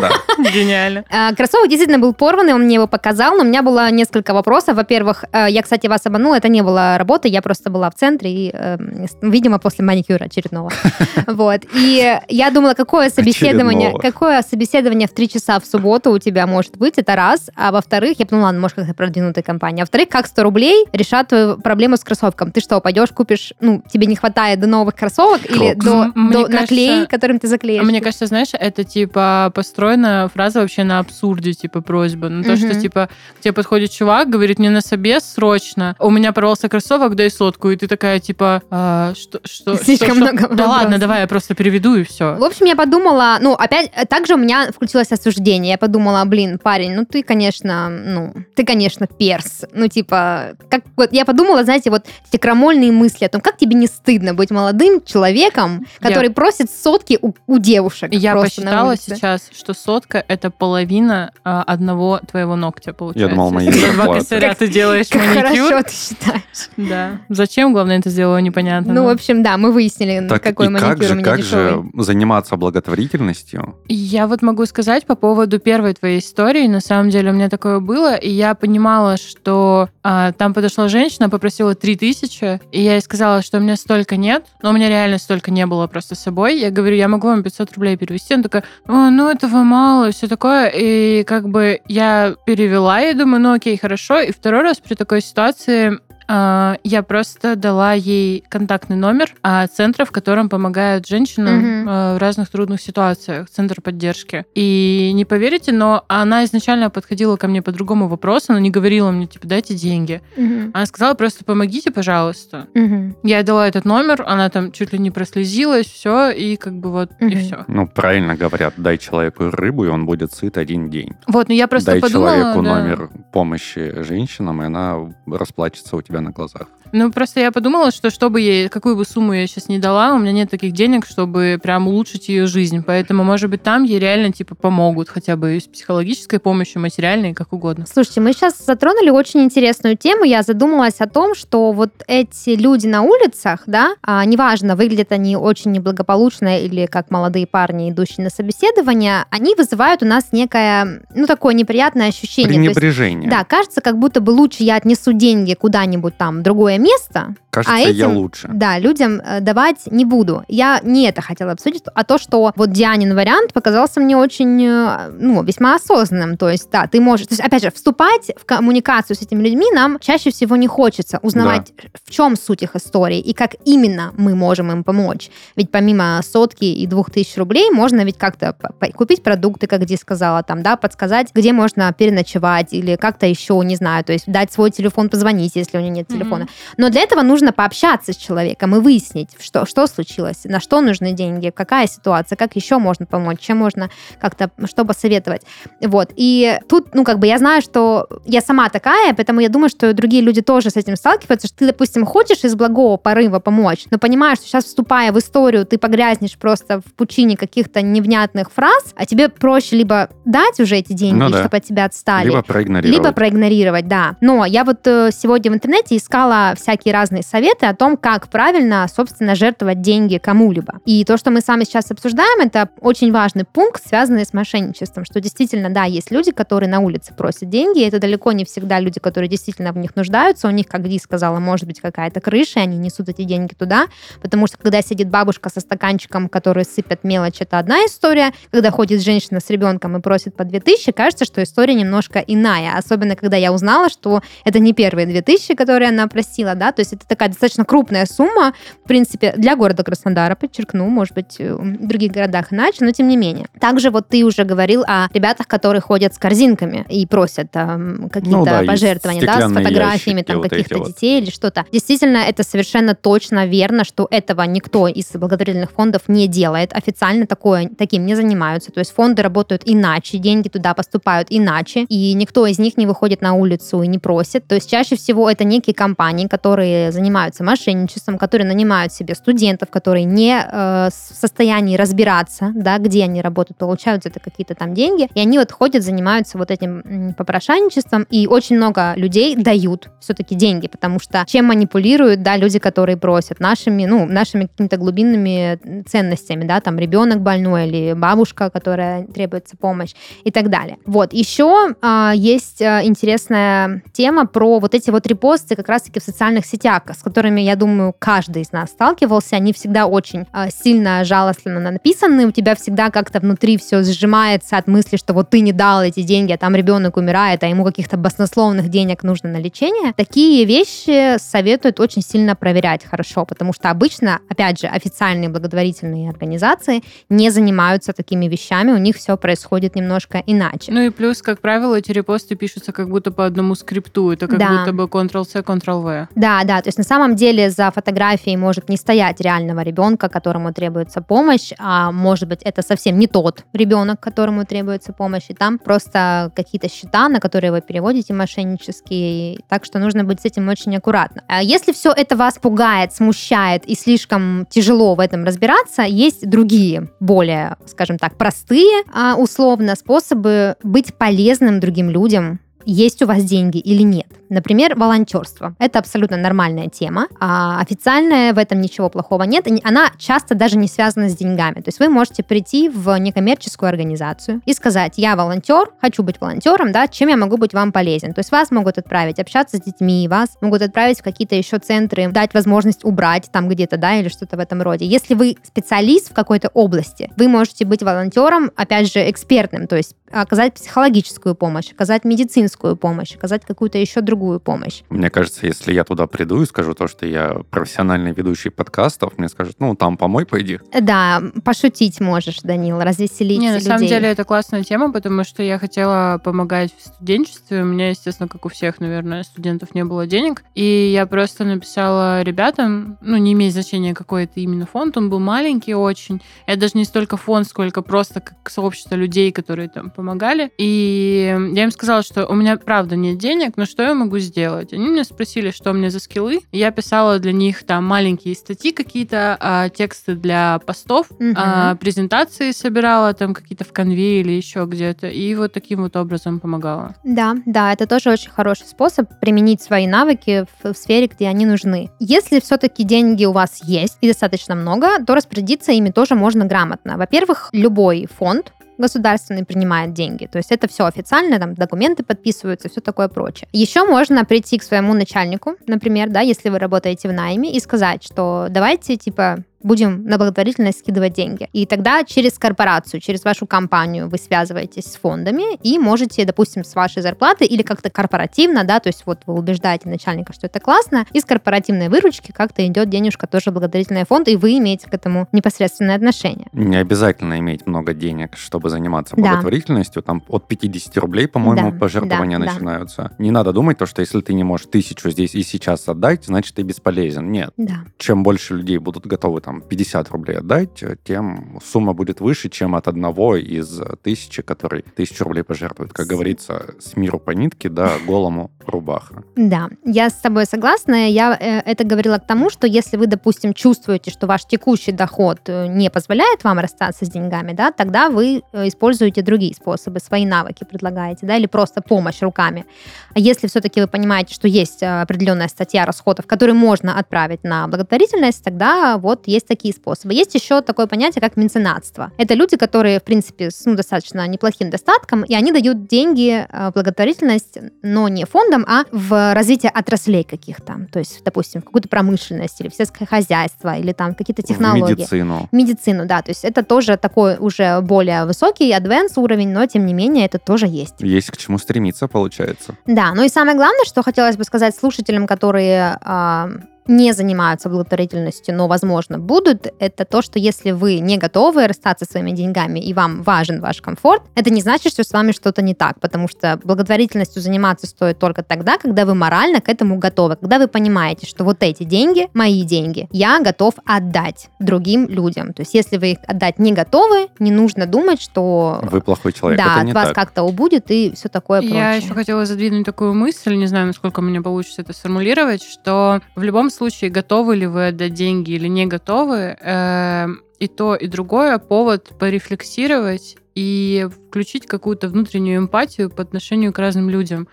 Да. 0.00 0.10
Гениально. 0.52 1.04
А, 1.10 1.34
Кроссовок 1.34 1.68
действительно 1.68 1.98
был 1.98 2.12
порванный, 2.14 2.54
он 2.54 2.62
мне 2.62 2.74
его 2.76 2.86
показал, 2.86 3.36
но 3.36 3.42
у 3.42 3.46
меня 3.46 3.62
было 3.62 3.90
несколько 3.90 4.32
вопросов. 4.34 4.76
Во-первых, 4.76 5.24
э, 5.32 5.46
я, 5.50 5.62
кстати, 5.62 5.86
вас 5.86 6.06
обманула, 6.06 6.36
это 6.36 6.48
не 6.48 6.62
было 6.62 6.96
работы, 6.98 7.28
я 7.28 7.42
просто 7.42 7.70
была 7.70 7.90
в 7.90 7.94
центре, 7.94 8.30
и, 8.30 8.50
э, 8.52 8.76
с- 9.06 9.16
видимо, 9.22 9.58
после 9.58 9.84
маникюра 9.84 10.24
очередного. 10.24 10.70
Вот. 11.26 11.62
И 11.74 12.18
я 12.28 12.50
думала, 12.50 12.74
какое 12.74 13.10
собеседование, 13.10 13.94
какое 13.98 14.42
собеседование 14.42 15.06
в 15.06 15.12
3 15.12 15.28
часа 15.28 15.60
в 15.60 15.66
субботу 15.66 16.10
у 16.10 16.18
тебя 16.18 16.46
может 16.46 16.76
быть, 16.76 16.94
это 16.96 17.16
раз. 17.16 17.50
А 17.54 17.70
во-вторых, 17.70 18.18
я 18.18 18.24
подумала, 18.24 18.46
ладно, 18.46 18.60
может, 18.60 18.76
как-то 18.76 18.94
продвинутая 18.94 19.44
компания. 19.44 19.82
А 19.82 19.84
во-вторых, 19.84 20.08
как 20.08 20.26
100 20.26 20.42
рублей 20.42 20.86
решат 20.92 21.28
твою 21.28 21.58
проблему 21.58 21.96
с 21.96 22.00
кроссовком? 22.00 22.50
Ты 22.50 22.60
что, 22.60 22.80
пойдешь, 22.80 23.10
купишь, 23.10 23.52
ну, 23.60 23.82
тебе 23.92 24.06
не 24.06 24.16
хватает 24.16 24.60
до 24.60 24.66
новых 24.66 24.94
кроссовок 24.94 25.44
или 25.48 25.74
до, 25.74 26.12
наклеек, 26.14 27.10
которым 27.10 27.38
ты 27.38 27.46
заклеишь? 27.46 27.82
А 27.82 27.84
мне 27.84 28.00
кажется, 28.00 28.26
знаешь, 28.26 28.50
это 28.52 28.84
типа 28.84 29.52
построена 29.54 30.30
фраза 30.32 30.60
вообще 30.60 30.84
на 30.84 30.98
абсурде, 30.98 31.52
типа 31.52 31.80
просьба. 31.80 32.28
Ну, 32.28 32.42
то, 32.42 32.56
что 32.56 32.74
типа 32.74 33.08
к 33.38 33.42
тебе 33.42 33.52
подходит 33.52 33.90
чувак, 33.90 34.30
говорит, 34.30 34.58
мне 34.58 34.70
на 34.70 34.80
собес 34.80 35.24
срочно, 35.24 35.96
у 35.98 36.10
меня 36.10 36.32
порвался 36.32 36.68
кроссовок, 36.68 37.14
дай 37.14 37.30
сотку, 37.30 37.70
и 37.70 37.76
ты 37.76 37.86
такая, 37.86 38.20
типа, 38.20 39.07
«А, 39.10 39.14
что, 39.14 39.40
что, 39.44 39.76
Слишком 39.76 40.16
что, 40.16 40.26
что?» 40.26 40.32
много 40.34 40.54
Да 40.54 40.66
ладно, 40.68 40.98
давай 40.98 41.20
я 41.22 41.26
просто 41.26 41.54
переведу 41.54 41.94
и 41.96 42.04
все. 42.04 42.34
В 42.36 42.44
общем, 42.44 42.66
я 42.66 42.76
подумала, 42.76 43.38
ну, 43.40 43.52
опять, 43.54 43.90
э, 43.94 44.06
также 44.06 44.34
у 44.34 44.36
меня 44.38 44.70
включилось 44.72 45.12
осуждение. 45.12 45.72
Я 45.72 45.78
подумала, 45.78 46.22
блин, 46.24 46.58
парень, 46.58 46.94
ну 46.94 47.04
ты, 47.04 47.22
конечно, 47.22 47.88
ну, 47.88 48.34
ты, 48.54 48.64
конечно, 48.64 49.06
перс. 49.06 49.64
Ну, 49.72 49.88
типа, 49.88 50.56
как 50.68 50.82
вот 50.96 51.12
я 51.12 51.24
подумала, 51.24 51.64
знаете, 51.64 51.90
вот 51.90 52.06
эти 52.30 52.40
крамольные 52.40 52.92
мысли 52.92 53.24
о 53.24 53.28
том, 53.28 53.40
как 53.40 53.56
тебе 53.56 53.74
не 53.76 53.86
стыдно 53.86 54.34
быть 54.34 54.50
молодым 54.50 55.02
человеком, 55.04 55.86
Я- 56.00 56.08
который 56.08 56.30
просит 56.30 56.70
сотки 56.70 57.18
у, 57.20 57.32
у 57.46 57.58
девушек. 57.58 58.12
Я 58.12 58.34
посчитала 58.34 58.96
сейчас, 58.96 59.50
что 59.56 59.74
сотка 59.74 60.24
это 60.28 60.50
половина 60.50 61.32
а, 61.44 61.62
одного 61.62 62.20
твоего 62.30 62.56
ногтя 62.56 62.92
получается. 62.92 63.34
думал, 63.34 63.50
мои 63.50 63.70
два 63.70 64.14
косаря 64.14 64.54
ты 64.54 64.68
делаешь 64.68 65.08
Как 65.08 65.22
маникюр. 65.22 65.68
хорошо 65.68 65.82
ты 65.82 65.94
считаешь. 65.94 66.70
Да. 66.76 67.20
Зачем, 67.28 67.72
главное, 67.72 67.98
это 67.98 68.10
сделала 68.10 68.38
непонятно. 68.38 68.87
Ну, 68.94 69.04
в 69.04 69.08
общем, 69.08 69.42
да, 69.42 69.56
мы 69.56 69.72
выяснили, 69.72 70.26
Так 70.28 70.42
какой 70.42 70.66
и 70.66 70.68
маникюр 70.68 70.90
как 70.94 71.00
у 71.00 71.04
же, 71.04 71.14
меня 71.14 71.24
как 71.24 71.38
дешевый. 71.38 71.90
же 71.94 72.02
заниматься 72.02 72.56
благотворительностью? 72.56 73.76
Я 73.88 74.26
вот 74.26 74.42
могу 74.42 74.66
сказать 74.66 75.06
по 75.06 75.14
поводу 75.14 75.58
первой 75.58 75.94
твоей 75.94 76.20
истории. 76.20 76.66
На 76.66 76.80
самом 76.80 77.10
деле 77.10 77.30
у 77.30 77.34
меня 77.34 77.48
такое 77.48 77.80
было, 77.80 78.14
и 78.16 78.28
я 78.30 78.54
понимала, 78.54 79.16
что 79.16 79.88
а, 80.02 80.32
там 80.32 80.54
подошла 80.54 80.88
женщина, 80.88 81.28
попросила 81.28 81.74
3000, 81.74 82.60
и 82.72 82.80
я 82.80 82.94
ей 82.94 83.00
сказала, 83.00 83.42
что 83.42 83.58
у 83.58 83.60
меня 83.60 83.76
столько 83.76 84.16
нет, 84.16 84.44
но 84.62 84.70
у 84.70 84.72
меня 84.72 84.88
реально 84.88 85.18
столько 85.18 85.50
не 85.50 85.66
было 85.66 85.86
просто 85.86 86.14
с 86.14 86.20
собой. 86.20 86.58
Я 86.58 86.70
говорю, 86.70 86.96
я 86.96 87.08
могу 87.08 87.28
вам 87.28 87.42
500 87.42 87.72
рублей 87.74 87.96
перевести. 87.96 88.34
Она 88.34 88.42
такая, 88.42 88.64
«О, 88.86 89.10
ну 89.10 89.28
этого 89.28 89.58
мало, 89.64 90.10
все 90.10 90.26
такое. 90.26 90.72
И 90.74 91.24
как 91.24 91.48
бы 91.48 91.80
я 91.88 92.34
перевела, 92.46 93.00
и 93.02 93.14
думаю, 93.14 93.40
ну 93.42 93.52
окей, 93.52 93.76
хорошо. 93.76 94.20
И 94.20 94.32
второй 94.32 94.62
раз 94.62 94.78
при 94.78 94.94
такой 94.94 95.20
ситуации 95.20 95.98
я 96.28 97.04
просто 97.06 97.56
дала 97.56 97.94
ей 97.94 98.44
контактный 98.48 98.96
номер 98.96 99.34
а, 99.42 99.66
центра, 99.66 100.04
в 100.04 100.10
котором 100.10 100.48
помогают 100.48 101.06
женщинам 101.06 101.86
а, 101.88 102.14
в 102.16 102.18
разных 102.18 102.50
трудных 102.50 102.80
ситуациях, 102.80 103.48
центр 103.48 103.80
поддержки. 103.80 104.44
И 104.54 105.10
не 105.14 105.24
поверите, 105.24 105.72
но 105.72 106.04
она 106.08 106.44
изначально 106.44 106.90
подходила 106.90 107.36
ко 107.36 107.48
мне 107.48 107.62
по 107.62 107.72
другому 107.72 108.08
вопросу, 108.08 108.46
она 108.50 108.60
не 108.60 108.70
говорила 108.70 109.10
мне, 109.10 109.26
типа, 109.26 109.46
дайте 109.46 109.74
деньги. 109.74 110.20
Мгм. 110.36 110.70
Она 110.74 110.86
сказала 110.86 111.14
просто, 111.14 111.44
помогите, 111.44 111.90
пожалуйста. 111.90 112.68
Мгм. 112.74 113.16
Я 113.22 113.42
дала 113.42 113.66
этот 113.66 113.84
номер, 113.84 114.24
она 114.26 114.50
там 114.50 114.72
чуть 114.72 114.92
ли 114.92 114.98
не 114.98 115.10
прослезилась, 115.10 115.86
все, 115.86 116.30
и 116.30 116.56
как 116.56 116.74
бы 116.74 116.90
вот, 116.90 117.10
и 117.20 117.24
Мгм. 117.24 117.38
все. 117.40 117.64
Ну, 117.68 117.86
правильно 117.86 118.36
говорят, 118.36 118.74
дай 118.76 118.98
человеку 118.98 119.50
рыбу, 119.50 119.84
и 119.84 119.88
он 119.88 120.06
будет 120.06 120.32
сыт 120.32 120.58
один 120.58 120.90
день. 120.90 121.14
Вот, 121.26 121.48
ну 121.48 121.54
я 121.54 121.68
просто 121.68 121.92
дай 121.92 122.00
подумала... 122.00 122.34
человеку 122.34 122.62
да. 122.62 122.74
номер 122.74 123.10
помощи 123.32 124.02
женщинам, 124.02 124.62
и 124.62 124.66
она 124.66 124.96
расплачется 125.26 125.96
у 125.96 126.02
тебя 126.02 126.17
на 126.20 126.30
глазах. 126.30 126.68
Ну, 126.92 127.10
просто 127.10 127.40
я 127.40 127.52
подумала, 127.52 127.90
что 127.90 128.10
чтобы 128.10 128.40
ей, 128.40 128.68
какую 128.68 128.96
бы 128.96 129.04
сумму 129.04 129.32
я 129.32 129.46
сейчас 129.46 129.68
не 129.68 129.78
дала, 129.78 130.14
у 130.14 130.18
меня 130.18 130.32
нет 130.32 130.50
таких 130.50 130.72
денег, 130.72 131.06
чтобы 131.06 131.58
прям 131.62 131.88
улучшить 131.88 132.28
ее 132.28 132.46
жизнь. 132.46 132.82
Поэтому, 132.86 133.24
может 133.24 133.50
быть, 133.50 133.62
там 133.62 133.84
ей 133.84 133.98
реально, 133.98 134.32
типа, 134.32 134.54
помогут 134.54 135.08
хотя 135.08 135.36
бы 135.36 135.58
с 135.60 135.64
психологической 135.64 136.38
помощью, 136.38 136.80
материальной, 136.80 137.34
как 137.34 137.52
угодно. 137.52 137.84
Слушайте, 137.90 138.20
мы 138.20 138.32
сейчас 138.32 138.64
затронули 138.64 139.10
очень 139.10 139.40
интересную 139.40 139.96
тему. 139.96 140.24
Я 140.24 140.42
задумалась 140.42 141.00
о 141.00 141.06
том, 141.06 141.34
что 141.34 141.72
вот 141.72 141.92
эти 142.06 142.50
люди 142.50 142.86
на 142.86 143.02
улицах, 143.02 143.62
да, 143.66 143.94
а, 144.02 144.24
неважно, 144.24 144.76
выглядят 144.76 145.12
они 145.12 145.36
очень 145.36 145.72
неблагополучно 145.72 146.60
или 146.60 146.86
как 146.86 147.10
молодые 147.10 147.46
парни, 147.46 147.90
идущие 147.90 148.24
на 148.24 148.30
собеседование, 148.30 149.24
они 149.30 149.54
вызывают 149.54 150.02
у 150.02 150.06
нас 150.06 150.28
некое, 150.32 151.02
ну, 151.14 151.26
такое 151.26 151.54
неприятное 151.54 152.08
ощущение. 152.08 152.54
То 152.54 152.60
есть, 152.60 152.74
Пренебрежение. 152.74 153.30
да, 153.30 153.44
кажется, 153.44 153.80
как 153.80 153.98
будто 153.98 154.20
бы 154.20 154.30
лучше 154.30 154.62
я 154.62 154.76
отнесу 154.76 155.12
деньги 155.12 155.54
куда-нибудь 155.54 156.16
там 156.16 156.40
в 156.40 156.42
другое 156.42 156.77
место, 156.78 157.34
Кажется, 157.50 157.74
а 157.76 157.78
я 157.78 157.90
этим- 157.90 158.16
лучше. 158.16 158.48
да, 158.52 158.78
людям 158.78 159.20
э, 159.24 159.40
давать 159.40 159.86
не 159.90 160.04
буду. 160.04 160.44
Я 160.48 160.80
не 160.82 161.06
это 161.08 161.22
хотела 161.22 161.52
обсудить, 161.52 161.82
а 161.94 162.04
то, 162.04 162.18
что 162.18 162.52
вот 162.56 162.70
Дианин 162.72 163.14
вариант 163.14 163.52
показался 163.52 164.00
мне 164.00 164.16
очень, 164.16 164.62
э, 164.64 165.10
ну, 165.18 165.42
весьма 165.42 165.74
осознанным. 165.76 166.36
То 166.36 166.48
есть, 166.48 166.70
да, 166.70 166.86
ты 166.86 167.00
можешь... 167.00 167.26
То 167.26 167.32
есть, 167.34 167.42
опять 167.42 167.62
же, 167.62 167.70
вступать 167.70 168.30
в 168.40 168.44
коммуникацию 168.44 169.16
с 169.16 169.22
этими 169.22 169.42
людьми 169.42 169.66
нам 169.72 169.98
чаще 170.00 170.30
всего 170.30 170.56
не 170.56 170.66
хочется. 170.66 171.18
Узнавать, 171.22 171.72
в 172.04 172.10
чем 172.10 172.36
суть 172.36 172.62
их 172.62 172.76
истории 172.76 173.18
и 173.18 173.32
как 173.32 173.54
именно 173.64 174.12
мы 174.16 174.34
можем 174.34 174.70
им 174.72 174.84
помочь. 174.84 175.30
Ведь 175.56 175.70
помимо 175.70 176.20
сотки 176.22 176.64
и 176.64 176.86
двух 176.86 177.10
тысяч 177.10 177.36
рублей 177.36 177.70
можно 177.70 178.04
ведь 178.04 178.18
как-то 178.18 178.54
купить 178.94 179.22
продукты, 179.22 179.66
как 179.66 179.84
Ди 179.84 179.96
сказала, 179.96 180.42
там, 180.42 180.62
да, 180.62 180.76
подсказать, 180.76 181.28
где 181.34 181.52
можно 181.52 181.92
переночевать 181.92 182.72
или 182.72 182.96
как-то 182.96 183.26
еще, 183.26 183.60
не 183.64 183.76
знаю, 183.76 184.04
то 184.04 184.12
есть 184.12 184.24
дать 184.26 184.52
свой 184.52 184.70
телефон, 184.70 185.08
позвонить, 185.08 185.56
если 185.56 185.78
у 185.78 185.80
него 185.80 185.92
нет 185.94 186.08
телефона. 186.08 186.46
Но 186.76 186.90
для 186.90 187.02
этого 187.02 187.22
нужно 187.22 187.52
пообщаться 187.52 188.12
с 188.12 188.16
человеком 188.16 188.74
и 188.76 188.80
выяснить, 188.80 189.30
что, 189.40 189.66
что 189.66 189.86
случилось, 189.86 190.44
на 190.44 190.60
что 190.60 190.80
нужны 190.80 191.12
деньги, 191.12 191.50
какая 191.54 191.86
ситуация, 191.86 192.36
как 192.36 192.56
еще 192.56 192.78
можно 192.78 193.06
помочь, 193.06 193.40
чем 193.40 193.58
можно 193.58 193.90
как-то, 194.20 194.50
что 194.66 194.84
посоветовать. 194.84 195.42
Вот. 195.80 196.10
И 196.16 196.58
тут, 196.68 196.94
ну, 196.94 197.04
как 197.04 197.18
бы 197.18 197.26
я 197.26 197.38
знаю, 197.38 197.62
что 197.62 198.08
я 198.24 198.40
сама 198.40 198.68
такая, 198.68 199.14
поэтому 199.14 199.40
я 199.40 199.48
думаю, 199.48 199.68
что 199.68 199.92
другие 199.92 200.22
люди 200.22 200.42
тоже 200.42 200.70
с 200.70 200.76
этим 200.76 200.96
сталкиваются, 200.96 201.46
что 201.48 201.58
ты, 201.58 201.66
допустим, 201.66 202.04
хочешь 202.04 202.44
из 202.44 202.54
благого 202.54 202.96
порыва 202.96 203.38
помочь, 203.38 203.86
но 203.90 203.98
понимаешь, 203.98 204.38
что 204.38 204.46
сейчас, 204.48 204.64
вступая 204.64 205.12
в 205.12 205.18
историю, 205.18 205.64
ты 205.66 205.78
погрязнешь 205.78 206.36
просто 206.38 206.80
в 206.80 206.92
пучине 206.94 207.36
каких-то 207.36 207.82
невнятных 207.82 208.50
фраз, 208.52 208.92
а 208.96 209.06
тебе 209.06 209.28
проще 209.28 209.76
либо 209.76 210.10
дать 210.24 210.60
уже 210.60 210.76
эти 210.76 210.92
деньги, 210.92 211.18
Ну 211.18 211.30
да. 211.30 211.40
чтобы 211.40 211.56
от 211.56 211.64
тебя 211.64 211.84
отстали, 211.84 212.26
Либо 212.28 212.42
проигнорировать. 212.42 212.96
либо 212.98 213.12
проигнорировать, 213.12 213.88
да. 213.88 214.16
Но 214.20 214.44
я 214.44 214.64
вот 214.64 214.86
э, 214.86 215.10
сегодня 215.12 215.50
в 215.50 215.54
интернете 215.54 215.96
искала 215.96 216.54
всякие 216.58 216.92
разные 216.92 217.22
советы 217.22 217.66
о 217.66 217.74
том, 217.74 217.96
как 217.96 218.28
правильно, 218.28 218.86
собственно, 218.94 219.34
жертвовать 219.34 219.80
деньги 219.80 220.18
кому-либо. 220.18 220.80
И 220.84 221.04
то, 221.04 221.16
что 221.16 221.30
мы 221.30 221.40
с 221.40 221.48
вами 221.48 221.64
сейчас 221.64 221.90
обсуждаем, 221.90 222.40
это 222.40 222.68
очень 222.80 223.12
важный 223.12 223.44
пункт, 223.44 223.82
связанный 223.86 224.24
с 224.24 224.32
мошенничеством, 224.32 225.04
что 225.04 225.20
действительно, 225.20 225.70
да, 225.70 225.84
есть 225.84 226.10
люди, 226.10 226.32
которые 226.32 226.68
на 226.68 226.80
улице 226.80 227.14
просят 227.14 227.48
деньги, 227.48 227.80
и 227.80 227.88
это 227.88 227.98
далеко 227.98 228.32
не 228.32 228.44
всегда 228.44 228.80
люди, 228.80 229.00
которые 229.00 229.28
действительно 229.28 229.72
в 229.72 229.78
них 229.78 229.96
нуждаются, 229.96 230.48
у 230.48 230.50
них, 230.50 230.66
как 230.66 230.86
Ди 230.88 230.98
сказала, 230.98 231.38
может 231.38 231.66
быть 231.66 231.80
какая-то 231.80 232.20
крыша, 232.20 232.60
и 232.60 232.62
они 232.62 232.78
несут 232.78 233.08
эти 233.08 233.22
деньги 233.22 233.54
туда, 233.54 233.86
потому 234.20 234.46
что 234.46 234.58
когда 234.58 234.82
сидит 234.82 235.08
бабушка 235.08 235.50
со 235.50 235.60
стаканчиком, 235.60 236.28
который 236.28 236.64
сыпет 236.64 237.04
мелочь, 237.04 237.40
это 237.40 237.58
одна 237.58 237.86
история, 237.86 238.32
когда 238.50 238.70
ходит 238.70 239.02
женщина 239.02 239.40
с 239.40 239.50
ребенком 239.50 239.96
и 239.96 240.00
просит 240.00 240.36
по 240.36 240.44
2000, 240.44 240.92
кажется, 240.92 241.24
что 241.24 241.42
история 241.42 241.74
немножко 241.74 242.18
иная, 242.18 242.76
особенно 242.76 243.16
когда 243.16 243.36
я 243.36 243.52
узнала, 243.52 243.88
что 243.88 244.22
это 244.44 244.58
не 244.58 244.72
первые 244.72 245.06
2000, 245.06 245.54
которые 245.54 245.88
она 245.88 246.06
просила, 246.06 246.47
да, 246.54 246.72
то 246.72 246.80
есть 246.80 246.92
это 246.92 247.06
такая 247.06 247.28
достаточно 247.28 247.64
крупная 247.64 248.06
сумма, 248.06 248.54
в 248.84 248.88
принципе, 248.88 249.32
для 249.36 249.56
города 249.56 249.82
Краснодара, 249.82 250.34
подчеркну, 250.34 250.88
может 250.88 251.14
быть, 251.14 251.36
э, 251.38 251.54
в 251.54 251.86
других 251.86 252.12
городах 252.12 252.52
иначе, 252.52 252.84
но 252.84 252.90
тем 252.90 253.08
не 253.08 253.16
менее. 253.16 253.46
Также 253.60 253.90
вот 253.90 254.08
ты 254.08 254.24
уже 254.24 254.44
говорил 254.44 254.84
о 254.86 255.08
ребятах, 255.12 255.46
которые 255.46 255.80
ходят 255.80 256.14
с 256.14 256.18
корзинками 256.18 256.84
и 256.88 257.06
просят 257.06 257.48
эм, 257.54 258.08
какие-то 258.10 258.38
Ну 258.38 258.44
да, 258.44 258.62
пожертвования, 258.62 259.24
да, 259.24 259.48
с 259.48 259.52
фотографиями 259.52 260.22
там 260.22 260.38
вот 260.38 260.50
каких-то 260.50 260.78
вот. 260.78 260.88
детей 260.88 261.20
или 261.20 261.30
что-то. 261.30 261.64
Действительно, 261.72 262.18
это 262.18 262.42
совершенно 262.42 262.94
точно 262.94 263.46
верно, 263.46 263.84
что 263.84 264.08
этого 264.10 264.42
никто 264.42 264.88
из 264.88 265.10
благотворительных 265.12 265.70
фондов 265.70 266.02
не 266.08 266.28
делает. 266.28 266.72
Официально 266.72 267.26
такое, 267.26 267.70
таким 267.76 268.06
не 268.06 268.14
занимаются. 268.14 268.72
То 268.72 268.80
есть 268.80 268.92
фонды 268.92 269.22
работают 269.22 269.62
иначе, 269.64 270.18
деньги 270.18 270.48
туда 270.48 270.74
поступают 270.74 271.28
иначе, 271.30 271.84
и 271.88 272.14
никто 272.14 272.46
из 272.46 272.58
них 272.58 272.76
не 272.76 272.86
выходит 272.86 273.22
на 273.22 273.34
улицу 273.34 273.82
и 273.82 273.86
не 273.86 273.98
просит. 273.98 274.46
То 274.46 274.54
есть 274.54 274.70
чаще 274.70 274.96
всего 274.96 275.30
это 275.30 275.44
некие 275.44 275.74
компании, 275.74 276.26
которые 276.38 276.92
занимаются 276.92 277.42
мошенничеством, 277.42 278.16
которые 278.16 278.46
нанимают 278.46 278.92
себе 278.92 279.16
студентов, 279.16 279.70
которые 279.70 280.04
не 280.04 280.38
э, 280.40 280.88
в 280.88 281.14
состоянии 281.14 281.76
разбираться, 281.76 282.52
да, 282.54 282.78
где 282.78 283.02
они 283.02 283.20
работают, 283.20 283.58
получают 283.58 284.06
это 284.06 284.20
какие-то 284.20 284.54
там 284.54 284.72
деньги, 284.72 285.08
и 285.14 285.20
они 285.20 285.36
вот 285.36 285.50
ходят, 285.50 285.82
занимаются 285.82 286.38
вот 286.38 286.52
этим 286.52 287.12
попрошайничеством, 287.18 288.06
и 288.08 288.28
очень 288.28 288.56
много 288.56 288.92
людей 288.94 289.34
дают 289.34 289.90
все-таки 289.98 290.36
деньги, 290.36 290.68
потому 290.68 291.00
что 291.00 291.24
чем 291.26 291.46
манипулируют, 291.46 292.22
да, 292.22 292.36
люди, 292.36 292.60
которые 292.60 292.96
просят 292.96 293.40
нашими, 293.40 293.84
ну, 293.84 294.06
нашими 294.06 294.46
какими-то 294.46 294.76
глубинными 294.76 295.82
ценностями, 295.88 296.44
да, 296.44 296.60
там 296.60 296.78
ребенок 296.78 297.20
больной 297.20 297.66
или 297.66 297.94
бабушка, 297.94 298.48
которая 298.48 299.06
требуется 299.06 299.56
помощь 299.56 299.94
и 300.22 300.30
так 300.30 300.50
далее. 300.50 300.78
Вот, 300.86 301.12
еще 301.12 301.74
а, 301.82 302.12
есть 302.14 302.62
а, 302.62 302.84
интересная 302.84 303.82
тема 303.92 304.24
про 304.26 304.60
вот 304.60 304.74
эти 304.74 304.90
вот 304.90 305.04
репосты 305.08 305.56
как 305.56 305.68
раз-таки 305.68 305.98
в 305.98 306.02
социальных 306.04 306.27
сетях, 306.44 306.82
с 306.92 307.02
которыми, 307.02 307.40
я 307.40 307.56
думаю, 307.56 307.94
каждый 307.98 308.42
из 308.42 308.52
нас 308.52 308.70
сталкивался, 308.70 309.36
они 309.36 309.52
всегда 309.52 309.86
очень 309.86 310.26
а, 310.32 310.50
сильно 310.50 311.04
жалостно 311.04 311.58
написаны, 311.58 312.26
у 312.26 312.30
тебя 312.30 312.54
всегда 312.54 312.90
как-то 312.90 313.20
внутри 313.20 313.56
все 313.56 313.82
сжимается 313.82 314.56
от 314.56 314.66
мысли, 314.66 314.96
что 314.96 315.12
вот 315.14 315.30
ты 315.30 315.40
не 315.40 315.52
дал 315.52 315.82
эти 315.82 316.02
деньги, 316.02 316.32
а 316.32 316.38
там 316.38 316.54
ребенок 316.54 316.96
умирает, 316.96 317.42
а 317.42 317.46
ему 317.46 317.64
каких-то 317.64 317.96
баснословных 317.96 318.68
денег 318.68 319.02
нужно 319.02 319.30
на 319.30 319.38
лечение. 319.38 319.92
Такие 319.94 320.44
вещи 320.44 321.18
советуют 321.18 321.80
очень 321.80 322.02
сильно 322.02 322.36
проверять 322.36 322.84
хорошо, 322.84 323.24
потому 323.24 323.52
что 323.52 323.70
обычно, 323.70 324.20
опять 324.28 324.60
же, 324.60 324.66
официальные 324.66 325.28
благотворительные 325.28 326.10
организации 326.10 326.82
не 327.08 327.30
занимаются 327.30 327.92
такими 327.92 328.26
вещами, 328.26 328.72
у 328.72 328.78
них 328.78 328.96
все 328.96 329.16
происходит 329.16 329.74
немножко 329.76 330.22
иначе. 330.26 330.72
Ну 330.72 330.80
и 330.80 330.90
плюс, 330.90 331.22
как 331.22 331.40
правило, 331.40 331.76
эти 331.76 331.92
репосты 331.92 332.34
пишутся 332.34 332.72
как 332.72 332.88
будто 332.88 333.10
по 333.10 333.26
одному 333.26 333.54
скрипту. 333.54 334.10
Это 334.10 334.26
как 334.26 334.38
Да. 334.38 334.58
будто 334.58 334.72
бы 334.72 334.84
Ctrl-C, 334.84 335.40
Ctrl-V. 335.40 336.07
Да, 336.14 336.42
да, 336.44 336.60
то 336.60 336.68
есть 336.68 336.78
на 336.78 336.84
самом 336.84 337.16
деле 337.16 337.50
за 337.50 337.70
фотографией 337.70 338.36
может 338.36 338.68
не 338.68 338.76
стоять 338.76 339.20
реального 339.20 339.60
ребенка, 339.60 340.08
которому 340.08 340.52
требуется 340.52 341.00
помощь, 341.00 341.52
а 341.58 341.92
может 341.92 342.28
быть 342.28 342.40
это 342.42 342.62
совсем 342.62 342.98
не 342.98 343.06
тот 343.06 343.44
ребенок, 343.52 344.00
которому 344.00 344.44
требуется 344.44 344.92
помощь, 344.92 345.26
и 345.28 345.34
там 345.34 345.58
просто 345.58 346.32
какие-то 346.34 346.68
счета, 346.68 347.08
на 347.08 347.20
которые 347.20 347.52
вы 347.52 347.60
переводите 347.60 348.14
мошеннические, 348.14 349.40
так 349.48 349.64
что 349.64 349.78
нужно 349.78 350.04
быть 350.04 350.20
с 350.20 350.24
этим 350.24 350.48
очень 350.48 350.76
аккуратно. 350.76 351.22
А 351.28 351.42
Если 351.42 351.72
все 351.72 351.92
это 351.92 352.16
вас 352.16 352.38
пугает, 352.38 352.94
смущает 352.94 353.64
и 353.66 353.74
слишком 353.74 354.46
тяжело 354.50 354.94
в 354.94 355.00
этом 355.00 355.24
разбираться, 355.24 355.82
есть 355.82 356.28
другие, 356.28 356.88
более, 357.00 357.56
скажем 357.66 357.98
так, 357.98 358.16
простые, 358.16 358.82
а, 358.92 359.16
условно, 359.16 359.74
способы 359.76 360.56
быть 360.62 360.94
полезным 360.94 361.60
другим 361.60 361.90
людям, 361.90 362.40
есть 362.64 363.02
у 363.02 363.06
вас 363.06 363.24
деньги 363.24 363.58
или 363.58 363.82
нет. 363.82 364.17
Например, 364.28 364.74
волонтерство. 364.76 365.54
Это 365.58 365.78
абсолютно 365.78 366.16
нормальная 366.16 366.68
тема. 366.68 367.08
А 367.20 367.60
официальная 367.60 368.32
в 368.32 368.38
этом 368.38 368.60
ничего 368.60 368.88
плохого 368.88 369.22
нет. 369.24 369.46
Она 369.64 369.90
часто 369.98 370.34
даже 370.34 370.56
не 370.56 370.68
связана 370.68 371.08
с 371.08 371.16
деньгами. 371.16 371.54
То 371.54 371.68
есть 371.68 371.78
вы 371.78 371.88
можете 371.88 372.22
прийти 372.22 372.68
в 372.68 372.96
некоммерческую 372.98 373.68
организацию 373.68 374.40
и 374.44 374.52
сказать, 374.52 374.94
я 374.96 375.16
волонтер, 375.16 375.70
хочу 375.80 376.02
быть 376.02 376.20
волонтером, 376.20 376.72
да, 376.72 376.88
чем 376.88 377.08
я 377.08 377.16
могу 377.16 377.36
быть 377.36 377.54
вам 377.54 377.72
полезен. 377.72 378.12
То 378.12 378.20
есть 378.20 378.32
вас 378.32 378.50
могут 378.50 378.78
отправить 378.78 379.18
общаться 379.18 379.56
с 379.56 379.60
детьми, 379.60 380.08
вас 380.08 380.36
могут 380.40 380.62
отправить 380.62 381.00
в 381.00 381.02
какие-то 381.02 381.34
еще 381.34 381.58
центры, 381.58 382.08
дать 382.08 382.34
возможность 382.34 382.84
убрать 382.84 383.30
там 383.32 383.48
где-то, 383.48 383.76
да, 383.76 383.96
или 383.96 384.08
что-то 384.08 384.36
в 384.36 384.40
этом 384.40 384.62
роде. 384.62 384.86
Если 384.86 385.14
вы 385.14 385.36
специалист 385.42 386.10
в 386.10 386.14
какой-то 386.14 386.48
области, 386.48 387.10
вы 387.16 387.28
можете 387.28 387.64
быть 387.64 387.82
волонтером, 387.82 388.50
опять 388.56 388.92
же, 388.92 389.10
экспертным, 389.10 389.66
то 389.66 389.76
есть 389.76 389.94
оказать 390.10 390.54
психологическую 390.54 391.34
помощь, 391.34 391.70
оказать 391.70 392.04
медицинскую 392.04 392.76
помощь, 392.76 393.14
оказать 393.14 393.44
какую-то 393.44 393.78
еще 393.78 394.00
другую 394.00 394.17
помощь. 394.40 394.82
Мне 394.90 395.08
кажется, 395.10 395.46
если 395.46 395.72
я 395.72 395.84
туда 395.84 396.06
приду 396.06 396.42
и 396.42 396.46
скажу 396.46 396.74
то, 396.74 396.88
что 396.88 397.06
я 397.06 397.36
профессиональный 397.50 398.12
ведущий 398.12 398.50
подкастов, 398.50 399.16
мне 399.16 399.28
скажут, 399.28 399.56
ну, 399.60 399.76
там 399.76 399.96
помой, 399.96 400.26
пойди. 400.26 400.58
Да, 400.78 401.22
пошутить 401.44 402.00
можешь, 402.00 402.40
Данил, 402.42 402.80
развеселить 402.80 403.38
Не, 403.38 403.50
на 403.50 403.54
людей. 403.54 403.68
самом 403.68 403.86
деле 403.86 404.08
это 404.08 404.24
классная 404.24 404.64
тема, 404.64 404.92
потому 404.92 405.22
что 405.24 405.42
я 405.42 405.58
хотела 405.58 406.20
помогать 406.22 406.74
в 406.76 406.86
студенчестве. 406.86 407.62
У 407.62 407.66
меня, 407.66 407.90
естественно, 407.90 408.28
как 408.28 408.44
у 408.44 408.48
всех, 408.48 408.80
наверное, 408.80 409.22
студентов 409.22 409.74
не 409.74 409.84
было 409.84 410.06
денег. 410.06 410.42
И 410.54 410.90
я 410.92 411.06
просто 411.06 411.44
написала 411.44 412.22
ребятам, 412.22 412.98
ну, 413.00 413.16
не 413.16 413.32
имеет 413.34 413.52
значения, 413.52 413.94
какой 413.94 414.24
это 414.24 414.40
именно 414.40 414.66
фонд, 414.66 414.96
он 414.96 415.10
был 415.10 415.20
маленький 415.20 415.74
очень. 415.74 416.20
Это 416.46 416.60
даже 416.60 416.72
не 416.74 416.84
столько 416.84 417.16
фонд, 417.16 417.46
сколько 417.46 417.82
просто 417.82 418.20
как 418.20 418.50
сообщество 418.50 418.96
людей, 418.96 419.30
которые 419.30 419.68
там 419.68 419.90
помогали. 419.90 420.50
И 420.58 421.36
я 421.52 421.62
им 421.62 421.70
сказала, 421.70 422.02
что 422.02 422.26
у 422.26 422.34
меня 422.34 422.48
меня 422.48 422.56
правда 422.56 422.96
нет 422.96 423.18
денег, 423.18 423.56
но 423.56 423.66
что 423.66 423.82
я 423.82 423.94
могу 423.94 424.07
сделать? 424.16 424.72
Они 424.72 424.88
меня 424.88 425.04
спросили, 425.04 425.50
что 425.50 425.70
у 425.70 425.74
меня 425.74 425.90
за 425.90 426.00
скиллы. 426.00 426.40
Я 426.52 426.70
писала 426.70 427.18
для 427.18 427.32
них 427.32 427.64
там 427.64 427.84
маленькие 427.84 428.34
статьи 428.34 428.72
какие-то, 428.72 429.36
а, 429.38 429.68
тексты 429.68 430.14
для 430.14 430.58
постов, 430.64 431.08
Мгм. 431.18 431.34
а, 431.36 431.74
презентации 431.74 432.52
собирала 432.52 433.12
там 433.12 433.34
какие-то 433.34 433.64
в 433.64 433.72
конве 433.72 434.20
или 434.20 434.32
еще 434.32 434.64
где-то. 434.64 435.08
И 435.08 435.34
вот 435.34 435.52
таким 435.52 435.82
вот 435.82 435.96
образом 435.96 436.40
помогала. 436.40 436.94
Да, 437.04 437.36
да, 437.44 437.72
это 437.72 437.86
тоже 437.86 438.10
очень 438.10 438.30
хороший 438.30 438.66
способ 438.66 439.08
применить 439.20 439.60
свои 439.60 439.86
навыки 439.86 440.46
в, 440.62 440.72
в 440.72 440.76
сфере, 440.76 441.06
где 441.08 441.28
они 441.28 441.44
нужны. 441.44 441.90
Если 441.98 442.40
все-таки 442.40 442.84
деньги 442.84 443.24
у 443.24 443.32
вас 443.32 443.60
есть 443.64 443.98
и 444.00 444.08
достаточно 444.08 444.54
много, 444.54 445.02
то 445.04 445.14
распорядиться 445.14 445.72
ими 445.72 445.90
тоже 445.90 446.14
можно 446.14 446.44
грамотно. 446.46 446.96
Во-первых, 446.96 447.50
любой 447.52 448.06
фонд 448.18 448.52
государственный 448.78 449.44
принимает 449.44 449.92
деньги. 449.92 450.26
То 450.26 450.38
есть 450.38 450.52
это 450.52 450.68
все 450.68 450.86
официально, 450.86 451.38
там 451.38 451.54
документы 451.54 452.02
подписываются, 452.02 452.68
все 452.68 452.80
такое 452.80 453.08
прочее. 453.08 453.48
Еще 453.52 453.84
можно 453.84 454.24
прийти 454.24 454.58
к 454.58 454.62
своему 454.62 454.94
начальнику, 454.94 455.56
например, 455.66 456.08
да, 456.08 456.20
если 456.20 456.48
вы 456.48 456.58
работаете 456.58 457.08
в 457.08 457.12
найме, 457.12 457.52
и 457.52 457.60
сказать, 457.60 458.02
что 458.02 458.46
давайте, 458.50 458.96
типа, 458.96 459.44
будем 459.62 460.04
на 460.04 460.18
благотворительность 460.18 460.80
скидывать 460.80 461.14
деньги. 461.14 461.48
И 461.52 461.66
тогда 461.66 462.04
через 462.04 462.38
корпорацию, 462.38 463.00
через 463.00 463.24
вашу 463.24 463.46
компанию 463.46 464.08
вы 464.08 464.18
связываетесь 464.18 464.84
с 464.84 464.96
фондами 464.96 465.56
и 465.62 465.78
можете, 465.78 466.24
допустим, 466.24 466.64
с 466.64 466.74
вашей 466.74 467.02
зарплаты 467.02 467.44
или 467.44 467.62
как-то 467.62 467.90
корпоративно, 467.90 468.64
да, 468.64 468.80
то 468.80 468.88
есть 468.88 469.02
вот 469.06 469.20
вы 469.26 469.34
убеждаете 469.34 469.88
начальника, 469.88 470.32
что 470.32 470.46
это 470.46 470.60
классно, 470.60 471.06
из 471.12 471.24
корпоративной 471.24 471.88
выручки 471.88 472.32
как-то 472.32 472.66
идет 472.66 472.88
денежка 472.88 473.26
тоже 473.26 473.50
в 473.50 473.54
благотворительный 473.54 474.04
фонд, 474.04 474.28
и 474.28 474.36
вы 474.36 474.58
имеете 474.58 474.88
к 474.88 474.94
этому 474.94 475.28
непосредственное 475.32 475.96
отношение. 475.96 476.48
Не 476.52 476.76
обязательно 476.76 477.38
иметь 477.38 477.66
много 477.66 477.94
денег, 477.94 478.36
чтобы 478.36 478.70
заниматься 478.70 479.16
Да. 479.16 479.22
благотворительностью. 479.22 480.02
Там 480.02 480.22
от 480.28 480.46
50 480.46 480.96
рублей, 480.98 481.26
по-моему, 481.28 481.72
Да, 481.72 481.78
пожертвования 481.78 482.38
да, 482.38 482.44
да. 482.44 482.52
начинаются. 482.52 483.12
Не 483.18 483.30
надо 483.30 483.52
думать, 483.52 483.78
то, 483.78 483.86
что 483.86 484.00
если 484.00 484.20
ты 484.20 484.34
не 484.34 484.44
можешь 484.44 484.66
тысячу 484.66 485.10
здесь 485.10 485.34
и 485.34 485.42
сейчас 485.42 485.88
отдать, 485.88 486.24
значит, 486.24 486.54
ты 486.54 486.62
бесполезен. 486.62 487.30
Нет. 487.30 487.50
Да. 487.56 487.84
Чем 487.98 488.22
больше 488.22 488.54
людей 488.54 488.78
будут 488.78 489.06
готовы 489.06 489.40
там 489.48 489.62
50 489.62 490.10
рублей 490.10 490.38
отдать, 490.38 490.82
э, 490.82 490.96
тем 491.04 491.58
сумма 491.64 491.94
будет 491.94 492.20
выше, 492.20 492.50
чем 492.50 492.74
от 492.74 492.86
одного 492.86 493.36
из 493.36 493.80
тысячи, 494.02 494.42
который 494.42 494.82
тысячу 494.82 495.24
рублей 495.24 495.42
пожертвует. 495.42 495.92
Как 495.94 496.06
говорится, 496.06 496.74
с 496.78 496.96
миру 496.96 497.18
по 497.18 497.30
нитке, 497.30 497.70
да, 497.70 497.92
голому 498.06 498.50
рубаха. 498.66 499.22
Да, 499.36 499.70
я 499.86 500.10
с 500.10 500.14
тобой 500.14 500.44
согласна. 500.44 501.08
Я 501.08 501.34
э, 501.40 501.60
это 501.64 501.84
говорила 501.84 502.18
к 502.18 502.26
тому, 502.26 502.50
что 502.50 502.66
если 502.66 502.98
вы, 502.98 503.06
допустим, 503.06 503.54
чувствуете, 503.54 504.10
что 504.10 504.26
ваш 504.26 504.44
текущий 504.44 504.92
доход 504.92 505.38
э, 505.46 505.66
не 505.66 505.88
позволяет 505.90 506.44
вам 506.44 506.58
расстаться 506.58 507.06
с 507.06 507.10
деньгами, 507.10 507.54
да, 507.54 507.70
тогда 507.72 508.10
вы 508.10 508.42
используете 508.52 509.22
другие 509.22 509.54
способы, 509.54 510.00
свои 510.00 510.26
навыки 510.26 510.66
предлагаете, 510.70 511.26
да, 511.26 511.36
или 511.36 511.46
просто 511.46 511.80
помощь 511.80 512.20
руками. 512.20 512.66
А 513.14 513.18
если 513.18 513.46
все-таки 513.46 513.80
вы 513.80 513.86
понимаете, 513.86 514.34
что 514.34 514.46
есть 514.46 514.82
определенная 514.82 515.48
статья 515.48 515.86
расходов, 515.86 516.26
которую 516.26 516.56
можно 516.56 516.98
отправить 516.98 517.44
на 517.44 517.66
благотворительность, 517.66 518.44
тогда 518.44 518.98
вот 518.98 519.26
есть 519.26 519.37
такие 519.46 519.74
способы. 519.74 520.14
Есть 520.14 520.34
еще 520.34 520.60
такое 520.60 520.86
понятие, 520.86 521.20
как 521.20 521.36
меценатство. 521.36 522.12
Это 522.18 522.34
люди, 522.34 522.56
которые, 522.56 523.00
в 523.00 523.04
принципе, 523.04 523.50
с 523.50 523.64
ну, 523.64 523.74
достаточно 523.74 524.26
неплохим 524.26 524.70
достатком, 524.70 525.22
и 525.24 525.34
они 525.34 525.52
дают 525.52 525.86
деньги 525.86 526.46
э, 526.48 526.70
в 526.70 526.74
благотворительность, 526.74 527.58
но 527.82 528.08
не 528.08 528.24
фондам, 528.24 528.64
а 528.68 528.84
в 528.92 529.34
развитие 529.34 529.70
отраслей 529.70 530.24
каких-то. 530.24 530.86
То 530.92 530.98
есть, 530.98 531.22
допустим, 531.24 531.60
в 531.62 531.64
какую-то 531.64 531.88
промышленность 531.88 532.60
или 532.60 532.68
в 532.68 532.74
сельское 532.74 533.06
хозяйство, 533.06 533.76
или 533.76 533.92
там 533.92 534.14
какие-то 534.14 534.42
В 534.42 534.44
технологии. 534.44 534.94
медицину. 534.94 535.48
Медицину, 535.52 536.06
да, 536.06 536.22
то 536.22 536.30
есть 536.30 536.44
это 536.44 536.62
тоже 536.62 536.96
такой 536.96 537.36
уже 537.38 537.80
более 537.80 538.24
высокий 538.24 538.72
адвенс 538.72 539.16
уровень, 539.16 539.50
но 539.50 539.66
тем 539.66 539.86
не 539.86 539.94
менее 539.94 540.26
это 540.26 540.38
тоже 540.38 540.66
есть. 540.66 540.94
Есть 541.00 541.30
к 541.30 541.36
чему 541.36 541.58
стремиться, 541.58 542.08
получается. 542.08 542.74
Да, 542.86 543.12
ну 543.14 543.22
и 543.22 543.28
самое 543.28 543.56
главное, 543.56 543.84
что 543.84 544.02
хотелось 544.02 544.36
бы 544.36 544.44
сказать 544.44 544.74
слушателям, 544.76 545.26
которые 545.26 545.98
а, 546.02 546.50
не 546.88 547.12
занимаются 547.12 547.68
благотворительностью, 547.68 548.54
но, 548.56 548.66
возможно, 548.66 549.18
будут, 549.18 549.66
это 549.78 550.04
то, 550.04 550.22
что 550.22 550.38
если 550.38 550.70
вы 550.72 550.98
не 550.98 551.16
готовы 551.18 551.66
расстаться 551.66 552.04
своими 552.04 552.30
деньгами 552.32 552.80
и 552.80 552.92
вам 552.94 553.22
важен 553.22 553.60
ваш 553.60 553.80
комфорт, 553.82 554.22
это 554.34 554.50
не 554.50 554.60
значит, 554.62 554.92
что 554.92 555.04
с 555.04 555.12
вами 555.12 555.32
что-то 555.32 555.62
не 555.62 555.74
так, 555.74 556.00
потому 556.00 556.28
что 556.28 556.58
благотворительностью 556.64 557.42
заниматься 557.42 557.86
стоит 557.86 558.18
только 558.18 558.42
тогда, 558.42 558.78
когда 558.78 559.04
вы 559.04 559.14
морально 559.14 559.60
к 559.60 559.68
этому 559.68 559.98
готовы, 559.98 560.36
когда 560.36 560.58
вы 560.58 560.68
понимаете, 560.68 561.26
что 561.26 561.44
вот 561.44 561.62
эти 561.62 561.84
деньги, 561.84 562.28
мои 562.34 562.62
деньги, 562.62 563.08
я 563.12 563.40
готов 563.40 563.74
отдать 563.84 564.48
другим 564.58 565.08
людям. 565.08 565.52
То 565.52 565.62
есть 565.62 565.74
если 565.74 565.96
вы 565.98 566.12
их 566.12 566.18
отдать 566.26 566.58
не 566.58 566.72
готовы, 566.72 567.28
не 567.38 567.50
нужно 567.50 567.86
думать, 567.86 568.20
что 568.22 568.80
Вы 568.82 569.00
плохой 569.00 569.32
человек. 569.32 569.58
да, 569.58 569.80
Это 569.82 569.88
от 569.88 569.94
вас 569.94 570.06
так. 570.06 570.14
как-то 570.14 570.42
убудет 570.42 570.90
и 570.90 571.12
все 571.14 571.28
такое 571.28 571.60
Я 571.60 571.68
прочее. 571.68 571.96
еще 571.98 572.14
хотела 572.14 572.46
задвинуть 572.46 572.86
такую 572.86 573.14
мысль, 573.14 573.54
не 573.56 573.66
знаю, 573.66 573.86
насколько 573.88 574.20
у 574.20 574.22
меня 574.22 574.40
получится 574.42 574.82
это 574.82 574.92
сформулировать, 574.92 575.62
что 575.62 576.20
в 576.34 576.42
любом 576.42 576.70
случае, 576.78 577.10
готовы 577.10 577.56
ли 577.56 577.66
вы 577.66 577.88
отдать 577.88 578.14
деньги 578.14 578.52
или 578.52 578.68
не 578.68 578.86
готовы, 578.86 579.56
э, 579.60 580.26
и 580.58 580.68
то, 580.68 580.94
и 580.94 581.06
другое 581.06 581.58
повод 581.58 582.10
порефлексировать 582.18 583.36
и 583.54 584.08
включить 584.28 584.66
какую-то 584.66 585.08
внутреннюю 585.08 585.58
эмпатию 585.58 586.10
по 586.10 586.22
отношению 586.22 586.72
к 586.72 586.78
разным 586.78 587.10
людям. 587.10 587.48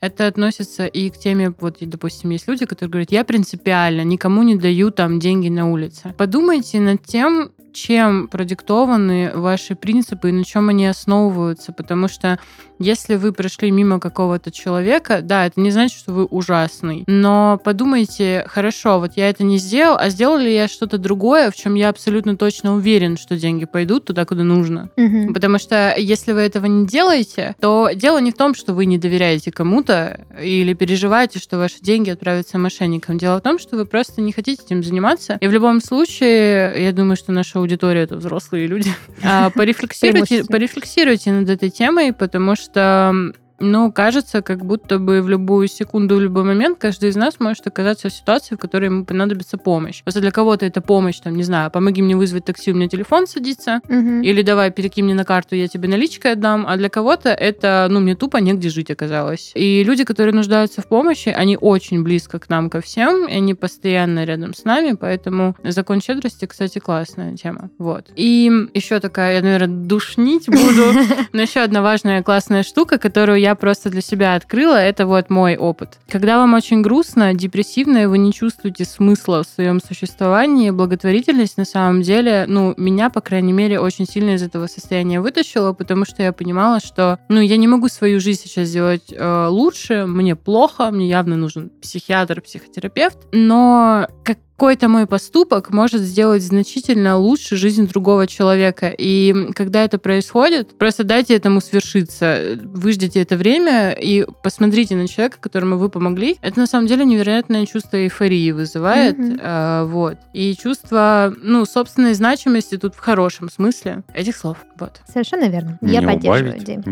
Это 0.00 0.26
относится 0.26 0.86
и 0.86 1.08
к 1.08 1.16
теме, 1.16 1.54
вот, 1.58 1.78
допустим, 1.80 2.30
есть 2.30 2.46
люди, 2.46 2.66
которые 2.66 2.90
говорят, 2.90 3.12
я 3.12 3.24
принципиально 3.24 4.02
никому 4.02 4.42
не 4.42 4.56
даю 4.56 4.90
там 4.90 5.18
деньги 5.18 5.48
на 5.48 5.70
улице. 5.70 6.14
Подумайте 6.18 6.80
над 6.80 7.02
тем, 7.02 7.52
чем 7.76 8.28
продиктованы 8.28 9.32
ваши 9.34 9.74
принципы 9.74 10.30
и 10.30 10.32
на 10.32 10.44
чем 10.44 10.70
они 10.70 10.86
основываются, 10.86 11.72
потому 11.72 12.08
что 12.08 12.38
если 12.78 13.16
вы 13.16 13.32
прошли 13.32 13.70
мимо 13.70 14.00
какого-то 14.00 14.50
человека, 14.50 15.20
да, 15.22 15.46
это 15.46 15.60
не 15.60 15.70
значит, 15.70 15.98
что 15.98 16.12
вы 16.12 16.24
ужасный, 16.24 17.04
но 17.06 17.60
подумайте, 17.62 18.44
хорошо, 18.48 18.98
вот 18.98 19.12
я 19.16 19.28
это 19.28 19.44
не 19.44 19.58
сделал, 19.58 19.96
а 19.98 20.08
сделал 20.08 20.38
ли 20.38 20.52
я 20.52 20.68
что-то 20.68 20.98
другое, 20.98 21.50
в 21.50 21.56
чем 21.56 21.74
я 21.74 21.88
абсолютно 21.88 22.36
точно 22.36 22.74
уверен, 22.74 23.16
что 23.16 23.36
деньги 23.36 23.64
пойдут 23.64 24.06
туда, 24.06 24.24
куда 24.24 24.42
нужно. 24.42 24.90
Мгм. 24.96 25.32
Потому 25.32 25.58
что 25.58 25.94
если 25.96 26.32
вы 26.32 26.40
этого 26.40 26.66
не 26.66 26.86
делаете, 26.86 27.54
то 27.60 27.90
дело 27.94 28.18
не 28.18 28.30
в 28.30 28.36
том, 28.36 28.54
что 28.54 28.74
вы 28.74 28.86
не 28.86 28.98
доверяете 28.98 29.52
кому-то 29.52 30.26
или 30.40 30.72
переживаете, 30.74 31.38
что 31.38 31.58
ваши 31.58 31.80
деньги 31.80 32.10
отправятся 32.10 32.58
мошенникам. 32.58 33.18
Дело 33.18 33.38
в 33.38 33.42
том, 33.42 33.58
что 33.58 33.76
вы 33.76 33.86
просто 33.86 34.20
не 34.20 34.32
хотите 34.32 34.62
этим 34.64 34.82
заниматься. 34.82 35.38
И 35.40 35.46
в 35.46 35.52
любом 35.52 35.80
случае, 35.80 36.74
я 36.82 36.92
думаю, 36.92 37.16
что 37.16 37.32
наша 37.32 37.60
аудитория 37.66 38.02
это 38.02 38.16
взрослые 38.16 38.66
люди. 38.66 38.90
А, 39.22 39.50
Порефлексируйте, 39.54 41.32
над 41.32 41.50
этой 41.50 41.70
темой, 41.70 42.12
потому 42.12 42.56
что 42.56 43.32
ну, 43.58 43.90
кажется, 43.92 44.42
как 44.42 44.64
будто 44.64 44.98
бы 44.98 45.22
в 45.22 45.28
любую 45.28 45.68
секунду, 45.68 46.16
в 46.16 46.20
любой 46.20 46.44
момент 46.44 46.78
каждый 46.78 47.10
из 47.10 47.16
нас 47.16 47.40
может 47.40 47.66
оказаться 47.66 48.08
в 48.08 48.12
ситуации, 48.12 48.54
в 48.54 48.58
которой 48.58 48.86
ему 48.86 49.04
понадобится 49.04 49.58
помощь. 49.58 50.02
Просто 50.02 50.20
для 50.20 50.30
кого-то 50.30 50.66
это 50.66 50.80
помощь, 50.80 51.18
там, 51.20 51.36
не 51.36 51.42
знаю, 51.42 51.70
помоги 51.70 52.02
мне 52.02 52.16
вызвать 52.16 52.44
такси, 52.44 52.72
у 52.72 52.74
меня 52.74 52.88
телефон 52.88 53.26
садится, 53.26 53.80
Мгм. 53.88 54.22
или 54.22 54.42
давай 54.42 54.70
перекинь 54.70 55.04
мне 55.04 55.14
на 55.14 55.24
карту, 55.24 55.54
я 55.56 55.68
тебе 55.68 55.88
наличкой 55.88 56.32
отдам. 56.32 56.66
А 56.68 56.76
для 56.76 56.88
кого-то 56.88 57.30
это, 57.30 57.86
ну, 57.90 58.00
мне 58.00 58.14
тупо 58.14 58.38
негде 58.38 58.68
жить 58.68 58.90
оказалось. 58.90 59.52
И 59.54 59.82
люди, 59.84 60.04
которые 60.04 60.34
нуждаются 60.34 60.82
в 60.82 60.86
помощи, 60.88 61.28
они 61.28 61.56
очень 61.60 62.02
близко 62.02 62.38
к 62.38 62.48
нам 62.48 62.70
ко 62.70 62.80
всем, 62.80 63.26
и 63.28 63.32
они 63.34 63.54
постоянно 63.54 64.24
рядом 64.24 64.54
с 64.54 64.64
нами, 64.64 64.96
поэтому 64.98 65.56
закон 65.64 66.00
щедрости, 66.00 66.44
кстати, 66.46 66.78
классная 66.78 67.36
тема. 67.36 67.70
Вот. 67.78 68.06
И 68.16 68.50
еще 68.74 69.00
такая, 69.00 69.36
я, 69.36 69.42
наверное, 69.42 69.86
душнить 69.86 70.48
буду, 70.48 70.92
но 71.32 71.42
еще 71.42 71.60
одна 71.60 71.82
важная 71.82 72.22
классная 72.22 72.62
штука, 72.62 72.98
которую 72.98 73.38
я 73.40 73.45
просто 73.54 73.90
для 73.90 74.00
себя 74.00 74.34
открыла, 74.34 74.76
это 74.76 75.06
вот 75.06 75.30
мой 75.30 75.56
опыт. 75.56 75.98
Когда 76.08 76.38
вам 76.38 76.54
очень 76.54 76.82
грустно, 76.82 77.34
депрессивно, 77.34 77.98
и 77.98 78.06
вы 78.06 78.18
не 78.18 78.32
чувствуете 78.32 78.84
смысла 78.84 79.42
в 79.42 79.46
своем 79.46 79.80
существовании, 79.80 80.70
благотворительность 80.70 81.56
на 81.56 81.64
самом 81.64 82.02
деле, 82.02 82.44
ну, 82.48 82.74
меня, 82.76 83.10
по 83.10 83.20
крайней 83.20 83.52
мере, 83.52 83.80
очень 83.80 84.06
сильно 84.06 84.30
из 84.30 84.42
этого 84.42 84.66
состояния 84.66 85.20
вытащила, 85.20 85.72
потому 85.72 86.04
что 86.04 86.22
я 86.22 86.32
понимала, 86.32 86.80
что, 86.80 87.18
ну, 87.28 87.40
я 87.40 87.56
не 87.56 87.68
могу 87.68 87.88
свою 87.88 88.20
жизнь 88.20 88.42
сейчас 88.44 88.68
сделать 88.68 89.12
э, 89.12 89.46
лучше, 89.48 90.06
мне 90.06 90.36
плохо, 90.36 90.90
мне 90.90 91.08
явно 91.08 91.36
нужен 91.36 91.70
психиатр, 91.80 92.40
психотерапевт, 92.40 93.18
но 93.32 94.08
как 94.24 94.38
какой-то 94.56 94.88
мой 94.88 95.06
поступок 95.06 95.70
может 95.70 96.00
сделать 96.00 96.42
значительно 96.42 97.18
лучше 97.18 97.56
жизнь 97.56 97.86
другого 97.86 98.26
человека. 98.26 98.88
И 98.96 99.52
когда 99.54 99.84
это 99.84 99.98
происходит, 99.98 100.78
просто 100.78 101.04
дайте 101.04 101.36
этому 101.36 101.60
свершиться. 101.60 102.58
Выждите 102.64 103.20
это 103.20 103.36
время 103.36 103.92
и 103.92 104.24
посмотрите 104.42 104.96
на 104.96 105.08
человека, 105.08 105.36
которому 105.40 105.76
вы 105.76 105.90
помогли. 105.90 106.38
Это 106.40 106.58
на 106.58 106.66
самом 106.66 106.86
деле 106.86 107.04
невероятное 107.04 107.66
чувство 107.66 107.98
эйфории 107.98 108.50
вызывает. 108.52 109.18
Мгм. 109.18 109.38
э, 109.42 109.84
вот. 109.84 110.16
И 110.32 110.56
чувство, 110.56 111.34
ну, 111.42 111.66
собственной 111.66 112.14
значимости 112.14 112.78
тут 112.78 112.94
в 112.94 112.98
хорошем 112.98 113.50
смысле 113.50 114.04
этих 114.14 114.38
слов. 114.38 114.56
Вот. 114.80 115.02
Совершенно 115.06 115.48
верно. 115.50 115.78
Я 115.82 116.00
Не 116.00 116.06
поддерживаю 116.14 116.58
идею. 116.58 116.82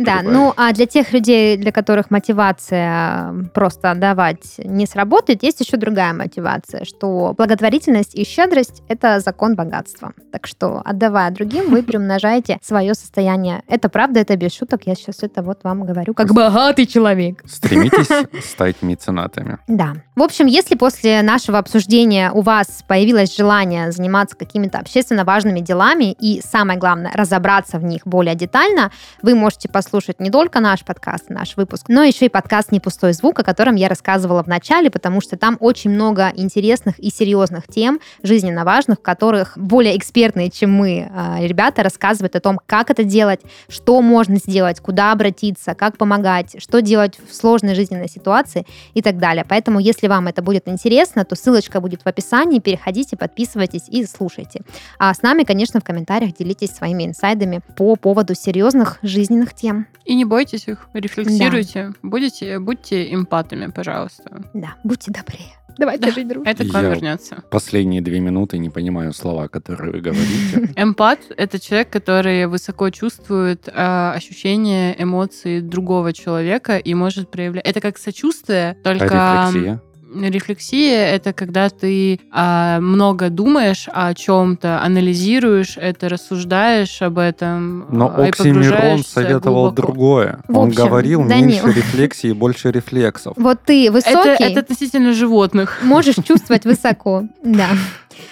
Да, 0.00 0.20
ну 0.22 0.52
а 0.54 0.70
для 0.74 0.84
тех 0.84 1.14
людей, 1.14 1.56
для 1.56 1.72
которых 1.72 2.10
мотивация 2.10 3.32
просто 3.54 3.92
отдавать 3.92 4.58
не 4.58 4.84
сработает, 4.86 5.42
есть 5.42 5.60
еще 5.60 5.78
другая 5.78 6.12
мотивация, 6.12 6.84
что 6.84 7.05
что 7.06 7.34
благотворительность 7.34 8.14
и 8.14 8.24
щедрость— 8.24 8.82
это 8.88 9.20
закон 9.20 9.54
богатства. 9.54 10.12
Так 10.32 10.46
что, 10.46 10.82
отдавая 10.84 11.30
другим, 11.30 11.70
вы 11.70 11.82
приумножаете 11.86 12.58
свое 12.62 12.94
состояние. 12.94 13.62
Это 13.68 13.88
правда, 13.88 14.20
это 14.20 14.36
без 14.36 14.52
шуток. 14.54 14.86
Я 14.86 14.94
сейчас 14.94 15.22
это 15.22 15.42
вот 15.42 15.60
вам 15.64 15.84
говорю, 15.84 16.14
как 16.14 16.32
богатый 16.32 16.86
человек. 16.86 17.42
Стремитесь 17.46 18.44
стать 18.44 18.82
меценатами. 18.82 19.58
Да. 19.68 19.94
В 20.16 20.22
общем, 20.22 20.46
если 20.46 20.76
после 20.76 21.20
нашего 21.20 21.58
обсуждения 21.58 22.32
у 22.32 22.40
вас 22.40 22.82
появилось 22.88 23.36
желание 23.36 23.92
заниматься 23.92 24.34
какими-то 24.34 24.78
общественно 24.78 25.26
важными 25.26 25.60
делами 25.60 26.16
и, 26.18 26.40
самое 26.42 26.78
главное, 26.78 27.12
разобраться 27.12 27.78
в 27.78 27.84
них 27.84 28.06
более 28.06 28.34
детально, 28.34 28.90
вы 29.20 29.34
можете 29.34 29.68
послушать 29.68 30.18
не 30.18 30.30
только 30.30 30.60
наш 30.60 30.86
подкаст, 30.86 31.28
наш 31.28 31.58
выпуск, 31.58 31.90
но 31.90 32.02
еще 32.02 32.24
и 32.24 32.28
подкаст 32.30 32.72
«Не 32.72 32.80
пустой 32.80 33.12
звук», 33.12 33.40
о 33.40 33.44
котором 33.44 33.74
я 33.74 33.90
рассказывала 33.90 34.42
в 34.42 34.46
начале, 34.46 34.90
потому 34.90 35.20
что 35.20 35.36
там 35.36 35.58
очень 35.60 35.90
много 35.90 36.32
интересных 36.34 36.98
и 36.98 37.10
серьезных 37.10 37.66
тем, 37.68 38.00
жизненно 38.22 38.64
важных, 38.64 39.00
в 39.00 39.02
которых 39.02 39.58
более 39.58 39.98
экспертные, 39.98 40.50
чем 40.50 40.72
мы, 40.72 41.10
а, 41.14 41.40
ребята 41.42 41.82
рассказывают 41.82 42.34
о 42.36 42.40
том, 42.40 42.58
как 42.64 42.88
это 42.88 43.04
делать, 43.04 43.40
что 43.68 44.00
можно 44.00 44.36
сделать, 44.36 44.80
куда 44.80 45.12
обратиться, 45.12 45.74
как 45.74 45.98
помогать, 45.98 46.56
что 46.56 46.80
делать 46.80 47.18
в 47.18 47.34
сложной 47.34 47.74
жизненной 47.74 48.08
ситуации 48.08 48.64
и 48.94 49.02
так 49.02 49.18
далее. 49.18 49.44
Поэтому, 49.46 49.78
если 49.78 50.05
вам 50.08 50.28
это 50.28 50.42
будет 50.42 50.68
интересно, 50.68 51.24
то 51.24 51.34
ссылочка 51.36 51.80
будет 51.80 52.02
в 52.02 52.06
описании, 52.06 52.58
переходите, 52.60 53.16
подписывайтесь 53.16 53.88
и 53.88 54.04
слушайте. 54.06 54.62
А 54.98 55.12
с 55.12 55.22
нами, 55.22 55.42
конечно, 55.44 55.80
в 55.80 55.84
комментариях 55.84 56.34
делитесь 56.36 56.70
своими 56.70 57.04
инсайдами 57.06 57.60
по 57.76 57.96
поводу 57.96 58.34
серьезных 58.34 58.98
жизненных 59.02 59.54
тем. 59.54 59.86
И 60.04 60.14
не 60.14 60.24
бойтесь 60.24 60.68
их, 60.68 60.88
рефлексируйте, 60.94 61.92
будете, 62.02 62.58
будьте 62.58 63.12
эмпатами, 63.12 63.70
пожалуйста. 63.70 64.42
Да, 64.54 64.74
будьте 64.84 65.10
добрее. 65.12 65.52
Давайте 65.78 66.06
Да. 66.06 66.12
жить 66.12 66.26
дружно. 66.28 66.48
Это 66.48 66.64
к 66.66 66.72
вам 66.72 66.84
Я- 66.84 66.90
вернется. 66.90 67.42
Последние 67.50 68.00
две 68.00 68.18
минуты 68.18 68.56
не 68.56 68.70
понимаю 68.70 69.12
слова, 69.12 69.46
которые 69.48 69.92
вы 69.92 70.00
говорите. 70.00 70.70
Эмпат— 70.76 71.18
это 71.36 71.60
человек, 71.60 71.90
который 71.90 72.46
высоко 72.46 72.88
чувствует 72.88 73.68
э, 73.68 74.12
ощущения, 74.14 74.94
эмоции 74.98 75.60
другого 75.60 76.14
человека 76.14 76.78
и 76.78 76.94
может 76.94 77.30
проявлять... 77.30 77.66
Это 77.66 77.82
как 77.82 77.98
сочувствие, 77.98 78.78
только... 78.82 79.08
А 79.10 79.48
рефлексия? 79.48 79.82
Рефлексия— 80.14 81.06
это 81.14 81.32
когда 81.32 81.68
ты 81.68 82.20
а, 82.30 82.78
много 82.80 83.28
думаешь 83.28 83.88
о 83.92 84.14
чем-то, 84.14 84.80
анализируешь 84.82 85.76
это, 85.76 86.08
рассуждаешь 86.08 87.02
об 87.02 87.18
этом. 87.18 87.86
Но 87.90 88.12
а, 88.16 88.24
и 88.26 88.28
Оксимирон 88.28 89.02
советовал 89.04 89.70
глубоко. 89.70 89.74
другое. 89.82 90.38
В 90.48 90.56
Он 90.58 90.68
общем, 90.68 90.84
говорил 90.84 91.26
Данил. 91.28 91.46
меньше 91.66 91.66
рефлексии, 91.78 92.32
больше 92.32 92.70
рефлексов. 92.70 93.34
Вот 93.36 93.58
ты 93.64 93.86
Это, 93.86 93.92
высокий, 93.92 94.44
это 94.44 94.60
относительно 94.60 95.12
животных. 95.12 95.80
можешь 95.82 96.16
чувствовать 96.24 96.64
высоко. 96.64 97.24
Да. 97.42 97.68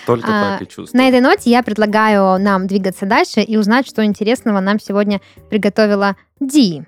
Только 0.07 0.29
А, 0.29 0.53
так 0.59 0.63
и 0.63 0.67
чувствую. 0.71 1.03
На 1.03 1.09
этой 1.09 1.21
ноте 1.21 1.51
я 1.51 1.63
предлагаю 1.63 2.39
нам 2.41 2.67
двигаться 2.67 3.05
дальше 3.05 3.41
и 3.41 3.57
узнать, 3.57 3.87
что 3.87 4.05
интересного 4.05 4.61
нам 4.61 4.79
сегодня 4.81 5.21
приготовила 5.51 6.17
Ди. 6.41 6.85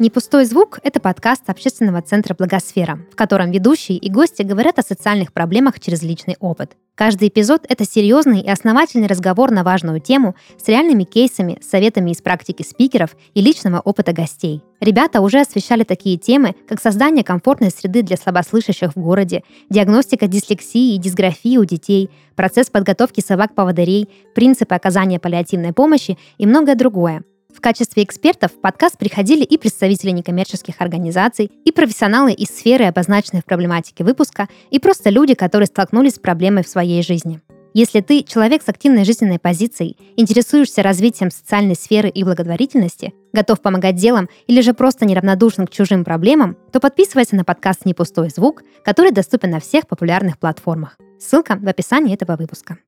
«Непустой 0.00 0.44
звук»— 0.44 0.80
это 0.82 0.98
подкаст 0.98 1.48
общественного 1.48 2.02
центра 2.02 2.34
«Благосфера», 2.34 2.98
в 3.12 3.14
котором 3.14 3.52
ведущие 3.52 3.96
и 3.96 4.10
гости 4.10 4.42
говорят 4.42 4.80
о 4.80 4.82
социальных 4.82 5.32
проблемах 5.32 5.78
через 5.78 6.02
личный 6.02 6.36
опыт. 6.40 6.76
Каждый 6.96 7.28
эпизод— 7.28 7.64
это 7.68 7.84
серьезный 7.84 8.40
и 8.40 8.50
основательный 8.50 9.06
разговор 9.06 9.52
на 9.52 9.62
важную 9.62 10.00
тему 10.00 10.34
с 10.58 10.66
реальными 10.66 11.04
кейсами, 11.04 11.60
советами 11.62 12.10
из 12.10 12.20
практики 12.20 12.64
спикеров 12.64 13.16
и 13.34 13.40
личного 13.40 13.78
опыта 13.78 14.12
гостей. 14.12 14.64
Ребята 14.80 15.20
уже 15.20 15.40
освещали 15.40 15.84
такие 15.84 16.18
темы, 16.18 16.56
как 16.68 16.80
создание 16.80 17.22
комфортной 17.22 17.70
среды 17.70 18.02
для 18.02 18.16
слабослышащих 18.16 18.96
в 18.96 19.00
городе, 19.00 19.44
диагностика 19.70 20.26
дислексии 20.26 20.96
и 20.96 20.98
дисграфии 20.98 21.56
у 21.56 21.64
детей, 21.64 22.10
процесс 22.34 22.68
подготовки 22.68 23.20
собак-поводырей, 23.20 24.08
принципы 24.34 24.74
оказания 24.74 25.20
паллиативной 25.20 25.72
помощи 25.72 26.18
и 26.38 26.46
многое 26.46 26.74
другое. 26.74 27.22
В 27.54 27.60
качестве 27.60 28.02
экспертов 28.02 28.50
в 28.52 28.60
подкаст 28.60 28.98
приходили 28.98 29.44
и 29.44 29.56
представители 29.56 30.10
некоммерческих 30.10 30.74
организаций, 30.80 31.50
и 31.64 31.70
профессионалы 31.70 32.32
из 32.32 32.48
сферы, 32.48 32.84
обозначенной 32.86 33.42
в 33.42 33.44
проблематике 33.44 34.02
выпуска, 34.02 34.48
и 34.70 34.80
просто 34.80 35.08
люди, 35.08 35.34
которые 35.34 35.68
столкнулись 35.68 36.16
с 36.16 36.18
проблемой 36.18 36.64
в 36.64 36.68
своей 36.68 37.02
жизни. 37.02 37.40
Если 37.72 38.00
ты 38.00 38.22
человек 38.22 38.62
с 38.62 38.68
активной 38.68 39.04
жизненной 39.04 39.38
позицией, 39.38 39.96
интересуешься 40.16 40.82
развитием 40.82 41.30
социальной 41.30 41.74
сферы 41.76 42.08
и 42.08 42.22
благотворительности, 42.24 43.14
готов 43.32 43.60
помогать 43.60 43.96
делам 43.96 44.28
или 44.46 44.60
же 44.60 44.74
просто 44.74 45.06
неравнодушен 45.06 45.66
к 45.66 45.70
чужим 45.70 46.04
проблемам, 46.04 46.56
то 46.72 46.80
подписывайся 46.80 47.36
на 47.36 47.44
подкаст 47.44 47.84
«Не 47.84 47.94
пустой 47.94 48.30
звук», 48.30 48.62
который 48.84 49.12
доступен 49.12 49.50
на 49.50 49.60
всех 49.60 49.86
популярных 49.86 50.38
платформах. 50.38 50.96
Ссылка 51.18 51.56
в 51.56 51.68
описании 51.68 52.14
этого 52.14 52.36
выпуска. 52.36 52.78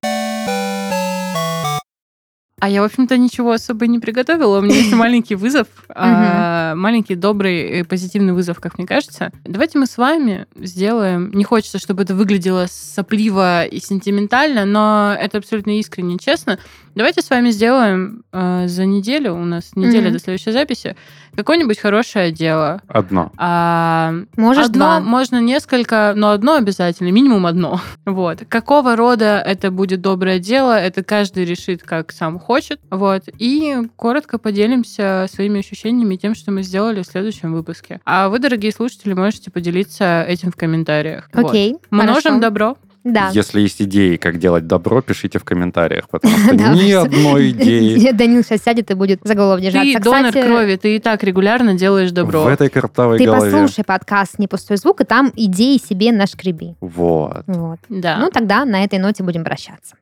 А 2.59 2.71
я, 2.71 2.81
в 2.81 2.87
общем-то, 2.87 3.19
ничего 3.19 3.53
особо 3.53 3.87
не 3.87 3.99
приготовила. 3.99 4.59
У 4.59 4.63
меня 4.63 4.77
есть 4.77 4.93
маленький 4.95 5.35
вызов. 5.35 5.69
а, 5.91 6.75
Маленький, 6.75 7.15
добрый, 7.15 7.85
позитивный 7.85 8.33
вызов, 8.33 8.61
как 8.61 8.79
мне 8.79 8.87
кажется. 8.87 9.31
Давайте 9.45 9.79
мы 9.79 9.85
с 9.85 9.99
вами 9.99 10.47
сделаем... 10.57 11.31
Не 11.33 11.45
хочется, 11.45 11.79
чтобы 11.79 12.05
это 12.05 12.15
выглядело 12.15 12.67
сопливо 12.71 13.67
и 13.67 13.79
сентиментально, 13.79 14.65
но 14.65 15.15
это 15.21 15.37
абсолютно 15.37 15.79
искренне, 15.79 16.17
честно. 16.19 16.59
Давайте 16.95 17.21
с 17.21 17.29
вами 17.29 17.51
сделаем 17.51 18.25
э, 18.33 18.69
за 18.69 18.87
неделю, 18.87 19.35
у 19.35 19.45
нас 19.45 19.73
неделя 19.77 20.11
до 20.11 20.19
следующей 20.19 20.53
записи, 20.53 20.97
какое-нибудь 21.37 21.78
хорошее 21.78 22.32
дело. 22.32 22.80
Одно. 22.89 23.30
А, 23.37 24.12
Можешь 24.37 24.66
одно, 24.66 24.78
два. 24.78 25.01
можно 25.01 25.41
несколько, 25.41 26.12
но 26.16 26.30
одно 26.30 26.55
обязательно, 26.57 27.11
минимум 27.11 27.47
одно. 27.47 27.80
Вот. 28.07 28.45
Какого 28.49 28.97
рода 28.97 29.43
это 29.45 29.70
будет 29.70 30.01
доброе 30.01 30.39
дело, 30.39 30.78
это 30.78 31.03
каждый 31.05 31.45
решит, 31.45 31.82
как 31.82 32.12
сам 32.12 32.39
хочет. 32.39 32.80
Вот. 32.91 33.24
И 33.39 33.76
коротко 33.97 34.39
поделимся 34.39 35.26
своими 35.32 35.61
ощущениями 35.61 36.14
и 36.14 36.18
тем, 36.18 36.34
что 36.34 36.51
мы 36.53 36.62
сделали 36.62 37.03
в 37.03 37.07
следующем 37.07 37.53
выпуске. 37.53 38.01
А 38.05 38.28
вы, 38.28 38.39
дорогие 38.39 38.72
слушатели, 38.72 39.12
можете 39.12 39.51
поделиться 39.51 40.22
этим 40.26 40.51
в 40.51 40.57
комментариях. 40.57 41.28
Вот. 41.32 41.51
Окей, 41.51 41.76
Множим 41.91 42.14
хорошо. 42.22 42.41
добро. 42.41 42.76
Да. 43.07 43.31
Если 43.33 43.61
есть 43.61 43.81
идеи, 43.81 44.17
как 44.17 44.39
делать 44.39 44.67
добро, 44.67 45.01
пишите 45.01 45.39
в 45.39 45.45
комментариях, 45.45 46.09
потому 46.09 46.37
что 46.45 46.55
ни 46.55 46.91
одной 46.91 47.51
идеи 47.51 48.11
Данил 48.11 48.43
сейчас 48.43 48.63
сядет 48.65 48.91
и 48.91 48.95
будет 48.95 49.21
за 49.23 49.35
голову 49.35 49.61
держаться. 49.61 49.99
Ты 49.99 50.05
донор 50.05 50.33
крови, 50.33 50.77
ты 50.77 50.97
и 50.97 50.99
так 50.99 51.23
регулярно 51.23 51.75
делаешь 51.75 52.11
добро. 52.11 52.43
в 52.43 52.49
этой 52.49 52.69
картавой 52.69 53.19
Ты 53.19 53.27
голове. 53.27 53.53
послушай 53.53 53.85
подкаст 53.85 54.41
«Не 54.41 54.49
пустой 54.49 54.77
звук», 54.77 55.03
и 55.03 55.05
там 55.05 55.33
идеи 55.37 55.79
себе 55.79 56.11
нашкреби. 56.11 56.75
Вот. 56.81 57.45
Вот. 57.47 57.79
Да. 57.89 58.19
Ну, 58.19 58.31
тогда 58.31 58.65
на 58.65 58.83
этой 58.83 58.99
ноте 58.99 59.23
будем 59.23 59.45
прощаться. 59.45 59.95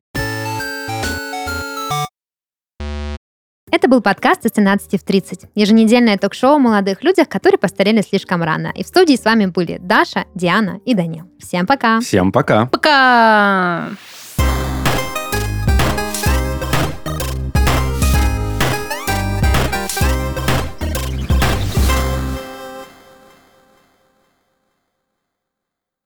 Это 3.71 3.89
был 3.89 4.01
подкаст 4.03 4.45
из 4.45 4.53
13 4.53 5.01
в 5.01 5.05
30. 5.05 5.47
Еженедельное 5.55 6.19
ток-шоу 6.19 6.57
о 6.57 6.59
молодых 6.59 7.03
людях, 7.03 7.29
которые 7.29 7.59
постарели 7.59 8.03
слишком 8.03 8.43
рано. 8.43 8.73
И 8.75 8.85
в 8.85 8.87
студии 8.87 9.17
с 9.17 9.25
вами 9.25 9.47
были 9.47 9.79
Даша, 9.81 10.27
Диана 10.35 10.81
и 10.85 10.95
Данил. 10.95 11.31
Всем 11.39 11.67
пока! 11.67 12.01
Всем 12.01 12.31
пока. 12.31 12.67
Пока! 12.67 13.91